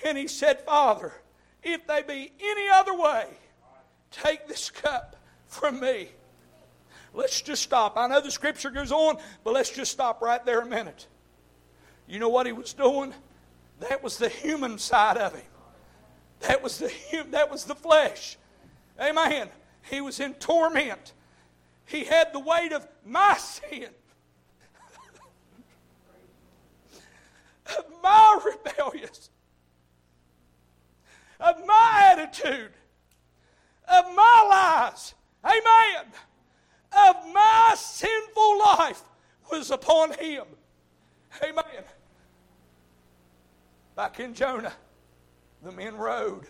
And 0.04 0.18
he 0.18 0.26
said, 0.26 0.61
Father, 0.61 1.12
if 1.62 1.86
they 1.86 2.02
be 2.02 2.32
any 2.40 2.68
other 2.68 2.94
way, 2.94 3.26
take 4.11 4.46
this 4.46 4.68
cup 4.68 5.16
from 5.46 5.80
me. 5.80 6.09
Let's 7.14 7.40
just 7.40 7.62
stop. 7.62 7.96
I 7.96 8.09
know 8.09 8.20
the 8.20 8.30
scripture 8.30 8.70
goes 8.70 8.92
on, 8.92 9.16
but 9.42 9.54
let's 9.54 9.70
just 9.70 9.90
stop 9.90 10.20
right 10.20 10.44
there 10.44 10.61
a 10.61 10.66
minute. 10.66 11.07
You 12.09 12.18
know 12.18 12.28
what 12.28 12.46
he 12.46 12.52
was 12.52 12.72
doing? 12.72 13.12
That 13.80 14.02
was 14.02 14.18
the 14.18 14.28
human 14.28 14.78
side 14.78 15.16
of 15.16 15.34
him. 15.34 15.44
That 16.40 16.62
was 16.62 16.78
the 16.78 16.92
that 17.30 17.50
was 17.50 17.64
the 17.64 17.74
flesh. 17.74 18.36
Amen. 19.00 19.48
He 19.90 20.00
was 20.00 20.20
in 20.20 20.34
torment. 20.34 21.12
He 21.86 22.04
had 22.04 22.32
the 22.32 22.40
weight 22.40 22.72
of 22.72 22.86
my 23.04 23.36
sin. 23.36 23.88
of 27.78 27.84
my 28.02 28.38
rebellious. 28.44 29.30
Of 31.38 31.66
my 31.66 32.12
attitude. 32.12 32.72
Of 33.88 34.04
my 34.14 34.46
lies. 34.50 35.14
Amen 35.44 36.12
of 36.96 37.16
my 37.32 37.74
sinful 37.76 38.59
life 38.59 39.02
was 39.50 39.70
upon 39.70 40.12
him. 40.12 40.44
Amen. 41.42 41.84
Back 43.97 44.20
in 44.20 44.34
Jonah, 44.34 44.74
the 45.62 45.72
men 45.72 45.97
rowed 45.97 46.44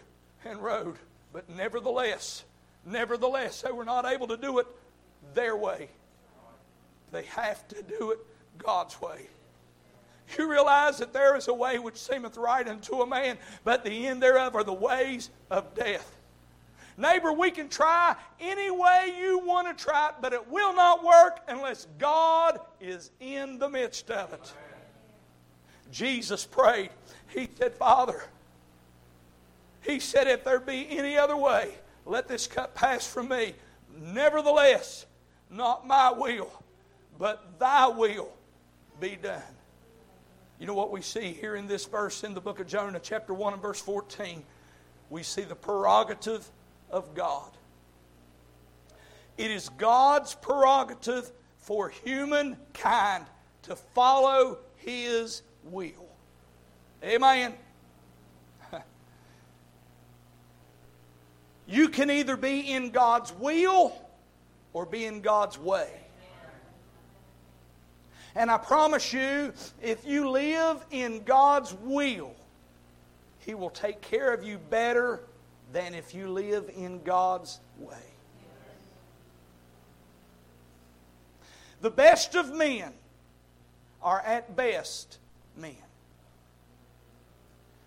and 0.44 0.62
rowed, 0.62 0.96
but 1.32 1.48
nevertheless, 1.48 2.44
nevertheless, 2.84 3.62
they 3.62 3.70
were 3.70 3.84
not 3.84 4.04
able 4.04 4.26
to 4.26 4.36
do 4.36 4.58
it 4.58 4.66
their 5.32 5.56
way. 5.56 5.88
They 7.12 7.22
have 7.22 7.66
to 7.68 7.82
do 7.82 8.10
it 8.10 8.18
God's 8.58 9.00
way. 9.00 9.28
You 10.36 10.50
realize 10.50 10.98
that 10.98 11.12
there 11.12 11.36
is 11.36 11.46
a 11.46 11.54
way 11.54 11.78
which 11.78 11.96
seemeth 11.96 12.36
right 12.36 12.66
unto 12.66 13.00
a 13.00 13.06
man, 13.06 13.38
but 13.62 13.84
the 13.84 14.08
end 14.08 14.20
thereof 14.20 14.56
are 14.56 14.64
the 14.64 14.72
ways 14.72 15.30
of 15.48 15.72
death. 15.74 16.16
Neighbor, 16.98 17.32
we 17.32 17.52
can 17.52 17.68
try 17.68 18.16
any 18.40 18.72
way 18.72 19.14
you 19.20 19.38
want 19.38 19.68
to 19.68 19.84
try 19.84 20.08
it, 20.08 20.14
but 20.20 20.32
it 20.32 20.48
will 20.48 20.74
not 20.74 21.04
work 21.04 21.40
unless 21.46 21.86
God 21.98 22.58
is 22.80 23.12
in 23.20 23.58
the 23.58 23.68
midst 23.68 24.10
of 24.10 24.32
it. 24.32 24.52
Jesus 25.90 26.44
prayed. 26.44 26.90
He 27.28 27.48
said, 27.56 27.74
Father, 27.74 28.24
He 29.82 30.00
said, 30.00 30.26
if 30.26 30.44
there 30.44 30.60
be 30.60 30.86
any 30.90 31.16
other 31.16 31.36
way, 31.36 31.74
let 32.04 32.28
this 32.28 32.46
cup 32.46 32.74
pass 32.74 33.06
from 33.06 33.28
me. 33.28 33.54
Nevertheless, 33.98 35.06
not 35.50 35.86
my 35.86 36.12
will, 36.12 36.50
but 37.18 37.58
thy 37.58 37.86
will 37.88 38.32
be 39.00 39.16
done. 39.16 39.42
You 40.58 40.66
know 40.66 40.74
what 40.74 40.90
we 40.90 41.02
see 41.02 41.32
here 41.32 41.56
in 41.56 41.66
this 41.66 41.84
verse 41.84 42.24
in 42.24 42.34
the 42.34 42.40
book 42.40 42.60
of 42.60 42.66
Jonah, 42.66 43.00
chapter 43.02 43.34
1 43.34 43.54
and 43.54 43.62
verse 43.62 43.80
14? 43.80 44.42
We 45.10 45.22
see 45.22 45.42
the 45.42 45.54
prerogative 45.54 46.48
of 46.90 47.14
God. 47.14 47.50
It 49.36 49.50
is 49.50 49.68
God's 49.68 50.34
prerogative 50.34 51.30
for 51.58 51.90
humankind 51.90 53.26
to 53.62 53.76
follow 53.76 54.58
His 54.76 55.42
will. 55.70 56.08
Amen. 57.02 57.54
You 61.68 61.88
can 61.88 62.12
either 62.12 62.36
be 62.36 62.60
in 62.60 62.90
God's 62.90 63.32
will 63.32 63.92
or 64.72 64.86
be 64.86 65.04
in 65.04 65.20
God's 65.20 65.58
way. 65.58 65.90
And 68.36 68.50
I 68.50 68.58
promise 68.58 69.12
you, 69.12 69.52
if 69.82 70.06
you 70.06 70.28
live 70.28 70.84
in 70.90 71.24
God's 71.24 71.74
will, 71.82 72.34
He 73.40 73.54
will 73.54 73.70
take 73.70 74.00
care 74.02 74.32
of 74.32 74.44
you 74.44 74.58
better 74.58 75.20
than 75.72 75.94
if 75.94 76.14
you 76.14 76.28
live 76.28 76.70
in 76.76 77.02
God's 77.02 77.58
way. 77.78 77.96
The 81.80 81.90
best 81.90 82.34
of 82.34 82.54
men 82.54 82.92
are 84.02 84.20
at 84.20 84.54
best 84.54 85.18
men. 85.56 85.76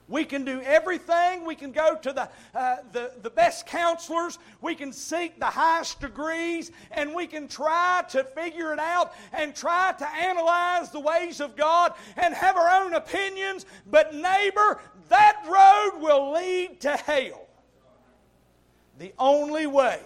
We 0.08 0.26
can 0.26 0.44
do 0.44 0.60
everything. 0.62 1.46
We 1.46 1.54
can 1.54 1.72
go 1.72 1.96
to 1.96 2.12
the, 2.12 2.30
uh, 2.56 2.78
the, 2.92 3.12
the 3.22 3.30
best 3.30 3.68
counselors. 3.68 4.40
We 4.60 4.74
can 4.74 4.92
seek 4.92 5.40
the 5.40 5.46
highest 5.46 6.02
degrees. 6.02 6.72
And 6.90 7.14
we 7.14 7.28
can 7.28 7.48
try 7.48 8.04
to 8.10 8.24
figure 8.24 8.74
it 8.74 8.80
out 8.80 9.14
and 9.34 9.56
try 9.56 9.94
to 10.00 10.10
analyze 10.10 10.90
the 10.90 11.00
ways 11.00 11.40
of 11.40 11.56
God 11.56 11.94
and 12.18 12.34
have 12.34 12.58
our 12.58 12.84
own 12.84 12.96
opinions. 12.96 13.68
But, 13.86 14.16
neighbor, 14.16 14.82
that 15.10 15.44
road 15.46 16.02
will 16.02 16.32
lead 16.32 16.82
to 16.82 16.98
hell. 16.98 17.46
The 18.98 19.14
only 19.20 19.68
way 19.68 20.02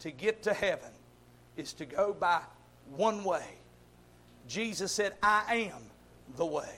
to 0.00 0.10
get 0.10 0.42
to 0.42 0.52
heaven 0.52 0.90
is 1.56 1.72
to 1.74 1.86
go 1.86 2.12
by 2.12 2.42
one 2.94 3.24
way. 3.24 3.44
Jesus 4.46 4.92
said, 4.92 5.14
I 5.22 5.70
am 5.72 5.82
the 6.36 6.46
way, 6.46 6.77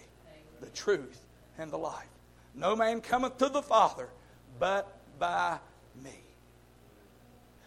the 0.61 0.69
truth, 0.69 1.21
and 1.59 1.71
the 1.71 1.79
life. 1.79 2.09
No 2.55 2.75
man 2.75 3.01
cometh 3.01 3.39
to 3.39 3.49
the 3.49 3.63
Father 3.63 4.09
but 4.59 4.99
by 5.19 5.59
me. 6.03 6.19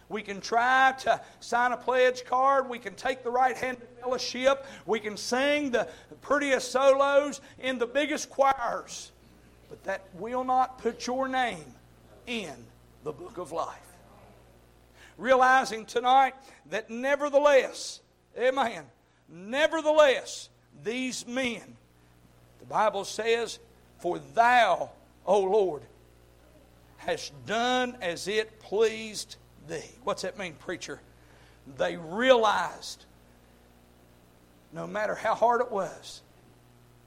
We 0.08 0.22
can 0.22 0.40
try 0.40 0.94
to 1.00 1.20
sign 1.40 1.72
a 1.72 1.76
pledge 1.76 2.24
card. 2.24 2.68
We 2.68 2.78
can 2.78 2.94
take 2.94 3.24
the 3.24 3.30
right 3.30 3.56
hand 3.56 3.78
fellowship. 4.00 4.66
We 4.86 5.00
can 5.00 5.16
sing 5.16 5.70
the 5.70 5.88
prettiest 6.20 6.70
solos 6.70 7.40
in 7.58 7.78
the 7.78 7.86
biggest 7.86 8.30
choirs. 8.30 9.10
But 9.70 9.82
that 9.84 10.02
will 10.14 10.44
not 10.44 10.78
put 10.78 11.06
your 11.06 11.26
name 11.26 11.64
in 12.26 12.54
the 13.02 13.12
book 13.12 13.38
of 13.38 13.50
life. 13.50 13.80
Realizing 15.16 15.86
tonight 15.86 16.34
that 16.70 16.90
nevertheless, 16.90 18.00
amen, 18.38 18.84
nevertheless, 19.28 20.48
these 20.82 21.26
men, 21.26 21.76
the 22.64 22.72
Bible 22.72 23.04
says, 23.04 23.58
For 23.98 24.18
thou, 24.34 24.90
O 25.26 25.40
Lord, 25.40 25.82
hast 26.96 27.32
done 27.44 27.98
as 28.00 28.26
it 28.26 28.58
pleased 28.58 29.36
thee. 29.68 29.84
What's 30.02 30.22
that 30.22 30.38
mean, 30.38 30.54
preacher? 30.54 30.98
They 31.76 31.98
realized, 31.98 33.04
no 34.72 34.86
matter 34.86 35.14
how 35.14 35.34
hard 35.34 35.60
it 35.60 35.70
was, 35.70 36.22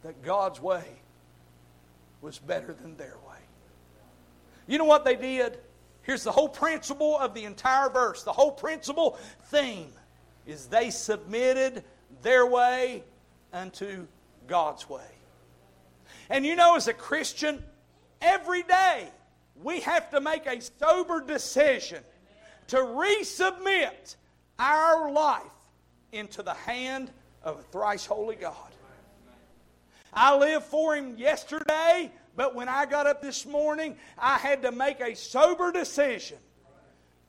that 0.04 0.22
God's 0.22 0.62
way 0.62 0.84
was 2.22 2.38
better 2.38 2.74
than 2.74 2.96
their 2.96 3.16
way. 3.28 3.40
You 4.68 4.78
know 4.78 4.86
what 4.86 5.06
they 5.06 5.16
did? 5.16 5.58
Here's 6.04 6.24
the 6.24 6.32
whole 6.32 6.50
principle 6.50 7.18
of 7.18 7.34
the 7.34 7.46
entire 7.46 7.90
verse. 7.90 8.22
The 8.22 8.32
whole 8.32 8.52
principle 8.52 9.18
theme 9.46 9.92
is 10.46 10.68
they 10.68 10.92
submitted 10.92 11.84
their 12.22 12.46
way 12.46 13.04
unto 13.52 14.06
God's 14.48 14.88
way. 14.88 15.17
And 16.30 16.46
you 16.46 16.56
know, 16.56 16.76
as 16.76 16.88
a 16.88 16.94
Christian, 16.94 17.64
every 18.22 18.64
day 18.64 19.10
we 19.62 19.80
have 19.82 20.10
to 20.12 20.22
make 20.22 20.46
a 20.46 20.62
sober 20.62 21.22
decision 21.22 22.04
to 22.68 22.78
resubmit 22.78 24.16
our 24.60 25.12
life 25.12 25.44
into 26.12 26.44
the 26.44 26.54
hand 26.54 27.12
of 27.44 27.60
a 27.60 27.64
thrice 27.64 28.06
holy 28.06 28.36
God. 28.36 28.56
I 30.14 30.36
lived 30.36 30.66
for 30.66 30.96
Him 30.96 31.18
yesterday, 31.18 32.12
but 32.36 32.56
when 32.56 32.68
I 32.68 32.86
got 32.86 33.08
up 33.08 33.22
this 33.22 33.46
morning, 33.46 33.96
I 34.18 34.38
had 34.38 34.62
to 34.64 34.72
make 34.72 35.00
a 35.00 35.16
sober 35.16 35.72
decision 35.72 36.38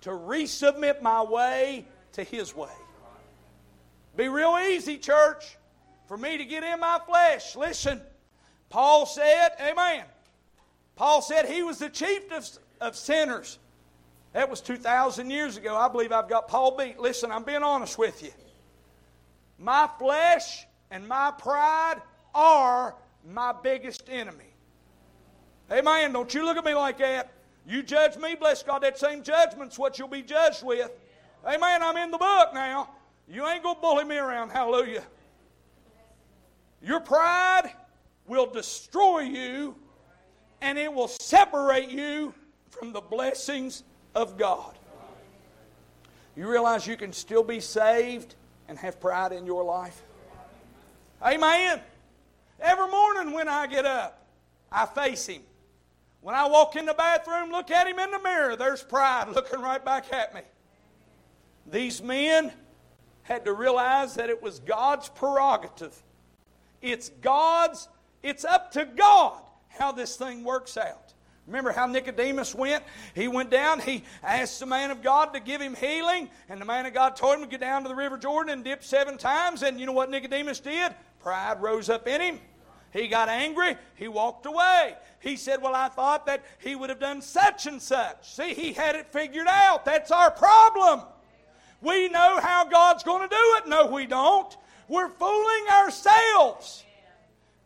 to 0.03 0.11
resubmit 0.11 1.03
my 1.03 1.22
way 1.22 1.86
to 2.12 2.24
His 2.24 2.55
way. 2.55 2.72
Be 4.16 4.28
real 4.28 4.59
easy, 4.70 4.99
church, 4.99 5.57
for 6.07 6.16
me 6.16 6.38
to 6.38 6.44
get 6.44 6.64
in 6.64 6.80
my 6.80 6.99
flesh. 7.07 7.55
Listen, 7.55 8.01
Paul 8.71 9.07
said, 9.07 9.51
Amen. 9.61 10.05
Paul 10.97 11.23
said 11.23 11.47
he 11.47 11.62
was 11.62 11.79
the 11.79 11.89
chief 11.89 12.31
of, 12.33 12.47
of 12.81 12.97
sinners. 12.97 13.59
That 14.33 14.51
was 14.51 14.61
2,000 14.61 15.31
years 15.31 15.57
ago. 15.57 15.77
I 15.77 15.89
believe 15.89 16.12
I've 16.12 16.29
got 16.29 16.49
Paul 16.49 16.77
beat. 16.77 16.99
Listen, 16.99 17.31
I'm 17.31 17.45
being 17.45 17.62
honest 17.62 17.97
with 17.99 18.23
you. 18.23 18.31
My 19.59 19.89
flesh 19.99 20.66
and 20.91 21.07
my 21.09 21.33
pride 21.39 22.03
are 22.35 22.95
my 23.27 23.55
biggest 23.62 24.05
enemy. 24.09 24.45
Amen. 25.71 26.12
Don't 26.12 26.33
you 26.33 26.45
look 26.45 26.57
at 26.57 26.64
me 26.64 26.75
like 26.75 26.99
that. 26.99 27.33
You 27.66 27.83
judge 27.83 28.16
me, 28.16 28.35
bless 28.35 28.62
God, 28.62 28.83
that 28.83 28.99
same 28.99 29.23
judgment's 29.23 29.79
what 29.79 29.99
you'll 29.99 30.09
be 30.09 30.23
judged 30.23 30.64
with. 30.64 30.91
Amen. 31.47 31.83
I'm 31.83 31.97
in 31.97 32.11
the 32.11 32.19
book 32.19 32.55
now. 32.55 32.91
You 33.29 33.47
ain't 33.47 33.62
going 33.62 33.75
to 33.75 33.81
bully 33.81 34.05
me 34.05 34.16
around. 34.16 34.51
Hallelujah. 34.51 35.05
Your 36.83 37.01
pride 37.01 37.73
will 38.29 38.47
destroy 38.47 39.20
you 39.20 39.74
and 40.61 40.79
it 40.79 40.93
will 40.93 41.09
separate 41.09 41.91
you 41.91 42.35
from 42.70 42.93
the 42.93 43.01
blessings 43.01 43.83
of 44.14 44.37
God. 44.37 44.74
You 46.37 46.49
realize 46.49 46.87
you 46.87 46.97
can 46.97 47.12
still 47.12 47.43
be 47.43 47.61
saved 47.61 48.35
and 48.68 48.79
have 48.79 49.01
pride 49.01 49.33
in 49.33 49.47
your 49.47 49.64
life? 49.64 50.03
Amen. 51.24 51.81
Every 52.61 52.89
morning 52.89 53.33
when 53.33 53.49
I 53.49 53.66
get 53.66 53.85
up, 53.85 54.24
I 54.70 54.87
face 54.87 55.26
him. 55.26 55.43
When 56.20 56.35
I 56.35 56.47
walk 56.47 56.76
in 56.76 56.85
the 56.85 56.95
bathroom, 56.95 57.51
look 57.51 57.70
at 57.70 57.87
him 57.87 57.99
in 57.99 58.11
the 58.11 58.18
mirror, 58.18 58.57
there's 58.57 58.83
pride 58.83 59.29
looking 59.29 59.61
right 59.61 59.85
back 59.85 60.12
at 60.12 60.35
me. 60.35 60.43
These 61.66 62.03
men 62.03 62.53
had 63.22 63.45
to 63.45 63.53
realize 63.53 64.14
that 64.14 64.31
it 64.31 64.43
was 64.43 64.59
God's 64.61 65.09
prerogative. 65.09 66.03
It's 66.81 67.11
God's, 67.20 67.89
it's 68.23 68.45
up 68.45 68.73
to 68.73 68.85
God 68.85 69.41
how 69.69 69.93
this 69.93 70.16
thing 70.16 70.45
works 70.45 70.77
out. 70.77 71.14
Remember 71.47 71.73
how 71.73 71.87
Nicodemus 71.87 72.55
went? 72.55 72.85
He 73.14 73.27
went 73.27 73.51
down, 73.51 73.81
he 73.81 74.05
asked 74.23 74.61
the 74.61 74.66
man 74.66 74.91
of 74.91 75.03
God 75.03 75.33
to 75.33 75.41
give 75.41 75.62
him 75.62 75.75
healing, 75.75 76.29
and 76.51 76.61
the 76.61 76.66
man 76.66 76.85
of 76.85 76.93
God 76.93 77.16
told 77.16 77.37
him 77.37 77.41
to 77.41 77.47
get 77.47 77.61
down 77.61 77.85
to 77.85 77.89
the 77.89 77.95
River 77.95 78.19
Jordan 78.19 78.53
and 78.53 78.62
dip 78.62 78.85
seven 78.85 79.16
times. 79.16 79.62
And 79.62 79.81
you 79.81 79.87
know 79.87 79.93
what 79.93 80.11
Nicodemus 80.11 80.61
did? 80.61 80.95
Pride 81.21 81.62
rose 81.62 81.89
up 81.89 82.07
in 82.07 82.21
him. 82.21 82.41
He 82.93 83.09
got 83.09 83.29
angry. 83.31 83.77
He 83.95 84.09
walked 84.09 84.45
away. 84.45 84.95
He 85.21 85.37
said, 85.37 85.62
Well, 85.62 85.75
I 85.75 85.89
thought 85.89 86.27
that 86.27 86.45
he 86.59 86.75
would 86.75 86.91
have 86.91 87.01
done 87.01 87.23
such 87.23 87.66
and 87.66 87.81
such. 87.81 88.35
See, 88.35 88.55
he 88.55 88.73
had 88.73 88.95
it 88.95 89.07
figured 89.09 89.47
out. 89.49 89.85
That's 89.85 90.11
our 90.11 90.31
problem. 90.31 91.03
We 91.81 92.09
know 92.09 92.41
how 92.41 92.64
God's 92.66 93.05
going 93.05 93.29
to 93.29 93.35
do 93.35 93.57
it. 93.59 93.69
No, 93.69 93.87
we 93.87 94.07
don't. 94.07 94.55
We're 94.89 95.09
fooling 95.09 95.66
ourselves. 95.71 96.85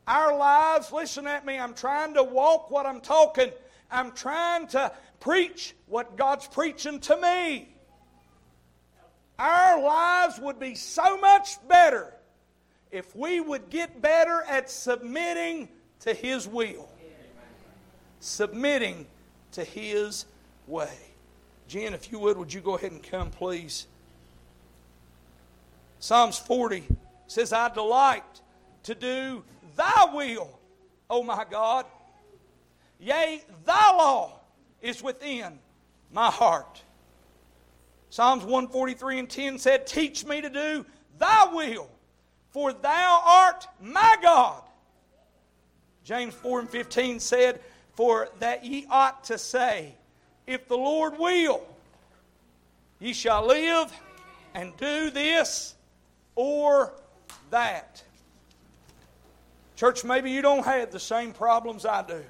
Our 0.06 0.36
lives, 0.36 0.92
listen 0.92 1.26
at 1.26 1.46
me, 1.46 1.58
I'm 1.58 1.74
trying 1.74 2.14
to 2.14 2.22
walk 2.22 2.70
what 2.70 2.86
I'm 2.86 3.00
talking. 3.00 3.50
I'm 3.90 4.12
trying 4.12 4.66
to 4.68 4.92
preach 5.20 5.74
what 5.86 6.16
God's 6.16 6.48
preaching 6.48 6.98
to 7.00 7.16
me. 7.16 7.68
Our 9.38 9.80
lives 9.80 10.38
would 10.40 10.58
be 10.58 10.74
so 10.74 11.18
much 11.18 11.56
better 11.68 12.12
if 12.90 13.14
we 13.14 13.40
would 13.40 13.70
get 13.70 14.02
better 14.02 14.42
at 14.42 14.70
submitting 14.70 15.68
to 16.00 16.12
His 16.14 16.46
will, 16.46 16.88
submitting 18.20 19.06
to 19.52 19.64
His 19.64 20.26
way. 20.66 20.96
Jen, 21.68 21.94
if 21.94 22.12
you 22.12 22.18
would, 22.18 22.36
would 22.36 22.52
you 22.52 22.60
go 22.60 22.76
ahead 22.76 22.92
and 22.92 23.02
come, 23.02 23.30
please? 23.30 23.86
Psalms 26.00 26.38
40 26.38 26.84
says, 27.28 27.52
I 27.52 27.72
delight 27.72 28.24
to 28.82 28.94
do 28.94 29.44
thy 29.76 30.06
will, 30.12 30.58
O 31.08 31.22
my 31.22 31.44
God. 31.48 31.86
Yea, 32.98 33.42
thy 33.64 33.96
law 33.96 34.40
is 34.80 35.02
within 35.02 35.58
my 36.12 36.30
heart. 36.30 36.82
Psalms 38.10 38.44
143 38.44 39.18
and 39.20 39.30
10 39.30 39.58
said, 39.58 39.86
Teach 39.86 40.24
me 40.24 40.40
to 40.40 40.50
do 40.50 40.84
thy 41.18 41.46
will, 41.52 41.88
for 42.50 42.72
thou 42.72 43.22
art 43.24 43.66
my 43.80 44.16
God. 44.22 44.62
James 46.04 46.34
4 46.34 46.60
and 46.60 46.70
15 46.70 47.20
said, 47.20 47.60
For 47.94 48.28
that 48.38 48.64
ye 48.64 48.86
ought 48.90 49.24
to 49.24 49.38
say, 49.38 49.94
If 50.46 50.68
the 50.68 50.76
Lord 50.76 51.18
will, 51.18 51.62
ye 52.98 53.12
shall 53.12 53.46
live 53.46 53.92
and 54.54 54.76
do 54.76 55.10
this 55.10 55.74
or 56.34 56.92
that. 57.50 58.02
Church, 59.82 60.04
maybe 60.04 60.30
you 60.30 60.42
don't 60.42 60.64
have 60.64 60.92
the 60.92 61.00
same 61.00 61.32
problems 61.32 61.84
I 61.84 62.04
do. 62.04 62.22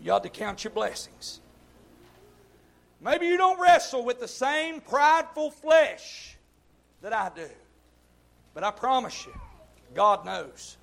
You 0.00 0.12
ought 0.12 0.22
to 0.22 0.28
count 0.28 0.62
your 0.62 0.70
blessings. 0.70 1.40
Maybe 3.00 3.26
you 3.26 3.36
don't 3.36 3.58
wrestle 3.60 4.04
with 4.04 4.20
the 4.20 4.28
same 4.28 4.80
prideful 4.80 5.50
flesh 5.50 6.36
that 7.02 7.12
I 7.12 7.32
do. 7.34 7.48
But 8.54 8.62
I 8.62 8.70
promise 8.70 9.26
you, 9.26 9.32
God 9.92 10.24
knows. 10.24 10.76